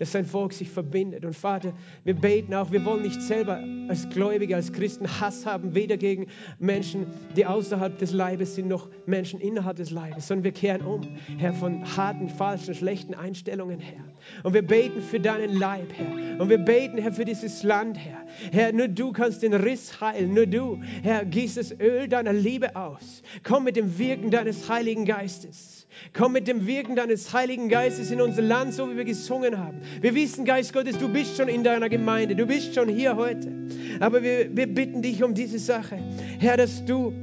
dass 0.04 0.12
sein 0.12 0.26
Volk 0.26 0.52
sich 0.52 0.70
verbindet. 0.70 1.24
Und 1.24 1.34
Vater, 1.34 1.72
wir 2.04 2.14
beten 2.14 2.54
auch, 2.54 2.74
wir 2.74 2.84
wollen 2.84 3.04
nicht 3.04 3.22
selber 3.22 3.64
als 3.88 4.10
Gläubige, 4.10 4.54
als 4.54 4.74
Christen 4.74 5.08
Hass 5.22 5.46
haben, 5.46 5.76
weder 5.76 5.96
gegen 5.96 6.28
Menschen, 6.60 7.08
die 7.38 7.46
außerhalb 7.46 7.98
des 7.98 8.12
Leibes 8.12 8.56
sind, 8.56 8.68
noch 8.68 8.90
Menschen 9.06 9.40
innerhalb 9.40 9.78
des 9.78 9.92
Leibes, 9.92 10.28
sondern 10.28 10.44
wir 10.44 10.52
kehren 10.52 10.82
um, 10.82 11.08
Herr, 11.38 11.54
von 11.54 11.86
harten, 11.96 12.28
falschen, 12.28 12.76
schlechten 12.76 13.14
Einstellungen, 13.14 13.80
Herr. 13.80 14.04
Und 14.44 14.54
wir 14.54 14.62
beten 14.62 15.02
für 15.02 15.22
deinen 15.22 15.58
Leib, 15.58 15.94
Herr. 15.94 16.42
Und 16.42 16.50
wir 16.50 16.58
beten, 16.58 16.98
Herr, 16.98 17.14
für 17.14 17.24
dieses 17.24 17.64
Land, 17.64 17.98
Herr. 17.98 18.26
Herr, 18.52 18.74
nur 18.74 18.90
du 18.90 19.14
kannst 19.14 19.42
den 19.42 19.54
Riss 19.54 20.02
heilen, 20.02 20.34
nur 20.34 20.48
du, 20.48 20.82
Herr, 21.02 21.24
gießt 21.24 21.56
das 21.56 21.80
Öl 21.80 22.10
deiner 22.10 22.34
Liebe 22.34 22.76
aus. 22.76 23.24
Komm 23.44 23.64
mit 23.64 23.78
dem 23.78 23.98
Wirken 23.98 24.32
deines 24.32 24.70
Heiligen 24.70 25.06
Geistes. 25.06 25.83
Komm 26.14 26.34
mit 26.34 26.48
dem 26.48 26.68
Wirken 26.68 26.96
deines 26.96 27.34
Heiligen 27.34 27.70
Geistes 27.70 28.12
in 28.12 28.22
unser 28.22 28.42
Land, 28.42 28.74
so 28.74 28.90
wie 28.92 28.98
wir 28.98 29.06
gesungen 29.06 29.58
haben. 29.58 29.82
Wir 30.02 30.16
wissen, 30.16 30.46
Geist 30.46 30.74
Gottes, 30.74 30.98
du 30.98 31.10
bist 31.10 31.38
schon 31.38 31.48
in 31.48 31.64
deiner 31.64 31.90
Gemeinde, 31.90 32.36
du 32.36 32.46
bist 32.46 32.76
schon 32.76 32.90
hier 32.90 33.16
heute. 33.16 33.52
Aber 34.00 34.24
wir, 34.24 34.56
wir 34.56 34.68
bitten 34.68 35.02
dich 35.02 35.24
um 35.24 35.34
diese 35.34 35.60
Sache, 35.60 35.98
Herr, 36.40 36.58
dass 36.58 36.86
du, 36.86 37.14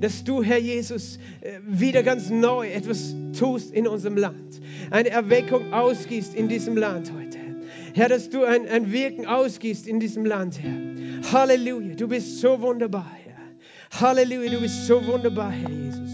dass 0.00 0.24
du, 0.24 0.42
Herr 0.42 0.58
Jesus, 0.58 1.18
äh, 1.40 1.58
wieder 1.66 2.02
ganz 2.02 2.30
neu 2.30 2.68
etwas 2.68 3.14
tust 3.38 3.72
in 3.72 3.86
unserem 3.86 4.16
Land. 4.16 4.60
Eine 4.90 5.10
Erweckung 5.10 5.72
ausgießt 5.72 6.34
in 6.34 6.48
diesem 6.48 6.76
Land 6.76 7.12
heute. 7.12 7.38
Herr, 7.94 8.08
dass 8.08 8.30
du 8.30 8.44
ein, 8.44 8.68
ein 8.68 8.90
Wirken 8.90 9.26
ausgießt 9.26 9.86
in 9.86 10.00
diesem 10.00 10.24
Land, 10.24 10.60
Herr. 10.62 11.32
Halleluja, 11.32 11.94
du 11.94 12.08
bist 12.08 12.40
so 12.40 12.60
wunderbar, 12.60 13.10
Herr. 13.24 14.00
Halleluja, 14.00 14.50
du 14.50 14.60
bist 14.60 14.86
so 14.86 15.06
wunderbar, 15.06 15.50
Herr 15.50 15.70
Jesus. 15.70 16.11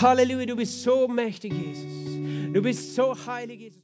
Halleluja, 0.00 0.46
du 0.46 0.56
bist 0.56 0.82
so 0.82 1.08
mächtig, 1.08 1.52
Jesus. 1.52 2.52
Du 2.52 2.62
bist 2.62 2.94
so 2.94 3.16
heilig, 3.26 3.60
Jesus. 3.60 3.76